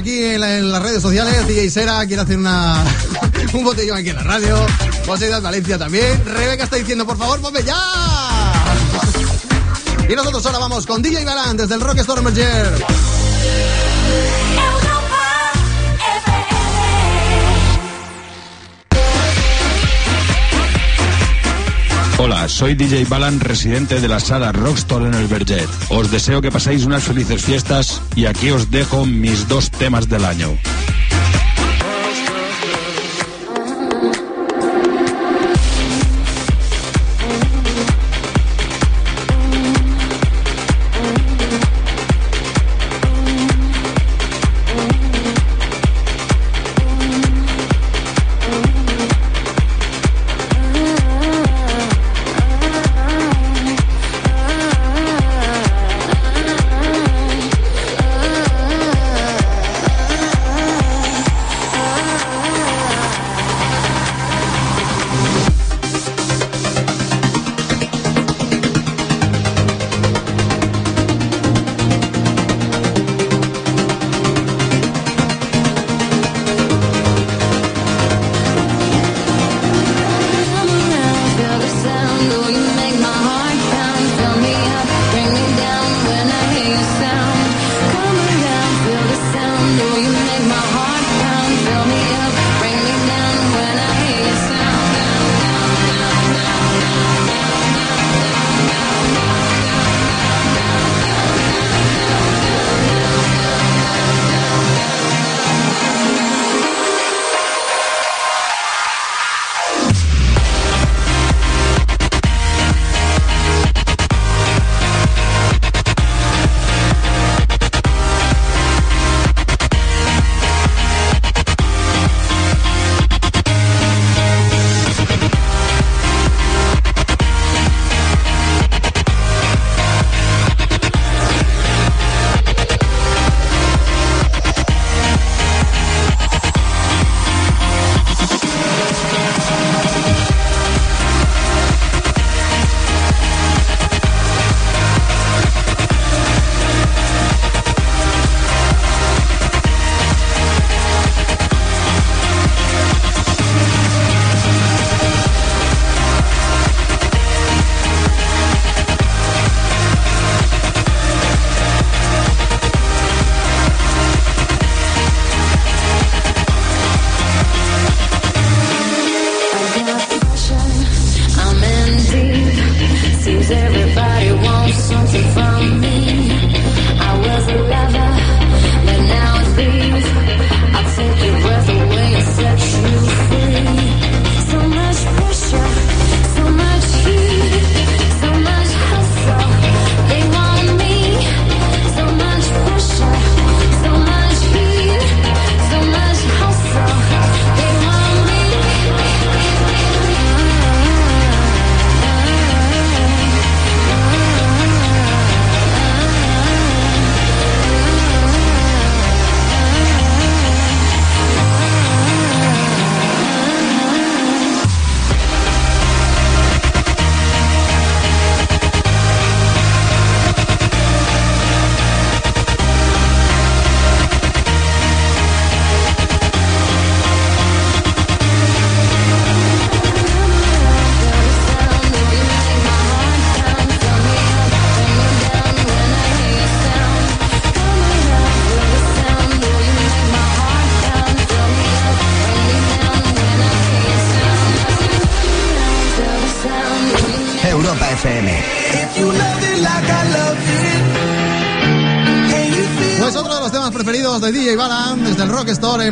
Aquí 0.05 0.23
en, 0.23 0.39
la- 0.39 0.57
en 0.57 0.71
las 0.71 0.83
redes 0.83 1.01
sociales 1.01 1.47
DJ 1.47 1.67
Sera 1.71 2.05
quiere 2.05 2.21
hacer 2.21 2.37
una 2.37 2.83
un 3.53 3.63
botellón 3.63 3.97
aquí 3.97 4.09
en 4.09 4.15
la 4.17 4.21
radio. 4.23 4.55
José 5.07 5.29
de 5.29 5.39
Valencia 5.39 5.79
también. 5.79 6.23
Rebeca 6.25 6.63
está 6.65 6.75
diciendo, 6.75 7.05
por 7.07 7.17
favor, 7.17 7.39
ponme 7.41 7.63
ya. 7.63 7.75
Y 10.07 10.13
nosotros 10.15 10.45
ahora 10.45 10.59
vamos 10.59 10.85
con 10.85 11.01
DJ 11.01 11.23
Galán 11.23 11.57
desde 11.57 11.73
el 11.73 11.81
Rockstar 11.81 12.21
Merger. 12.21 12.85
Hola, 22.17 22.47
soy 22.47 22.75
DJ 22.75 23.05
Balan, 23.05 23.41
residente 23.41 23.99
de 23.99 24.07
la 24.07 24.21
sala 24.21 24.53
Rockstore 24.53 25.07
en 25.07 25.15
el 25.15 25.27
Berget. 25.27 25.67
Os 25.89 26.11
deseo 26.11 26.41
que 26.41 26.49
paséis 26.49 26.85
unas 26.85 27.03
felices 27.03 27.43
fiestas 27.43 28.01
y 28.15 28.25
aquí 28.25 28.51
os 28.51 28.71
dejo 28.71 29.05
mis 29.05 29.49
dos 29.49 29.69
temas 29.69 30.07
del 30.07 30.23
año. 30.23 30.57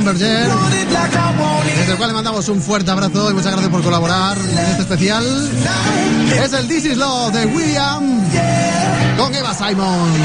Berger. 0.01 0.49
Desde 1.77 1.91
el 1.91 1.97
cual 1.97 2.09
le 2.09 2.13
mandamos 2.15 2.49
un 2.49 2.61
fuerte 2.61 2.89
abrazo 2.89 3.29
y 3.29 3.33
muchas 3.33 3.51
gracias 3.51 3.71
por 3.71 3.83
colaborar 3.83 4.37
en 4.37 4.57
este 4.57 4.81
especial. 4.81 5.23
Es 6.43 6.53
el 6.53 6.67
This 6.67 6.85
Is 6.85 6.97
Love 6.97 7.33
de 7.33 7.45
William 7.45 8.21
con 9.17 9.35
Eva 9.35 9.53
Simons. 9.53 10.17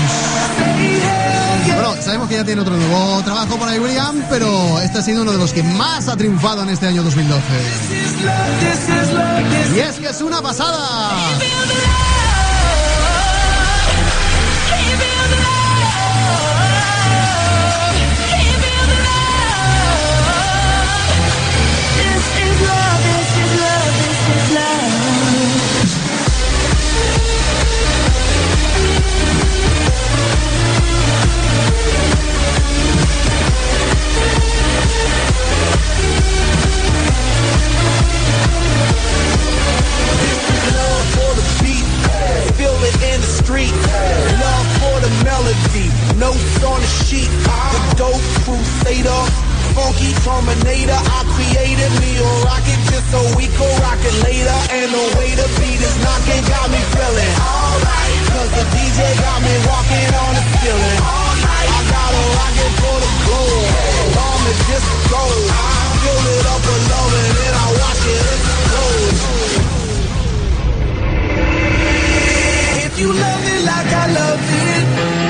Bueno, 1.67 1.95
sabemos 2.03 2.29
que 2.29 2.37
ya 2.37 2.45
tiene 2.45 2.63
otro 2.63 2.77
nuevo 2.77 3.23
trabajo 3.23 3.57
por 3.57 3.69
ahí 3.69 3.79
William, 3.79 4.23
pero 4.31 4.81
este 4.81 4.99
ha 4.99 5.03
sido 5.03 5.23
uno 5.23 5.33
de 5.33 5.39
los 5.39 5.53
que 5.53 5.63
más 5.63 6.09
ha 6.09 6.17
triunfado 6.17 6.63
en 6.63 6.71
este 6.71 6.87
año 6.87 7.03
2012. 7.03 7.43
Y 9.77 9.81
es 9.81 9.97
que 9.97 10.09
es 10.09 10.21
una 10.23 10.41
pasada. 10.41 11.11
Love 40.79 41.07
for 41.17 41.33
the 41.39 41.45
beat, 41.63 41.87
feel 42.57 42.77
it 42.89 42.97
in 43.13 43.19
the 43.21 43.31
street. 43.41 43.73
Love 43.73 44.69
for 44.81 44.97
the 45.05 45.13
melody, 45.25 45.89
notes 46.19 46.63
on 46.65 46.81
the 46.81 46.91
sheet. 47.07 47.31
The 47.31 47.81
dope 47.97 48.27
crusader, 48.45 49.23
funky 49.75 50.13
terminator. 50.25 50.99
I 50.99 51.21
created 51.35 51.93
me 52.01 52.11
a 52.19 52.31
rocket 52.47 52.81
just 52.91 53.07
so 53.13 53.21
we 53.37 53.47
could 53.57 53.75
rock 53.83 54.01
it 54.01 54.17
later. 54.25 54.59
And 54.75 54.89
the 54.93 55.05
way 55.19 55.31
the 55.35 55.49
beat 55.59 55.81
is 55.81 55.97
knocking 56.05 56.43
got 56.49 56.67
me 56.71 56.81
feeling 56.95 57.35
alright. 57.39 58.17
Cause 58.33 58.51
the 58.55 58.65
DJ 58.75 58.99
got 59.19 59.39
me 59.43 59.55
walking 59.67 60.11
on 60.15 60.33
the 60.37 60.45
ceiling. 60.61 61.01
I 61.03 61.81
got 61.91 62.11
a 62.13 62.25
rocket 62.39 62.73
for 62.83 62.97
the 63.03 63.11
globe. 63.25 64.17
On 64.19 64.39
the 64.47 64.55
disco. 64.69 64.99
Fill 65.19 65.88
you 72.99 73.13
love 73.13 73.45
it 73.45 73.65
like 73.65 73.87
I 73.87 74.13
love 74.13 74.41
it. 75.23 75.28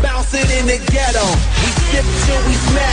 Bouncing 0.00 0.48
in 0.58 0.66
the 0.66 0.78
ghetto. 0.92 1.26
We 1.60 1.70
sip 1.92 2.06
till 2.24 2.40
we 2.48 2.54
smashed 2.54 2.83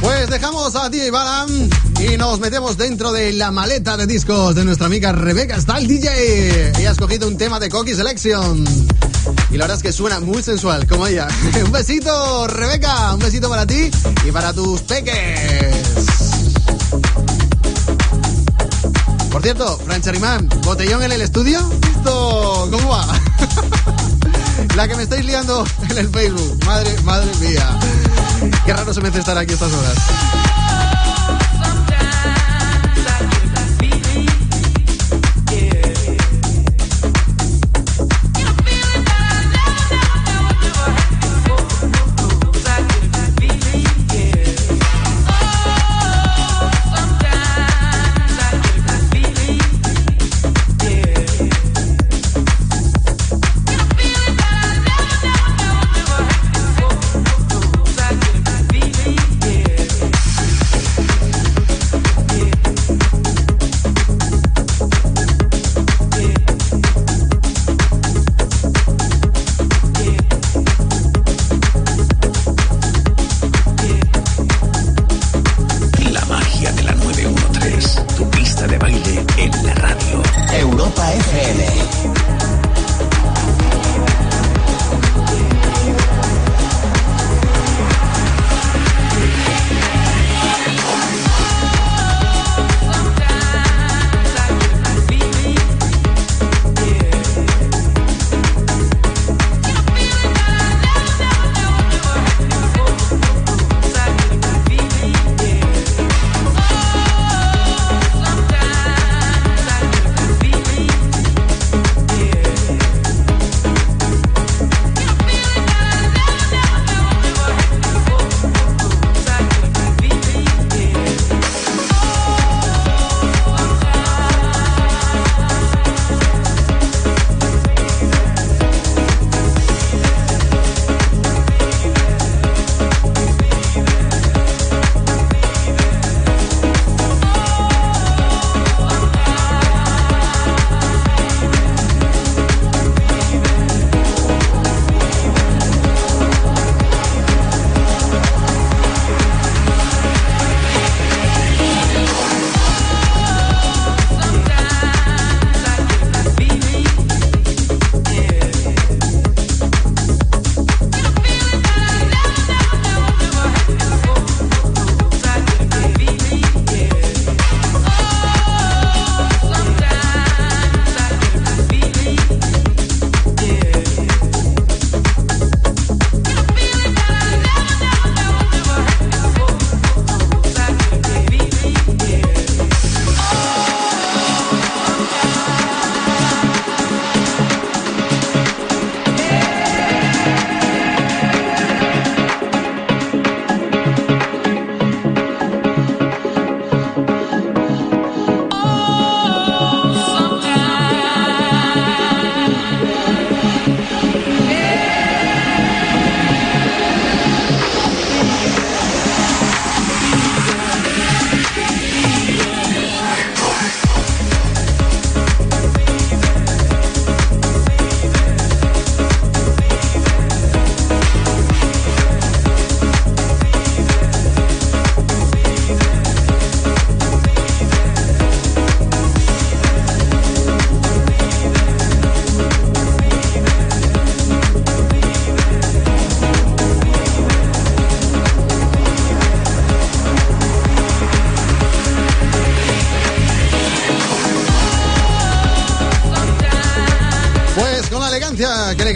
Pues 0.00 0.30
dejamos 0.30 0.76
a 0.76 0.88
DJ 0.88 1.10
Balan 1.10 1.68
y 1.98 2.16
nos 2.16 2.38
metemos 2.38 2.76
dentro 2.76 3.10
de 3.10 3.32
la 3.32 3.50
maleta 3.50 3.96
de 3.96 4.06
discos 4.06 4.54
de 4.54 4.64
nuestra 4.64 4.86
amiga 4.86 5.10
Rebeca 5.10 5.60
Style 5.60 5.88
DJ. 5.88 6.78
Ella 6.78 6.90
ha 6.90 6.92
escogido 6.92 7.26
un 7.26 7.36
tema 7.36 7.58
de 7.58 7.68
Cocky 7.68 7.94
Selection. 7.94 8.64
Y 9.50 9.56
la 9.56 9.64
verdad 9.64 9.78
es 9.78 9.82
que 9.82 9.92
suena 9.92 10.20
muy 10.20 10.44
sensual, 10.44 10.86
como 10.86 11.08
ella. 11.08 11.26
un 11.64 11.72
besito, 11.72 12.46
Rebeca. 12.46 13.14
Un 13.14 13.20
besito 13.20 13.48
para 13.48 13.66
ti 13.66 13.90
y 14.26 14.30
para 14.30 14.52
tus 14.52 14.80
peques. 14.82 15.74
Por 19.32 19.42
cierto, 19.42 19.76
Fran 19.84 20.02
Charimán, 20.02 20.48
botellón 20.62 21.02
en 21.02 21.12
el 21.12 21.22
estudio. 21.22 21.58
¿Esto 21.96 22.68
cómo 22.70 22.90
va? 22.90 23.21
La 24.76 24.88
que 24.88 24.96
me 24.96 25.02
estáis 25.02 25.24
liando 25.24 25.64
en 25.90 25.98
el 25.98 26.08
Facebook. 26.08 26.64
Madre, 26.64 26.90
madre 27.02 27.30
mía. 27.40 27.78
Qué 28.64 28.72
raro 28.72 28.92
se 28.94 29.00
me 29.00 29.08
hace 29.08 29.18
estar 29.18 29.36
aquí 29.36 29.52
estas 29.52 29.72
horas. 29.72 30.41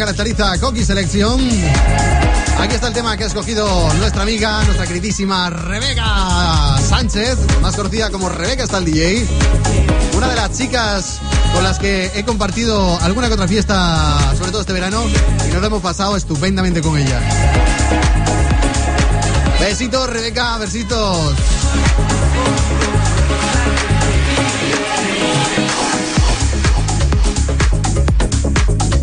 Caracteriza 0.07 0.52
a 0.52 0.59
Coqui 0.59 0.85
Selección. 0.85 1.41
Aquí 2.60 2.75
está 2.76 2.86
el 2.86 2.94
tema 2.94 3.17
que 3.17 3.25
ha 3.25 3.26
escogido 3.26 3.93
nuestra 3.94 4.23
amiga, 4.23 4.62
nuestra 4.62 4.86
queridísima 4.86 5.51
Rebeca 5.51 6.78
Sánchez, 6.78 7.36
más 7.60 7.75
conocida 7.75 8.09
como 8.10 8.28
Rebeca 8.28 8.62
está 8.62 8.78
el 8.78 8.85
DJ. 8.85 9.26
Una 10.17 10.28
de 10.28 10.36
las 10.36 10.57
chicas 10.57 11.18
con 11.52 11.65
las 11.65 11.81
que 11.81 12.12
he 12.15 12.25
compartido 12.25 12.97
alguna 13.02 13.26
que 13.26 13.35
otra 13.35 13.49
fiesta, 13.49 14.33
sobre 14.39 14.52
todo 14.52 14.60
este 14.60 14.75
verano, 14.75 15.02
y 15.49 15.52
nos 15.52 15.65
hemos 15.65 15.83
pasado 15.83 16.17
estupendamente 16.17 16.81
con 16.83 16.97
ella. 16.97 17.20
Besitos, 19.59 20.09
Rebeca, 20.09 20.57
besitos. 20.59 21.35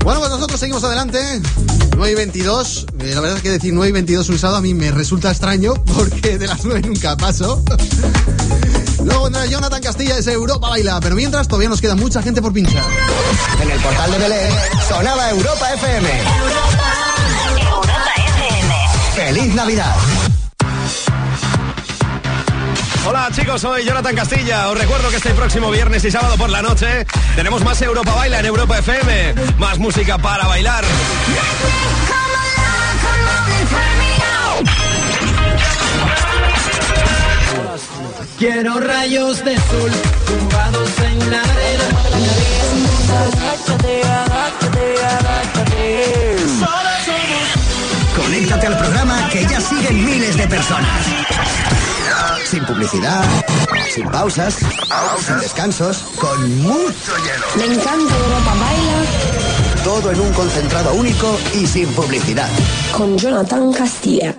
Bueno, 0.04 0.20
pues 0.20 0.32
nosotros 0.32 0.60
seguimos 0.60 0.84
adelante. 0.84 1.42
9 1.96 2.12
y 2.12 2.16
22. 2.16 2.88
Eh, 3.00 3.12
la 3.16 3.22
verdad 3.22 3.38
es 3.38 3.44
que 3.44 3.52
decir 3.52 3.74
9 3.74 3.90
y 3.90 3.92
22 3.94 4.30
un 4.30 4.38
sábado 4.38 4.58
a 4.58 4.62
mí 4.62 4.74
me 4.74 4.92
resulta 4.92 5.30
extraño 5.30 5.74
porque 5.96 6.38
de 6.38 6.48
las 6.48 6.66
9 6.66 6.82
nunca 6.86 7.16
paso. 7.16 7.64
Luego 9.04 9.24
vendrá 9.24 9.46
Jonathan 9.46 9.82
Castilla, 9.82 10.18
es 10.18 10.28
Europa 10.28 10.70
Baila. 10.70 11.00
Pero 11.00 11.16
mientras 11.16 11.48
todavía 11.48 11.70
nos 11.70 11.80
queda 11.80 11.96
mucha 11.96 12.22
gente 12.22 12.42
por 12.42 12.52
pinchar. 12.52 12.84
En 13.62 13.72
el 13.72 13.80
portal 13.80 14.12
de 14.12 14.18
Belén 14.18 14.54
sonaba 14.90 15.30
Europa 15.30 15.74
FM. 15.74 16.10
¡Feliz 19.16 19.56
Navidad! 19.56 19.96
Hola 23.26 23.34
chicos, 23.34 23.62
soy 23.62 23.86
Jonathan 23.86 24.18
Castilla. 24.18 24.68
Os 24.68 24.78
recuerdo 24.78 25.10
que 25.10 25.16
este 25.16 25.34
próximo 25.34 25.72
viernes 25.72 26.04
y 26.04 26.12
sábado 26.12 26.36
por 26.36 26.50
la 26.50 26.62
noche 26.62 27.06
tenemos 27.38 27.64
más 27.64 27.82
Europa 27.82 28.14
Baila 28.14 28.42
en 28.42 28.46
Europa 28.46 28.78
FM. 28.80 29.34
Más 29.60 29.80
música 29.80 30.18
para 30.18 30.46
bailar. 30.46 30.84
Quiero 38.38 38.82
rayos 38.82 39.46
de 39.46 39.56
sol 39.56 39.92
tumbados 40.28 40.90
en 41.00 41.32
la 41.32 41.40
arena. 41.40 41.84
Conéctate 48.18 48.68
al 48.68 48.78
programa 48.78 49.30
que 49.30 49.46
ya 49.46 49.62
siguen 49.62 50.04
miles 50.04 50.36
de 50.36 50.46
personas. 50.46 51.43
Sin 52.54 52.66
publicidad, 52.66 53.26
sin 53.96 54.08
pausas, 54.10 54.58
sin 55.26 55.40
descansos, 55.40 56.04
con 56.20 56.62
mucho 56.62 57.18
hielo. 57.26 57.48
Me 57.56 57.66
encanta 57.66 58.16
Europa 58.16 58.54
Baila 58.60 59.84
Todo 59.84 60.12
en 60.12 60.20
un 60.20 60.32
concentrado 60.34 60.94
único 60.94 61.36
y 61.56 61.66
sin 61.66 61.92
publicidad. 61.96 62.48
con 62.96 63.18
Jonathan 63.18 63.74
Castilla. 63.74 64.36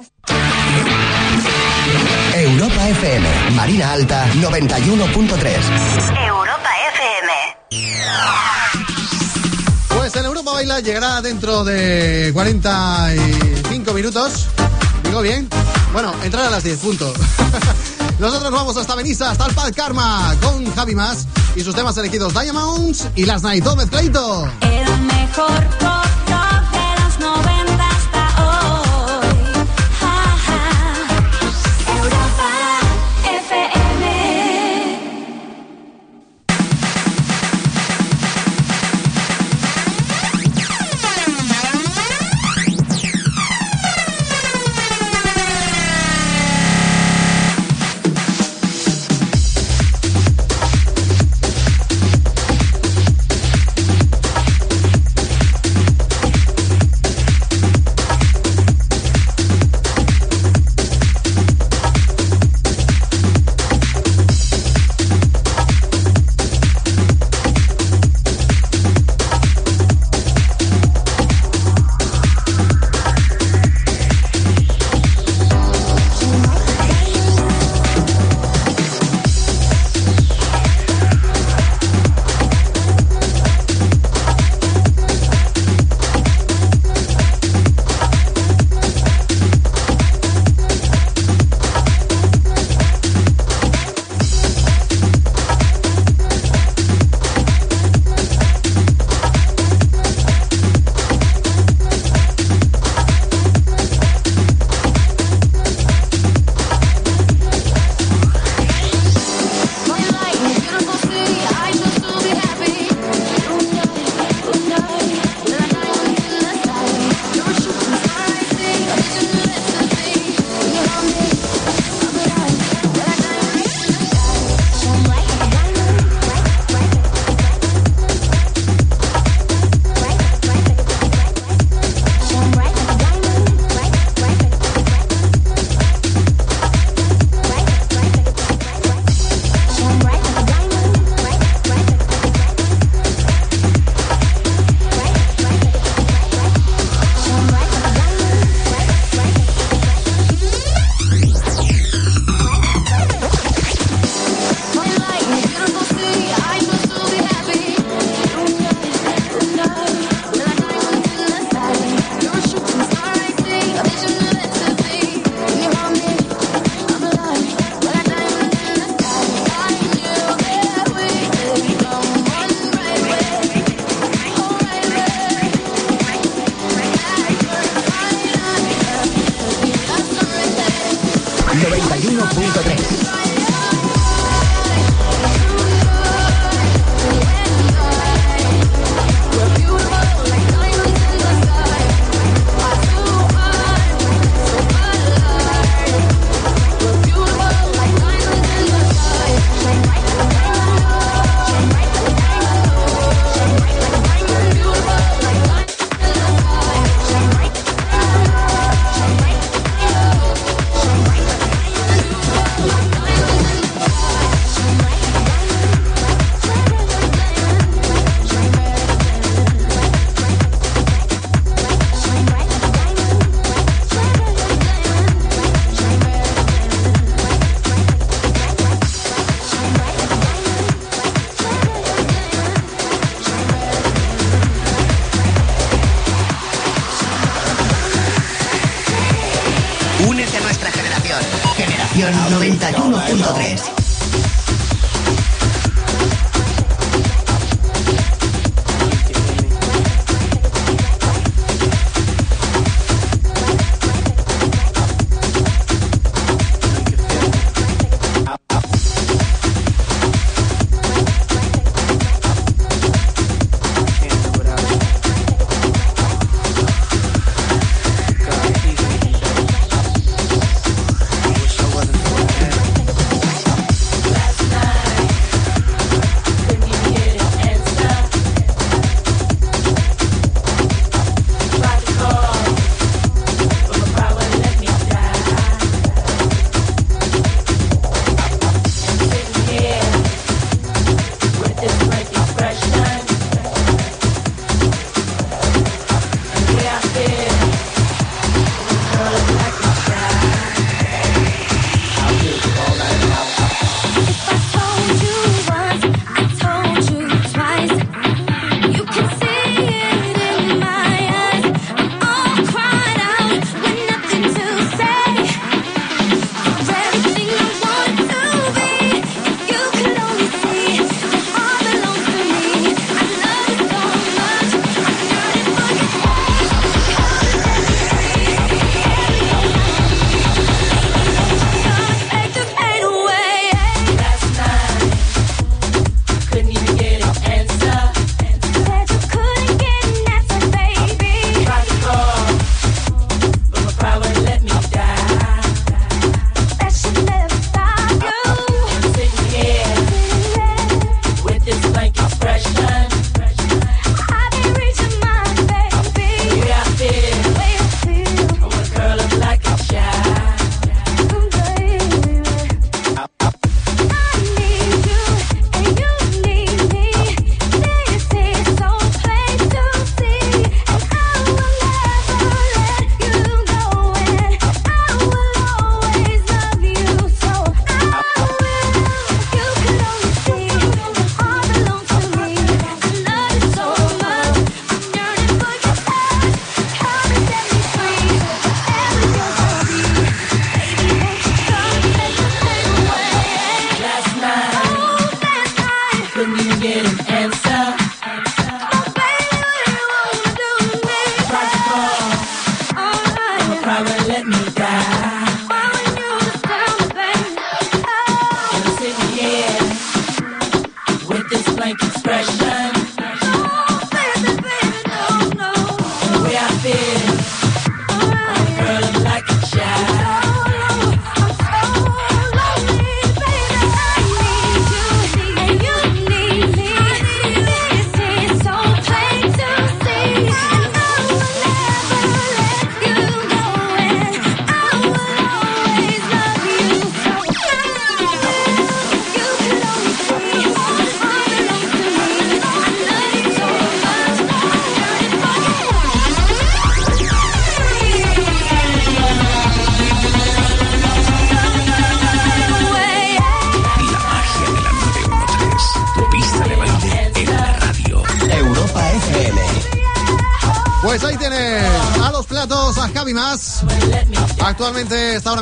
Europa 2.37 2.89
FM, 2.91 3.51
Marina 3.57 3.91
Alta 3.91 4.29
91.3. 4.35 6.29
Europa 6.29 6.71
FM. 6.93 7.33
Pues 9.89 10.15
en 10.15 10.25
Europa 10.25 10.53
Baila 10.53 10.79
llegará 10.79 11.21
dentro 11.21 11.65
de 11.65 12.31
45 12.33 13.93
minutos. 13.93 14.47
¿Digo 15.03 15.21
bien? 15.21 15.49
Bueno, 15.93 16.15
entrar 16.23 16.45
a 16.47 16.51
las 16.51 16.63
10, 16.63 16.79
punto. 16.79 17.13
Nosotros 18.19 18.53
vamos 18.53 18.77
hasta 18.77 18.95
Benissa, 18.95 19.31
hasta 19.31 19.47
el 19.47 19.55
Pad 19.55 19.73
Karma, 19.75 20.35
con 20.41 20.65
Javi 20.75 20.95
Más 20.95 21.27
y 21.57 21.63
sus 21.63 21.75
temas 21.75 21.97
elegidos 21.97 22.33
Diamonds 22.33 23.09
y 23.17 23.25
Last 23.25 23.45
Night, 23.45 23.65
todo 23.65 23.77
mezcladito. 23.77 24.49
Mejor 25.07 25.94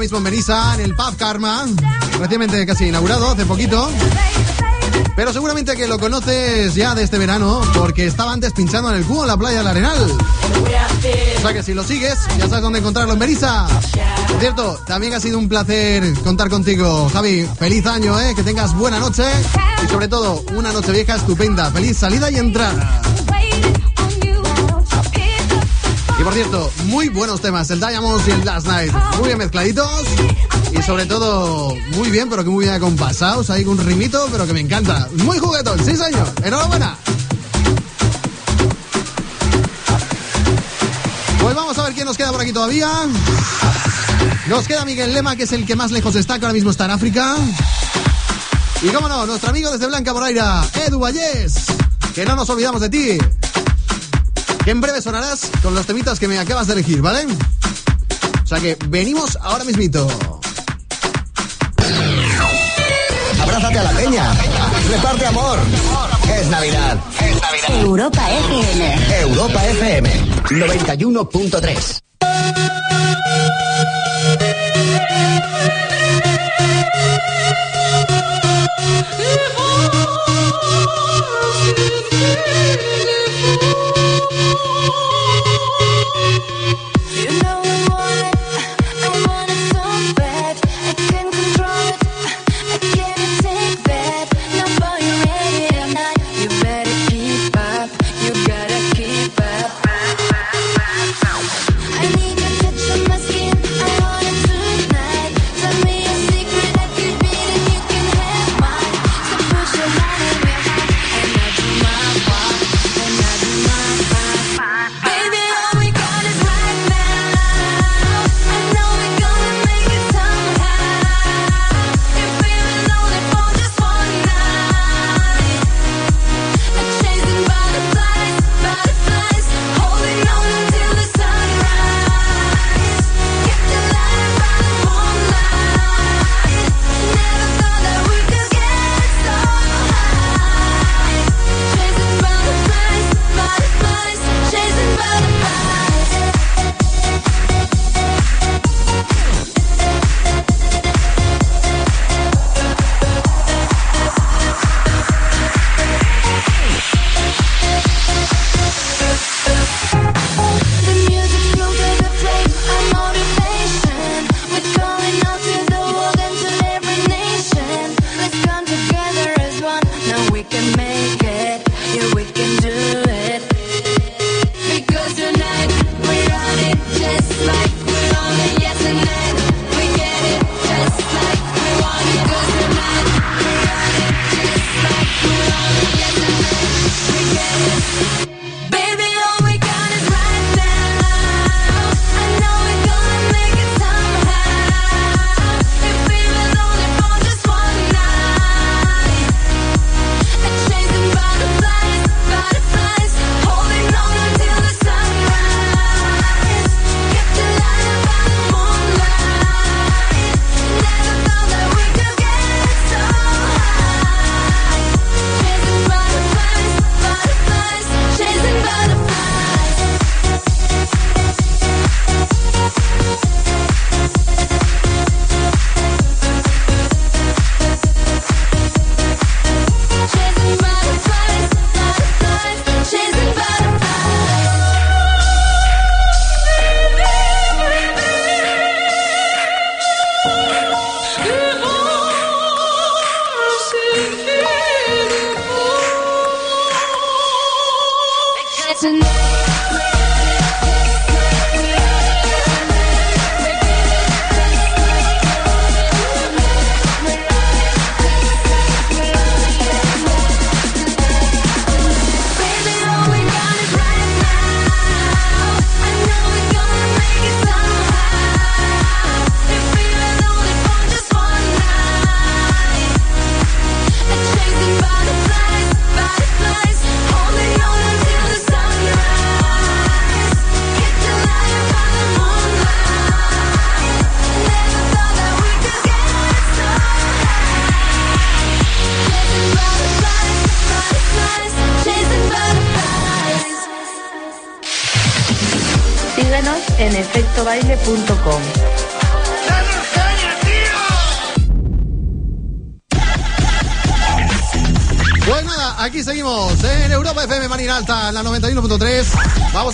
mismo 0.02 0.18
en 0.18 0.24
Benissa, 0.24 0.74
en 0.74 0.80
el 0.80 0.96
Pub 0.96 1.16
Karma. 1.16 1.64
Recientemente 2.18 2.66
casi 2.66 2.86
inaugurado, 2.86 3.30
hace 3.30 3.46
poquito. 3.46 3.88
Pero 5.14 5.32
seguramente 5.32 5.76
que 5.76 5.86
lo 5.86 5.96
conoces 6.00 6.74
ya 6.74 6.96
de 6.96 7.04
este 7.04 7.18
verano, 7.18 7.62
porque 7.76 8.06
estaba 8.06 8.32
antes 8.32 8.52
pinchando 8.52 8.90
en 8.90 8.96
el 8.96 9.04
cubo 9.04 9.22
en 9.22 9.28
la 9.28 9.36
playa 9.36 9.58
del 9.58 9.68
Arenal. 9.68 10.10
O 10.10 11.40
sea 11.40 11.52
que 11.52 11.62
si 11.62 11.72
lo 11.72 11.84
sigues, 11.84 12.18
ya 12.36 12.48
sabes 12.48 12.62
dónde 12.62 12.80
encontrarlo 12.80 13.12
en 13.12 13.20
Benissa. 13.20 13.68
Por 14.26 14.40
cierto, 14.40 14.80
también 14.88 15.14
ha 15.14 15.20
sido 15.20 15.38
un 15.38 15.48
placer 15.48 16.12
contar 16.24 16.48
contigo, 16.48 17.08
Javi. 17.12 17.48
Feliz 17.56 17.86
año, 17.86 18.18
¿eh? 18.18 18.34
Que 18.34 18.42
tengas 18.42 18.74
buena 18.74 18.98
noche 18.98 19.24
y 19.84 19.88
sobre 19.88 20.08
todo 20.08 20.44
una 20.56 20.72
noche 20.72 20.90
vieja 20.90 21.14
estupenda. 21.14 21.70
Feliz 21.70 21.96
salida 21.96 22.28
y 22.28 22.38
entrada. 22.38 23.01
Y 26.22 26.24
por 26.24 26.34
cierto, 26.34 26.70
muy 26.84 27.08
buenos 27.08 27.40
temas, 27.40 27.68
el 27.72 27.80
Diamonds 27.80 28.28
y 28.28 28.30
el 28.30 28.44
Last 28.44 28.68
Night. 28.68 28.92
Muy 29.16 29.26
bien 29.26 29.38
mezcladitos 29.38 30.04
y 30.70 30.80
sobre 30.80 31.04
todo 31.04 31.74
muy 31.96 32.12
bien, 32.12 32.30
pero 32.30 32.44
que 32.44 32.50
muy 32.50 32.64
bien 32.64 32.76
acompasados. 32.76 33.48
Con 33.48 33.70
un 33.70 33.78
rimito, 33.78 34.28
pero 34.30 34.46
que 34.46 34.52
me 34.52 34.60
encanta. 34.60 35.08
Muy 35.14 35.40
juguetón, 35.40 35.84
sí 35.84 35.96
señor. 35.96 36.32
Enhorabuena. 36.44 36.96
Pues 41.40 41.56
vamos 41.56 41.76
a 41.76 41.82
ver 41.82 41.92
quién 41.92 42.06
nos 42.06 42.16
queda 42.16 42.30
por 42.30 42.40
aquí 42.40 42.52
todavía. 42.52 42.88
Nos 44.46 44.68
queda 44.68 44.84
Miguel 44.84 45.12
Lema, 45.12 45.34
que 45.34 45.42
es 45.42 45.50
el 45.50 45.66
que 45.66 45.74
más 45.74 45.90
lejos 45.90 46.14
está, 46.14 46.38
que 46.38 46.44
ahora 46.44 46.54
mismo 46.54 46.70
está 46.70 46.84
en 46.84 46.92
África. 46.92 47.34
Y 48.80 48.90
cómo 48.90 49.08
no, 49.08 49.26
nuestro 49.26 49.50
amigo 49.50 49.72
desde 49.72 49.88
Blanca 49.88 50.12
Moraira, 50.12 50.62
Edu 50.86 51.00
Vallés. 51.00 51.64
Que 52.14 52.24
no 52.24 52.36
nos 52.36 52.48
olvidamos 52.48 52.80
de 52.80 52.90
ti. 52.90 53.18
Que 54.64 54.70
en 54.70 54.80
breve 54.80 55.02
sonarás 55.02 55.50
con 55.62 55.74
los 55.74 55.86
temitas 55.86 56.20
que 56.20 56.28
me 56.28 56.38
acabas 56.38 56.68
de 56.68 56.74
elegir, 56.74 57.02
¿vale? 57.02 57.26
O 58.44 58.46
sea 58.46 58.60
que 58.60 58.76
venimos 58.88 59.36
ahora 59.40 59.64
mismito. 59.64 60.06
Abrázate 63.40 63.78
a 63.78 63.82
la 63.82 63.90
peña. 63.92 64.34
Reparte 64.88 65.26
amor. 65.26 65.58
Es 66.38 66.46
Navidad. 66.48 66.98
Es 67.20 67.40
Navidad. 67.40 67.82
Europa 67.82 68.30
FM. 68.30 69.20
Europa 69.20 69.66
FM 69.66 70.10
91.3. 70.50 72.01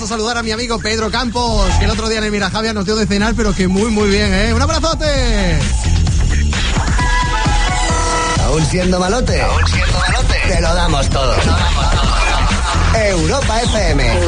saludar 0.09 0.39
a 0.39 0.43
mi 0.43 0.51
amigo 0.53 0.78
Pedro 0.78 1.11
Campos, 1.11 1.70
que 1.78 1.85
el 1.85 1.91
otro 1.91 2.09
día 2.09 2.17
en 2.17 2.25
el 2.25 2.33
Mirajavia 2.33 2.73
nos 2.73 2.87
dio 2.87 2.97
de 2.97 3.07
cenar, 3.07 3.35
pero 3.37 3.55
que 3.55 3.69
muy, 3.69 3.91
muy 3.91 4.09
bien, 4.09 4.33
¿eh? 4.33 4.55
¡Un 4.55 4.62
abrazote! 4.62 5.59
¿Aún 8.47 8.65
siendo 8.65 8.99
malote? 8.99 9.43
¿Aún 9.43 9.67
siendo 9.67 9.99
malote? 9.99 10.35
Te 10.49 10.61
lo 10.62 10.75
damos 10.75 11.11
todo. 11.11 11.35
Europa 12.95 13.61
FM. 13.61 14.19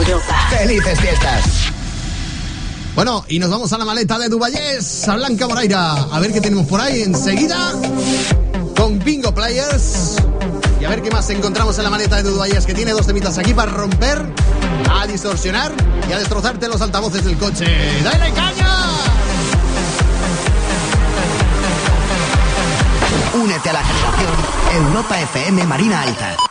Felices 0.51 1.01
fiestas. 1.01 1.45
Bueno, 2.95 3.25
y 3.29 3.39
nos 3.39 3.49
vamos 3.49 3.73
a 3.73 3.79
la 3.79 3.87
maleta 3.87 4.19
de 4.19 4.29
Dubayés, 4.29 5.09
a 5.09 5.15
Blanca 5.15 5.49
Moraira. 5.49 5.93
A 5.93 6.21
ver 6.21 6.31
qué 6.31 6.43
tenemos 6.43 6.67
por 6.67 6.83
ahí 6.83 7.01
enseguida 7.01 7.73
con 8.77 8.99
Bingo 8.99 9.33
Players. 9.35 10.17
Y 10.79 10.85
a 10.85 10.91
ver 10.91 11.01
qué 11.01 11.11
más 11.11 11.31
encontramos 11.31 11.79
en 11.79 11.85
la 11.85 11.91
maleta 11.91 12.17
de 12.17 12.25
Dubayés, 12.25 12.67
que 12.67 12.75
tiene 12.75 12.93
dos 12.93 13.07
temitas 13.07 13.39
aquí 13.39 13.55
para 13.55 13.71
romper, 13.71 14.27
a 14.89 15.07
distorsionar 15.07 15.73
y 16.09 16.13
a 16.13 16.19
destrozarte 16.19 16.69
los 16.69 16.81
altavoces 16.81 17.25
del 17.25 17.37
coche. 17.37 17.67
¡Dale 18.03 18.33
caña! 18.33 18.69
Únete 23.35 23.71
a 23.71 23.73
la 23.73 23.83
generación 23.85 24.87
Europa 24.87 25.21
FM 25.21 25.65
Marina 25.65 26.03
Alta. 26.03 26.50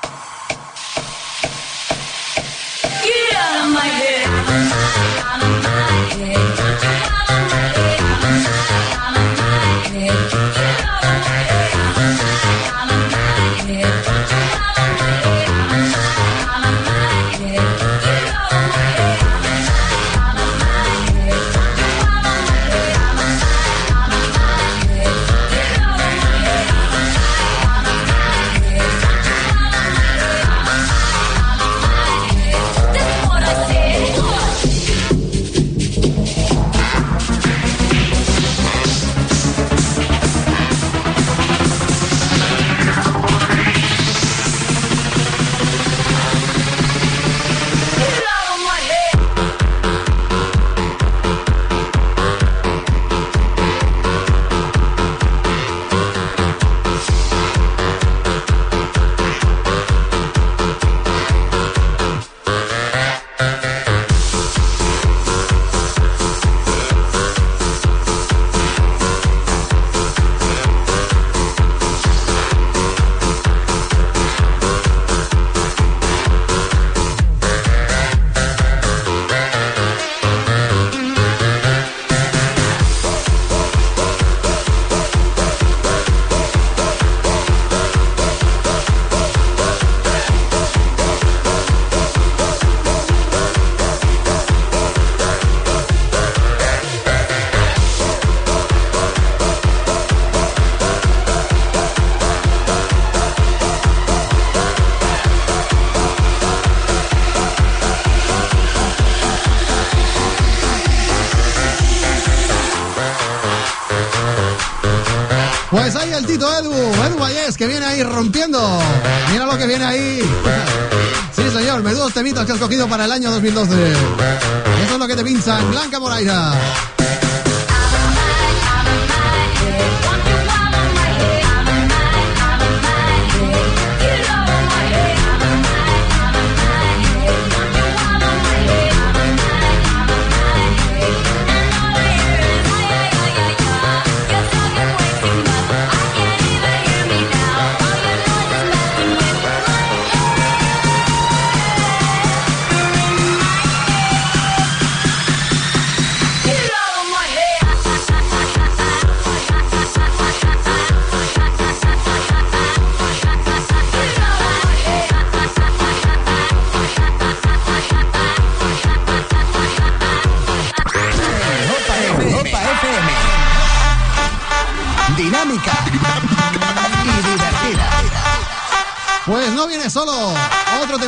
Temitas 122.70 122.86
que 122.86 122.86
has 122.86 122.88
cogido 122.88 122.88
para 122.88 123.06
el 123.06 123.12
año 123.12 123.32
2012. 123.32 123.92
Eso 123.92 124.94
es 124.94 125.00
lo 125.00 125.08
que 125.08 125.16
te 125.16 125.24
pincha 125.24 125.60
en 125.60 125.72
Blanca 125.72 126.00
Moraira. 126.00 126.99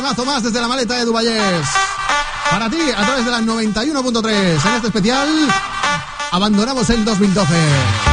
Temazo 0.02 0.24
más 0.24 0.42
desde 0.42 0.60
la 0.60 0.66
maleta 0.66 0.94
de 0.96 1.04
Dubayés. 1.04 1.64
Para 2.50 2.68
ti, 2.68 2.76
a 2.90 3.06
través 3.06 3.24
de 3.24 3.30
la 3.30 3.40
91.3. 3.40 4.66
En 4.66 4.74
este 4.74 4.88
especial, 4.88 5.28
abandonamos 6.32 6.90
el 6.90 7.04
2012. 7.04 8.11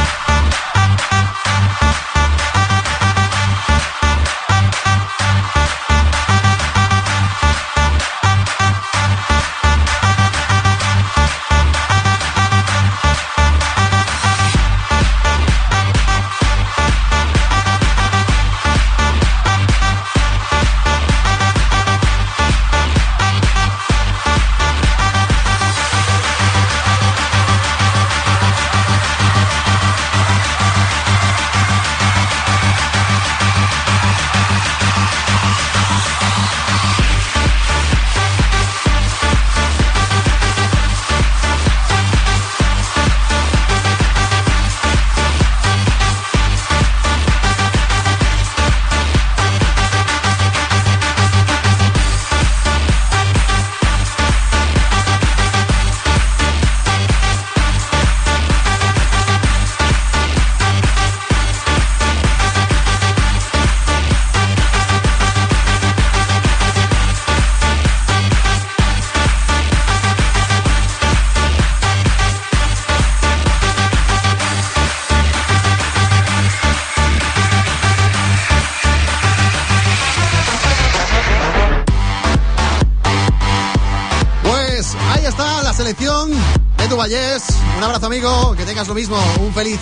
Tengas 88.80 88.88
lo 88.88 88.94
mismo. 88.94 89.18
Un 89.40 89.52
feliz 89.52 89.80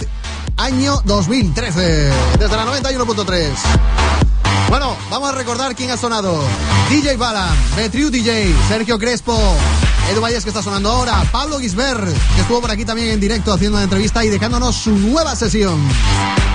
año 0.57 1.01
2013. 1.05 2.11
Desde 2.39 2.57
la 2.57 2.67
91.3. 2.67 3.49
Bueno, 4.69 4.97
vamos 5.11 5.29
a 5.31 5.33
recordar 5.33 5.77
quién 5.77 5.91
ha 5.91 5.97
sonado. 5.97 6.43
DJ 6.91 7.17
Balan, 7.17 7.49
Betriu 7.77 8.11
DJ, 8.11 8.53
Sergio 8.67 8.99
Crespo, 8.99 9.39
Edu 10.11 10.21
Valles 10.21 10.43
que 10.43 10.51
está 10.51 10.63
sonando 10.63 10.91
ahora, 10.91 11.23
Pablo 11.31 11.59
Gisbert, 11.59 12.05
que 12.35 12.41
estuvo 12.41 12.61
por 12.61 12.71
aquí 12.71 12.85
también 12.85 13.11
en 13.11 13.21
directo 13.21 13.53
haciendo 13.53 13.77
una 13.77 13.85
entrevista 13.85 14.25
y 14.25 14.31
dejándonos 14.31 14.75
su 14.75 14.91
nueva 14.91 15.37
sesión. 15.37 15.81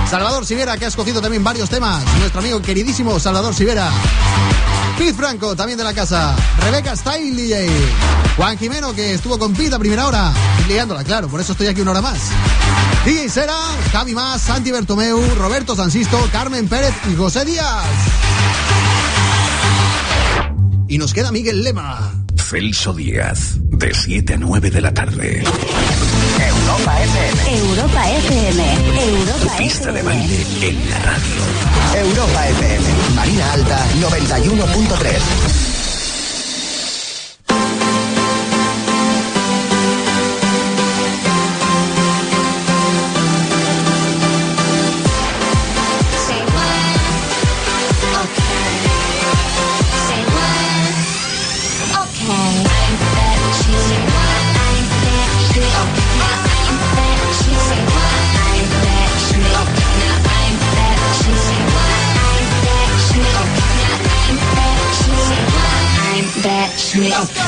Salvador 0.08 0.44
Sivera, 0.44 0.76
que 0.76 0.84
ha 0.84 0.88
escogido 0.88 1.22
también 1.22 1.42
varios 1.42 1.70
temas. 1.70 2.04
Nuestro 2.18 2.40
amigo 2.40 2.60
queridísimo 2.60 3.18
Salvador 3.18 3.54
Sivera. 3.54 3.90
Pete 4.98 5.14
Franco, 5.14 5.56
también 5.56 5.78
de 5.78 5.84
la 5.84 5.94
casa. 5.94 6.36
Rebeca 6.60 6.94
Style 6.94 7.34
DJ. 7.34 7.68
Juan 8.36 8.58
Jimeno, 8.58 8.92
que 8.94 9.14
estuvo 9.14 9.38
con 9.38 9.54
Pete 9.54 9.74
a 9.74 9.78
primera 9.78 10.06
hora. 10.06 10.32
Liándola, 10.66 11.04
claro, 11.04 11.28
por 11.28 11.40
eso 11.40 11.52
estoy 11.52 11.68
aquí 11.68 11.80
una 11.80 11.92
hora 11.92 12.00
más. 12.00 12.18
DJ 13.04 13.28
Sera, 13.28 13.56
Javi 13.92 14.14
Más, 14.14 14.40
Santi 14.40 14.72
Bertomeu, 14.72 15.20
Roberto 15.36 15.76
Sansisto, 15.76 16.18
Carmen 16.32 16.66
Pérez 16.68 16.94
y 17.12 17.14
José 17.14 17.44
Díaz. 17.44 17.84
Y 20.88 20.98
nos 20.98 21.14
queda 21.14 21.30
Miguel 21.30 21.62
Lema. 21.62 22.12
Celso 22.36 22.92
Díaz, 22.92 23.54
de 23.56 23.94
7 23.94 24.34
a 24.34 24.36
9 24.36 24.70
de 24.70 24.80
la 24.80 24.92
tarde. 24.92 25.44
Europa 26.38 27.02
FM. 27.02 27.58
Europa 27.58 28.10
FM. 28.10 28.76
Tu 28.84 29.00
Europa 29.00 29.56
pista 29.58 29.92
de 29.92 30.02
baile 30.02 30.46
en 30.60 30.90
la 30.90 30.98
radio. 30.98 32.08
Europa 32.08 32.48
FM. 32.48 33.14
Marina 33.14 33.52
Alta 33.52 33.86
91.3. 34.00 35.73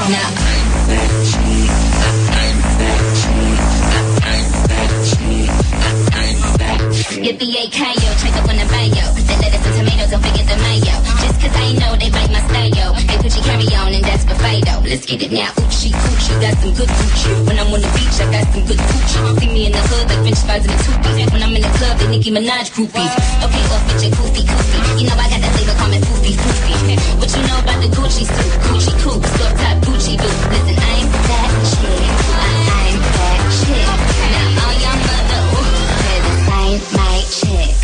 Get 0.06 0.14
up 8.36 8.48
on 8.48 8.56
the 8.56 8.66
lettuce 9.42 9.66
and 9.66 9.74
tomatoes, 9.76 10.10
don't 10.10 10.22
forget 10.22 10.46
the 10.46 10.56
mayo. 10.62 11.02
Just 11.22 11.40
cause 11.40 11.56
I 11.56 11.72
know 11.72 11.96
they 11.96 12.10
my 12.30 12.38
style. 12.46 12.94
Hey, 12.94 13.18
Gucci 13.18 13.42
carry 13.42 13.74
on 13.74 13.92
and 13.94 14.04
that's. 14.04 14.24
Let's 14.84 15.06
get 15.06 15.22
it 15.22 15.32
now. 15.32 15.65
Coochie, 16.26 16.40
got 16.42 16.58
some 16.58 16.74
good 16.74 16.88
Gucci. 16.88 17.46
When 17.46 17.58
I'm 17.58 17.70
on 17.70 17.80
the 17.80 17.90
beach, 17.94 18.18
I 18.18 18.26
got 18.30 18.44
some 18.50 18.64
good 18.66 18.78
Gucci. 18.78 19.38
See 19.38 19.46
me 19.46 19.66
in 19.66 19.72
the 19.72 19.78
hood 19.78 20.08
like 20.10 20.20
French 20.26 20.42
fries 20.42 20.66
and 20.66 20.74
a 20.74 20.78
two 20.82 21.30
When 21.32 21.42
I'm 21.42 21.54
in 21.54 21.62
the 21.62 21.70
club, 21.78 21.98
they 21.98 22.08
Nicki 22.08 22.30
Minaj 22.30 22.74
groupies. 22.74 23.12
Okay, 23.46 23.62
off 23.70 23.82
with 23.86 24.02
your 24.02 24.10
goofy, 24.10 24.42
goofy. 24.42 24.78
You 24.98 25.06
know 25.06 25.14
I 25.14 25.30
got 25.30 25.40
that 25.40 25.52
flavor, 25.54 25.76
call 25.78 25.88
me 25.88 25.98
foofy, 26.02 26.34
foofy. 26.34 26.98
What 27.18 27.30
you 27.30 27.42
know 27.46 27.58
about 27.62 27.78
the 27.78 27.88
Gucci 27.94 28.26
suit? 28.26 28.52
Gucci 28.66 28.92
coupe, 29.02 29.22
store 29.22 29.54
top 29.54 29.76
Gucci 29.86 30.18
boots. 30.18 30.42
Listen, 30.50 30.76
I'm 30.82 31.06
that 31.14 31.50
chick. 31.70 32.10
I'm 32.34 32.98
that 33.06 33.40
chick. 33.62 33.86
Now 33.86 34.66
all 34.66 34.74
y'all 34.82 34.98
mother, 35.06 35.42
this 36.26 36.42
ain't 36.58 36.82
my 36.90 37.22
chick. 37.30 37.76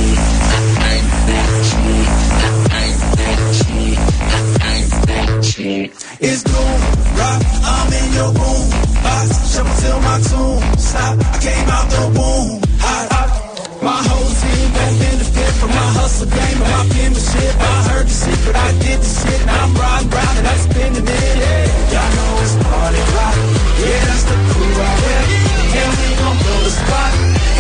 That. 5.65 5.89
It's 6.21 6.43
boom, 6.45 6.79
rock, 7.17 7.41
I'm 7.65 7.93
in 7.93 8.09
your 8.13 8.33
boom 8.37 8.85
box. 9.05 9.29
Shuffle 9.53 9.77
till 9.81 10.01
my 10.01 10.17
tune 10.29 10.61
stop. 10.79 11.15
I 11.21 11.37
came 11.41 11.69
out 11.69 11.87
the 11.89 12.05
womb 12.17 12.61
hot. 12.81 13.09
My 13.81 14.01
whole 14.09 14.31
team 14.41 14.69
back 14.77 14.93
benefit 15.01 15.53
from 15.61 15.71
my 15.73 15.89
hustle 15.97 16.29
game 16.29 16.59
and 16.61 16.73
my 16.73 16.85
penmanship. 16.93 17.55
I 17.61 17.77
heard 17.89 18.07
the 18.09 18.17
secret, 18.17 18.57
I 18.57 18.71
did 18.81 18.99
the 19.01 19.09
shit. 19.09 19.41
Now 19.45 19.65
I'm 19.65 19.73
riding 19.77 20.11
round 20.13 20.37
and 20.41 20.47
I'm 20.53 20.61
spinning 20.69 21.09
it. 21.09 21.35
Yeah. 21.41 21.93
Y'all 21.93 22.11
know 22.17 22.45
it's 22.45 22.55
party 22.65 23.03
rock. 23.17 23.37
Yeah, 23.81 24.01
that's 24.09 24.25
the 24.29 24.37
crew 24.53 24.73
right 24.81 25.01
there. 25.05 25.27
And 25.81 25.93
we 26.01 26.09
gon' 26.21 26.37
blow 26.45 26.61
the 26.65 26.73
spot 26.81 27.13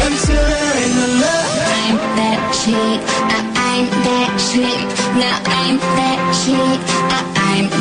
until 0.08 0.44
there 0.44 0.72
ain't 0.80 0.94
no 0.96 1.06
left. 1.24 1.52
I'm 1.84 1.96
that 2.20 2.40
chick. 2.60 3.00
I, 3.32 3.40
I'm 3.68 3.84
that 4.08 4.30
chick. 4.48 4.84
Now 5.20 5.36
I'm 5.44 5.76
that 5.98 6.20
chick. 6.40 6.83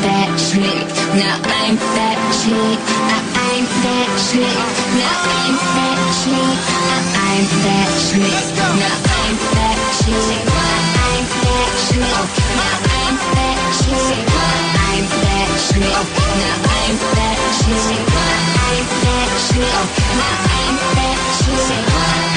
That 0.03 0.35
chick. 0.35 0.83
Now 1.15 1.39
I'm 1.39 1.79
that 1.79 2.19
chick. 2.35 2.75
I, 3.07 3.23
I'm 3.39 3.63
that 3.87 4.11
chick. 4.19 4.51
Now 4.99 5.15
I'm 5.31 5.55
that 5.55 5.95
chick. 6.19 6.59
I, 6.75 7.07
I'm 7.23 7.47
that 7.63 7.87
chick. 8.03 8.35
Now 8.83 8.99
I'm 8.99 9.39
that 9.55 9.79
chick. 10.03 10.43
I'm 10.43 11.23
that 11.23 11.71
chick. 11.71 12.03
Now 12.03 12.83
I'm 12.83 13.15
that 13.31 13.63
chick. 13.79 14.27
I'm 14.27 15.07
that 15.07 15.47
chick. 15.55 15.95
Now 16.35 16.67
I'm 16.67 16.99
that 16.99 17.39
chick. 17.55 18.03
I'm 18.03 18.75
that 18.75 19.31
chick. 19.47 19.71
Now 20.19 20.35
I'm 20.51 20.75
that 20.99 21.23
chick. 21.47 21.87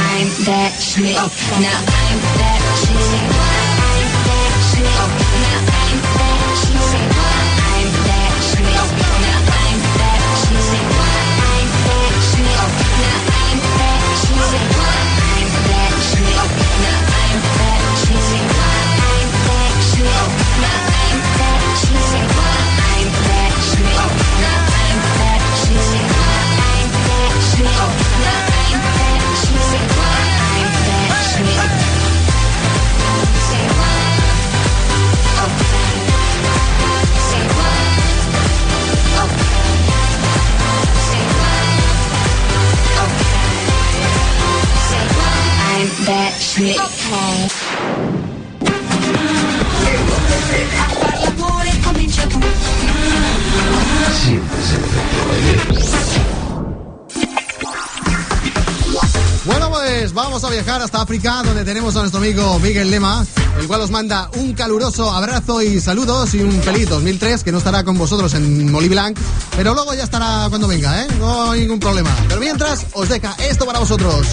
I'm 0.06 0.30
that 0.46 0.70
chick. 0.78 1.18
Now 1.58 1.82
I'm 1.82 2.18
that 2.38 2.62
chick. 2.86 3.65
Bueno, 59.44 59.70
pues 59.70 60.14
vamos 60.14 60.44
a 60.44 60.48
viajar 60.48 60.80
hasta 60.80 61.02
África, 61.02 61.42
donde 61.44 61.62
tenemos 61.64 61.94
a 61.96 62.00
nuestro 62.00 62.20
amigo 62.20 62.58
Miguel 62.60 62.90
Lema, 62.90 63.26
el 63.60 63.66
cual 63.66 63.82
os 63.82 63.90
manda 63.90 64.30
un 64.36 64.54
caluroso 64.54 65.10
abrazo 65.10 65.60
y 65.60 65.78
saludos 65.78 66.32
y 66.34 66.40
un 66.40 66.62
feliz 66.62 66.88
2003, 66.88 67.44
que 67.44 67.52
no 67.52 67.58
estará 67.58 67.84
con 67.84 67.98
vosotros 67.98 68.32
en 68.32 68.72
Moliblanc, 68.72 69.18
pero 69.54 69.74
luego 69.74 69.92
ya 69.92 70.04
estará 70.04 70.46
cuando 70.48 70.66
venga, 70.66 71.02
¿eh? 71.02 71.06
No 71.18 71.50
hay 71.50 71.60
ningún 71.60 71.80
problema. 71.80 72.16
Pero 72.28 72.40
mientras, 72.40 72.86
os 72.94 73.10
deja 73.10 73.36
esto 73.46 73.66
para 73.66 73.78
vosotros. 73.78 74.26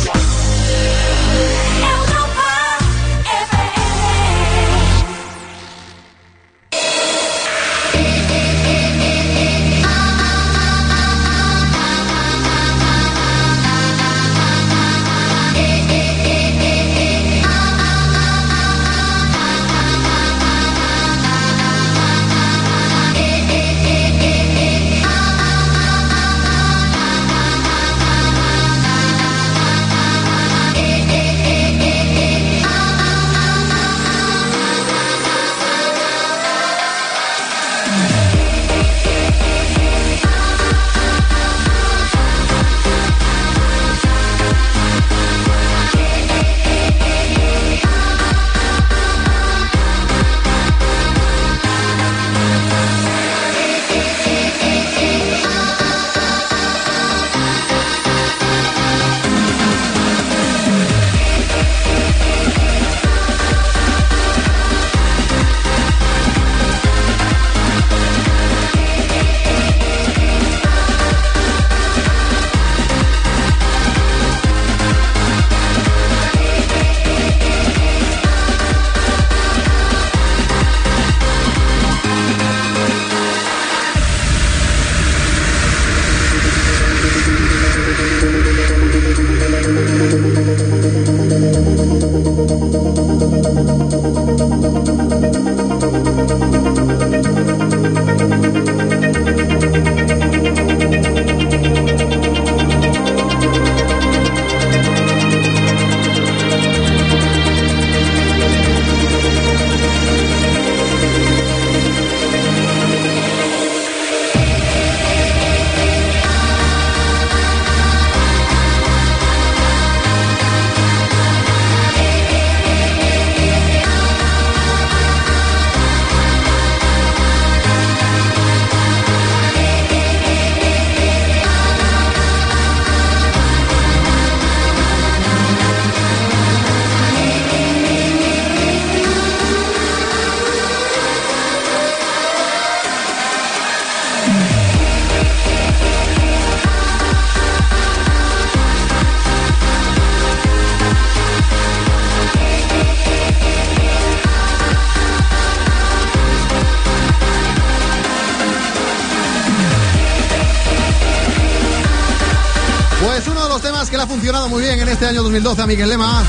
Funcionado 164.23 164.47
muy 164.47 164.61
bien 164.61 164.79
en 164.79 164.87
este 164.87 165.05
año 165.05 165.21
2012 165.21 165.61
a 165.63 165.67
Miguel 165.67 165.89
Lema. 165.89 166.23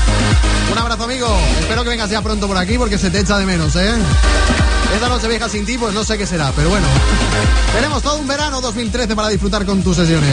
Un 0.69 0.77
abrazo, 0.77 1.05
amigo. 1.05 1.29
Espero 1.61 1.81
que 1.83 1.91
vengas 1.91 2.09
ya 2.09 2.21
pronto 2.21 2.45
por 2.45 2.57
aquí 2.57 2.77
porque 2.77 2.97
se 2.97 3.09
te 3.09 3.21
echa 3.21 3.37
de 3.37 3.45
menos, 3.45 3.73
¿eh? 3.77 3.93
Esta 4.93 5.07
noche 5.07 5.29
vieja 5.29 5.47
sin 5.47 5.65
ti, 5.65 5.77
pues 5.77 5.93
no 5.93 6.03
sé 6.03 6.17
qué 6.17 6.27
será, 6.27 6.51
pero 6.53 6.69
bueno. 6.69 6.85
Tenemos 7.73 8.03
todo 8.03 8.17
un 8.17 8.27
verano 8.27 8.59
2013 8.59 9.15
para 9.15 9.29
disfrutar 9.29 9.65
con 9.65 9.81
tus 9.81 9.95
sesiones. 9.95 10.29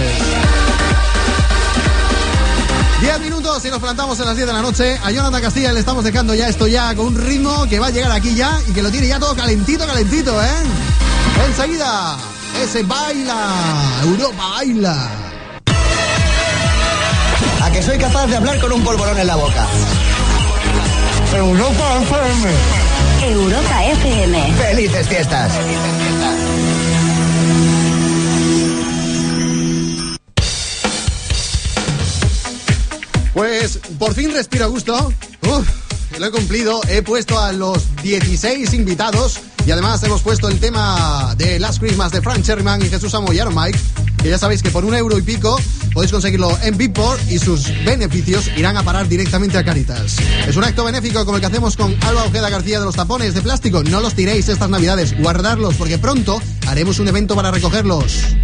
10 3.00 3.20
minutos 3.20 3.65
y 3.65 3.70
nos 3.70 3.78
plantamos 3.78 4.18
en 4.18 4.26
las 4.26 4.34
10 4.34 4.49
de 4.49 4.52
la 4.55 4.62
noche. 4.62 4.99
A 5.00 5.12
Jonathan 5.12 5.41
Castilla 5.41 5.73
le 5.73 5.78
estamos 5.78 6.02
dejando 6.02 6.34
ya 6.34 6.49
esto 6.49 6.66
ya 6.66 6.92
con 6.97 7.07
un 7.07 7.16
ritmo 7.16 7.68
que 7.68 7.78
va 7.78 7.86
a 7.86 7.91
llegar 7.91 8.10
aquí 8.10 8.34
ya 8.34 8.60
y 8.66 8.73
que 8.73 8.82
lo 8.82 8.91
tiene 8.91 9.07
ya 9.07 9.20
todo 9.20 9.36
calentito, 9.36 9.86
calentito, 9.86 10.42
¿eh? 10.42 10.62
Enseguida, 11.47 12.16
ese 12.60 12.82
baila, 12.82 14.02
Europa 14.02 14.49
baila. 14.49 15.22
Que 17.83 17.86
soy 17.86 17.99
capaz 17.99 18.28
de 18.28 18.36
hablar 18.36 18.61
con 18.61 18.70
un 18.70 18.85
polvorón 18.85 19.19
en 19.19 19.27
la 19.27 19.35
boca. 19.35 19.67
Europa 21.35 22.02
FM. 22.02 22.51
Europa 23.35 23.85
FM. 23.86 24.52
Felices 24.52 25.09
fiestas. 25.09 25.52
Pues 33.35 33.81
por 33.99 34.15
fin 34.15 34.33
respiro 34.33 34.67
a 34.67 34.69
gusto. 34.69 35.12
Uf, 35.43 35.69
lo 36.20 36.27
he 36.27 36.31
cumplido. 36.31 36.81
He 36.89 37.02
puesto 37.02 37.36
a 37.41 37.51
los 37.51 37.83
16 38.05 38.75
invitados 38.75 39.41
y 39.67 39.73
además 39.73 40.01
hemos 40.05 40.23
puesto 40.23 40.49
el 40.49 40.61
tema 40.61 41.35
de 41.36 41.59
Last 41.59 41.81
Christmas 41.81 42.12
de 42.12 42.23
Frank 42.23 42.44
Sherman 42.44 42.81
y 42.83 42.89
Jesús 42.89 43.12
Amo 43.15 43.33
y 43.33 43.41
Aaron 43.41 43.57
Mike. 43.57 43.78
Que 44.23 44.28
ya 44.31 44.39
sabéis 44.39 44.62
que 44.62 44.70
por 44.70 44.84
un 44.84 44.94
euro 44.94 45.18
y 45.18 45.23
pico 45.23 45.60
podéis 45.92 46.12
conseguirlo 46.12 46.57
en 46.62 46.76
Beatport 46.76 47.20
y 47.31 47.39
sus 47.39 47.68
beneficios 47.84 48.49
irán 48.57 48.76
a 48.76 48.83
parar 48.83 49.09
directamente 49.09 49.59
a 49.59 49.65
Caritas. 49.65 50.17
Es 50.47 50.57
un 50.57 50.65
acto 50.65 50.84
benéfico 50.84 51.25
como 51.25 51.36
el 51.36 51.41
que 51.41 51.47
hacemos 51.47 51.76
con 51.76 51.97
Alba 52.02 52.25
Ojeda 52.25 52.49
García 52.49 52.78
de 52.78 52.84
los 52.86 52.94
tapones 52.94 53.34
de 53.34 53.42
plástico. 53.42 53.83
No 53.83 54.01
los 54.01 54.15
tiréis 54.15 54.49
estas 54.49 54.70
navidades, 54.70 55.18
guardarlos 55.18 55.75
porque 55.75 55.99
pronto 55.99 56.41
haremos 56.67 56.99
un 57.01 57.09
evento 57.09 57.34
para 57.34 57.51
recogerlos. 57.51 58.36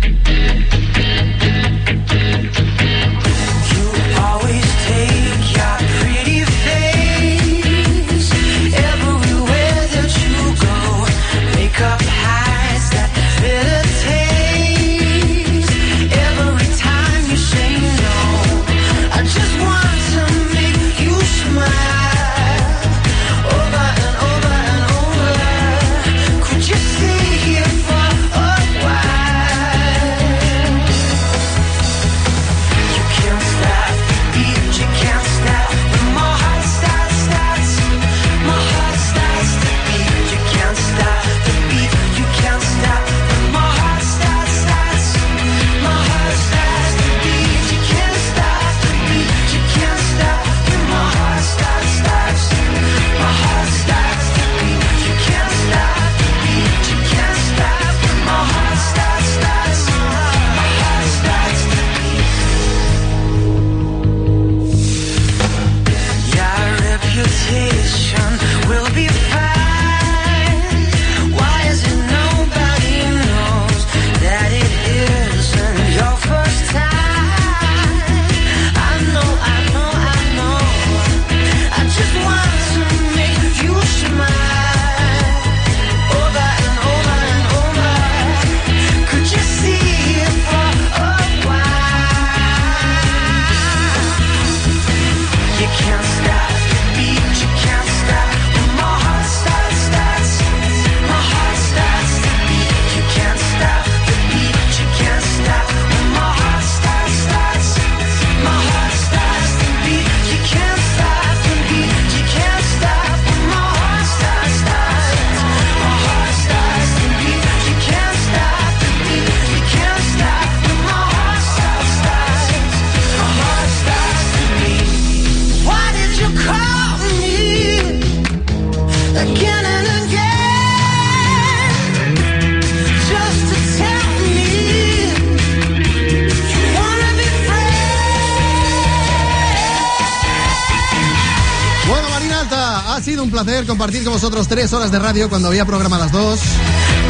Compartir 143.66 144.04
con 144.04 144.12
vosotros 144.12 144.46
tres 144.46 144.72
horas 144.74 144.90
de 144.92 144.98
radio 144.98 145.28
cuando 145.30 145.48
había 145.48 145.64
programa 145.64 145.96
a 145.96 146.00
las 146.00 146.12
dos. 146.12 146.38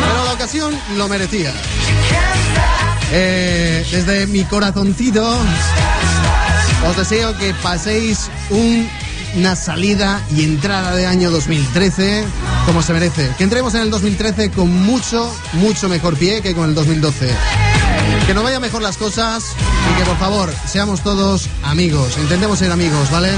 Pero 0.00 0.25
la 0.25 0.33
ocasión 0.33 0.73
lo 0.97 1.08
merecía. 1.08 1.52
Eh, 3.10 3.84
desde 3.91 4.26
mi 4.28 4.44
corazoncito 4.44 5.26
os 6.89 6.97
deseo 6.97 7.36
que 7.39 7.55
paséis 7.55 8.31
un- 8.50 8.89
una 9.36 9.57
salida 9.57 10.23
y 10.34 10.44
entrada 10.44 10.94
de 10.94 11.07
año 11.07 11.31
2013 11.31 12.25
como 12.67 12.83
se 12.83 12.92
merece. 12.92 13.31
Que 13.36 13.44
entremos 13.44 13.75
en 13.75 13.83
el 13.83 13.91
2013 13.91 14.50
con 14.50 14.73
mucho, 14.84 15.34
mucho 15.55 15.89
mejor 15.89 16.17
pie 16.17 16.41
que 16.41 16.55
con 16.55 16.68
el 16.68 16.75
2012. 16.75 17.31
Que 18.26 18.34
nos 18.34 18.44
vayan 18.44 18.62
mejor 18.62 18.83
las 18.83 18.97
cosas 18.97 19.42
y 19.92 19.99
que 19.99 20.05
por 20.05 20.18
favor 20.18 20.52
seamos 20.67 21.02
todos 21.02 21.47
amigos. 21.65 22.12
Intentemos 22.18 22.58
ser 22.60 22.70
amigos, 22.70 23.10
¿vale? 23.10 23.31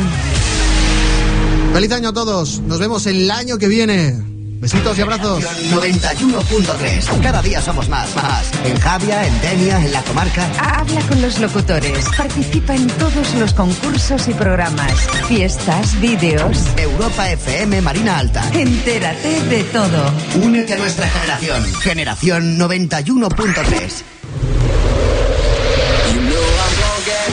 Feliz 1.73 1.92
año 1.92 2.08
a 2.08 2.12
todos. 2.12 2.60
Nos 2.60 2.78
vemos 2.78 3.07
el 3.07 3.31
año 3.31 3.57
que 3.57 3.68
viene. 3.68 4.15
Besitos 4.60 4.99
y 4.99 5.02
abrazos. 5.02 5.42
91.3. 5.70 7.23
Cada 7.23 7.40
día 7.40 7.62
somos 7.62 7.89
más, 7.89 8.15
más. 8.16 8.50
En 8.65 8.78
Javia, 8.78 9.26
en 9.26 9.40
Denia, 9.40 9.82
en 9.82 9.92
la 9.92 10.02
comarca. 10.02 10.47
Habla 10.58 11.00
con 11.02 11.23
los 11.23 11.39
locutores. 11.39 12.05
Participa 12.16 12.74
en 12.74 12.86
todos 12.89 13.34
los 13.36 13.55
concursos 13.55 14.28
y 14.28 14.34
programas. 14.34 14.92
Fiestas, 15.28 15.99
vídeos. 16.00 16.58
Europa 16.76 17.31
FM 17.31 17.81
Marina 17.81 18.18
Alta. 18.18 18.50
Entérate 18.52 19.42
de 19.44 19.65
todo. 19.65 20.12
Únete 20.42 20.74
a 20.74 20.78
nuestra 20.78 21.08
generación. 21.08 21.65
Generación 21.81 22.58
91.3. 22.58 24.02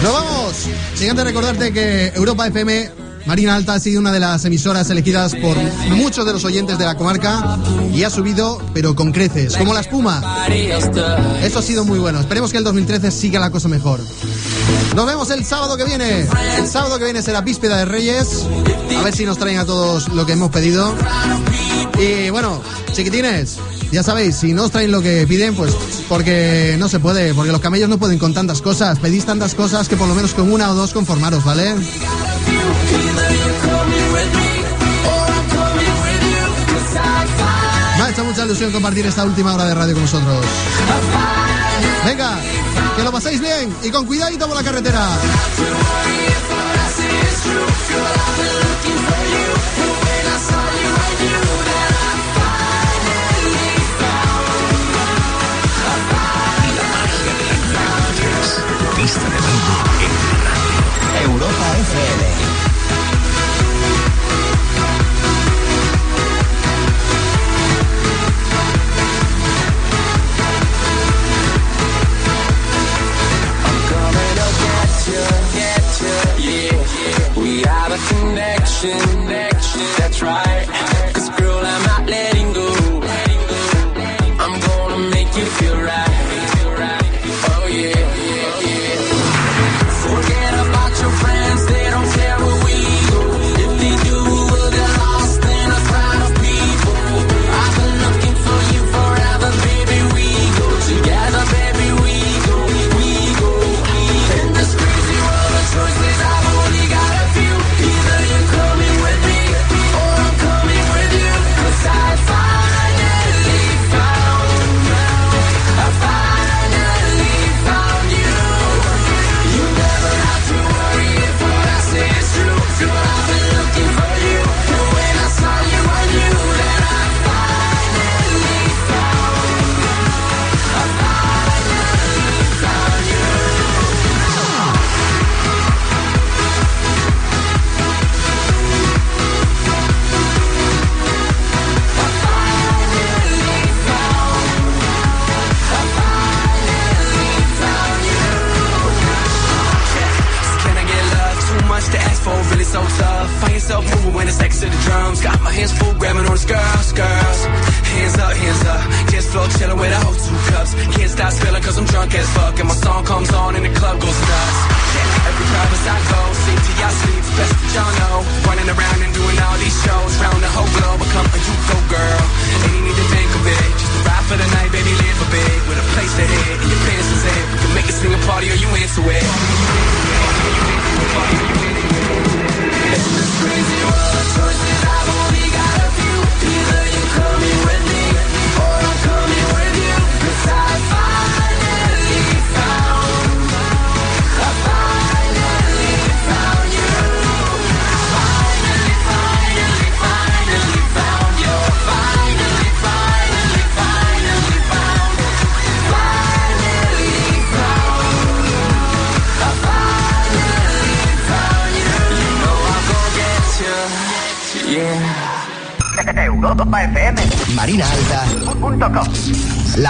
¡Nos 0.03 0.13
vamos! 0.13 0.55
Siguiente 0.93 1.23
recordarte 1.23 1.73
que 1.73 2.07
Europa 2.15 2.47
FM 2.47 3.06
Marina 3.27 3.55
Alta 3.55 3.73
ha 3.73 3.79
sido 3.79 3.99
una 3.99 4.13
de 4.13 4.21
las 4.21 4.45
emisoras 4.45 4.89
elegidas 4.89 5.35
por 5.35 5.57
muchos 5.91 6.25
de 6.25 6.31
los 6.31 6.45
oyentes 6.45 6.77
de 6.77 6.85
la 6.85 6.95
comarca 6.95 7.59
y 7.93 8.03
ha 8.03 8.09
subido, 8.09 8.61
pero 8.73 8.95
con 8.95 9.11
creces, 9.11 9.57
como 9.57 9.73
la 9.73 9.81
espuma. 9.81 10.45
Eso 11.41 11.59
ha 11.59 11.61
sido 11.61 11.83
muy 11.83 11.99
bueno. 11.99 12.21
Esperemos 12.21 12.51
que 12.51 12.57
el 12.57 12.63
2013 12.63 13.11
siga 13.11 13.41
la 13.41 13.51
cosa 13.51 13.67
mejor. 13.67 13.99
Nos 14.95 15.05
vemos 15.05 15.29
el 15.31 15.43
sábado 15.43 15.75
que 15.75 15.83
viene. 15.83 16.25
El 16.57 16.67
sábado 16.67 16.97
que 16.97 17.03
viene 17.03 17.21
será 17.21 17.41
víspera 17.41 17.75
de 17.77 17.85
Reyes. 17.85 18.45
A 18.97 19.03
ver 19.03 19.13
si 19.13 19.25
nos 19.25 19.37
traen 19.37 19.59
a 19.59 19.65
todos 19.65 20.07
lo 20.09 20.25
que 20.25 20.31
hemos 20.31 20.49
pedido. 20.49 20.95
Y 21.99 22.29
bueno, 22.29 22.61
chiquitines, 22.93 23.57
ya 23.91 24.03
sabéis, 24.03 24.37
si 24.37 24.53
no 24.53 24.63
os 24.65 24.71
traen 24.71 24.91
lo 24.91 25.01
que 25.01 25.25
piden, 25.27 25.53
pues 25.53 25.75
porque 26.07 26.77
no 26.79 26.87
se 26.87 26.99
puede, 26.99 27.33
porque 27.33 27.51
los 27.51 27.59
camellos 27.59 27.89
no 27.89 27.97
pueden 27.97 28.19
con 28.19 28.33
tantas 28.33 28.61
cosas. 28.61 28.99
Pedís 28.99 29.25
tantas 29.25 29.53
cosas 29.53 29.89
que 29.89 29.97
por 29.97 30.07
lo 30.07 30.15
menos 30.15 30.33
con 30.33 30.49
una 30.51 30.71
o 30.71 30.75
dos 30.75 30.93
conformaros, 30.93 31.43
¿vale? 31.43 31.75
Ha 38.07 38.11
hecho 38.11 38.23
mucha 38.23 38.45
ilusión 38.45 38.71
compartir 38.71 39.05
esta 39.05 39.25
última 39.25 39.53
hora 39.53 39.65
de 39.65 39.75
radio 39.75 39.93
con 39.93 40.03
vosotros. 40.03 40.45
Venga, 42.05 42.39
que 42.95 43.03
lo 43.03 43.11
paséis 43.11 43.41
bien 43.41 43.75
y 43.83 43.89
con 43.89 44.05
cuidadito 44.05 44.47
por 44.47 44.55
la 44.55 44.63
carretera. 44.63 45.09
Europa 61.23 61.77
FM. 61.79 62.26
Connection, 78.37 79.25
that's 79.97 80.21
right. 80.21 80.96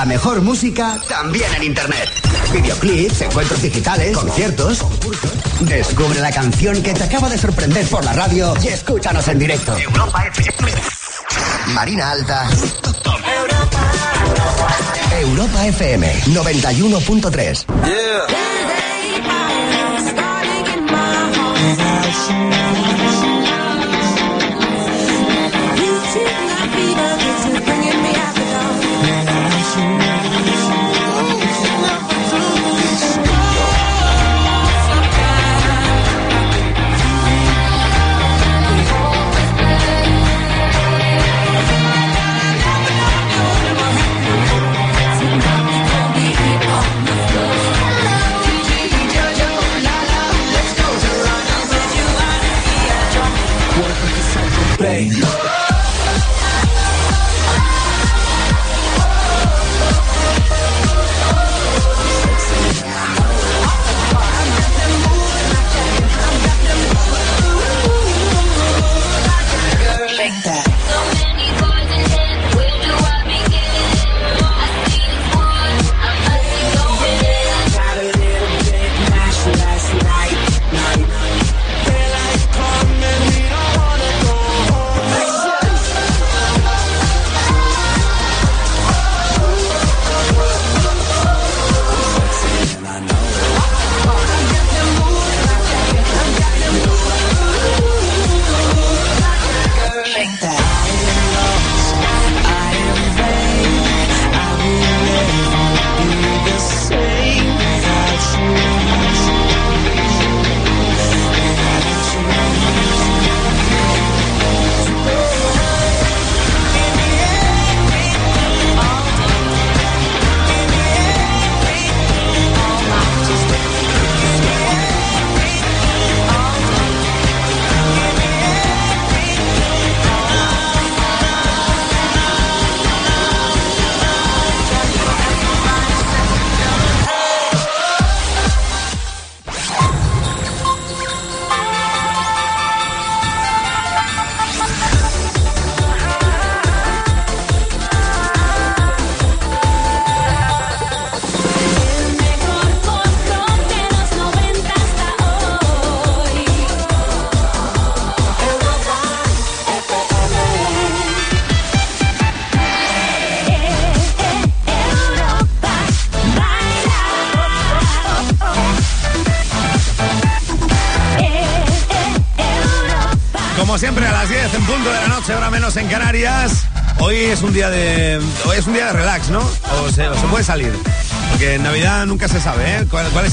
Mejor 0.07 0.41
música 0.41 0.99
también 1.07 1.53
en 1.55 1.63
internet. 1.63 2.09
Videoclips, 2.53 3.21
encuentros 3.21 3.61
digitales, 3.61 4.17
conciertos, 4.17 4.79
concursos. 4.79 5.31
Descubre 5.61 6.19
la 6.19 6.31
canción 6.31 6.81
que 6.81 6.93
te 6.93 7.03
acaba 7.03 7.29
de 7.29 7.37
sorprender 7.37 7.85
por 7.87 8.03
la 8.03 8.13
radio 8.13 8.53
y 8.63 8.67
escúchanos 8.67 9.27
en 9.27 9.39
directo. 9.39 9.75
Europa 9.77 10.25
FM. 10.27 10.71
Marina 11.73 12.11
Alta. 12.11 12.47
Europa 15.19 15.67
FM 15.67 16.13
91.3. 16.27 17.65
Last 18.27 18.46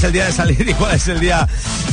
el 0.05 0.11
día 0.11 0.25
de 0.25 0.31
salir 0.31 0.69
y 0.69 0.73
cuál 0.73 0.95
es 0.95 1.07
el 1.07 1.19
día 1.19 1.47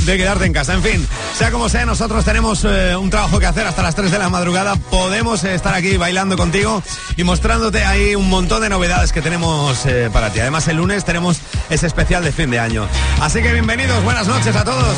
de 0.04 0.16
quedarte 0.16 0.44
en 0.44 0.52
casa. 0.52 0.74
En 0.74 0.82
fin, 0.82 1.06
sea 1.36 1.50
como 1.50 1.68
sea, 1.68 1.86
nosotros 1.86 2.24
tenemos 2.24 2.64
eh, 2.64 2.94
un 2.96 3.10
trabajo 3.10 3.38
que 3.38 3.46
hacer 3.46 3.66
hasta 3.66 3.82
las 3.82 3.94
3 3.94 4.10
de 4.10 4.18
la 4.18 4.28
madrugada. 4.28 4.76
Podemos 4.76 5.42
eh, 5.44 5.54
estar 5.54 5.74
aquí 5.74 5.96
bailando 5.96 6.36
contigo 6.36 6.82
y 7.16 7.24
mostrándote 7.24 7.84
ahí 7.84 8.14
un 8.14 8.28
montón 8.28 8.62
de 8.62 8.68
novedades 8.68 9.12
que 9.12 9.22
tenemos 9.22 9.86
eh, 9.86 10.10
para 10.12 10.30
ti. 10.30 10.40
Además, 10.40 10.68
el 10.68 10.76
lunes 10.76 11.04
tenemos 11.04 11.38
ese 11.70 11.86
especial 11.86 12.22
de 12.22 12.32
fin 12.32 12.50
de 12.50 12.58
año. 12.58 12.86
Así 13.20 13.42
que 13.42 13.52
bienvenidos, 13.52 14.02
buenas 14.04 14.26
noches 14.26 14.54
a 14.54 14.64
todos. 14.64 14.96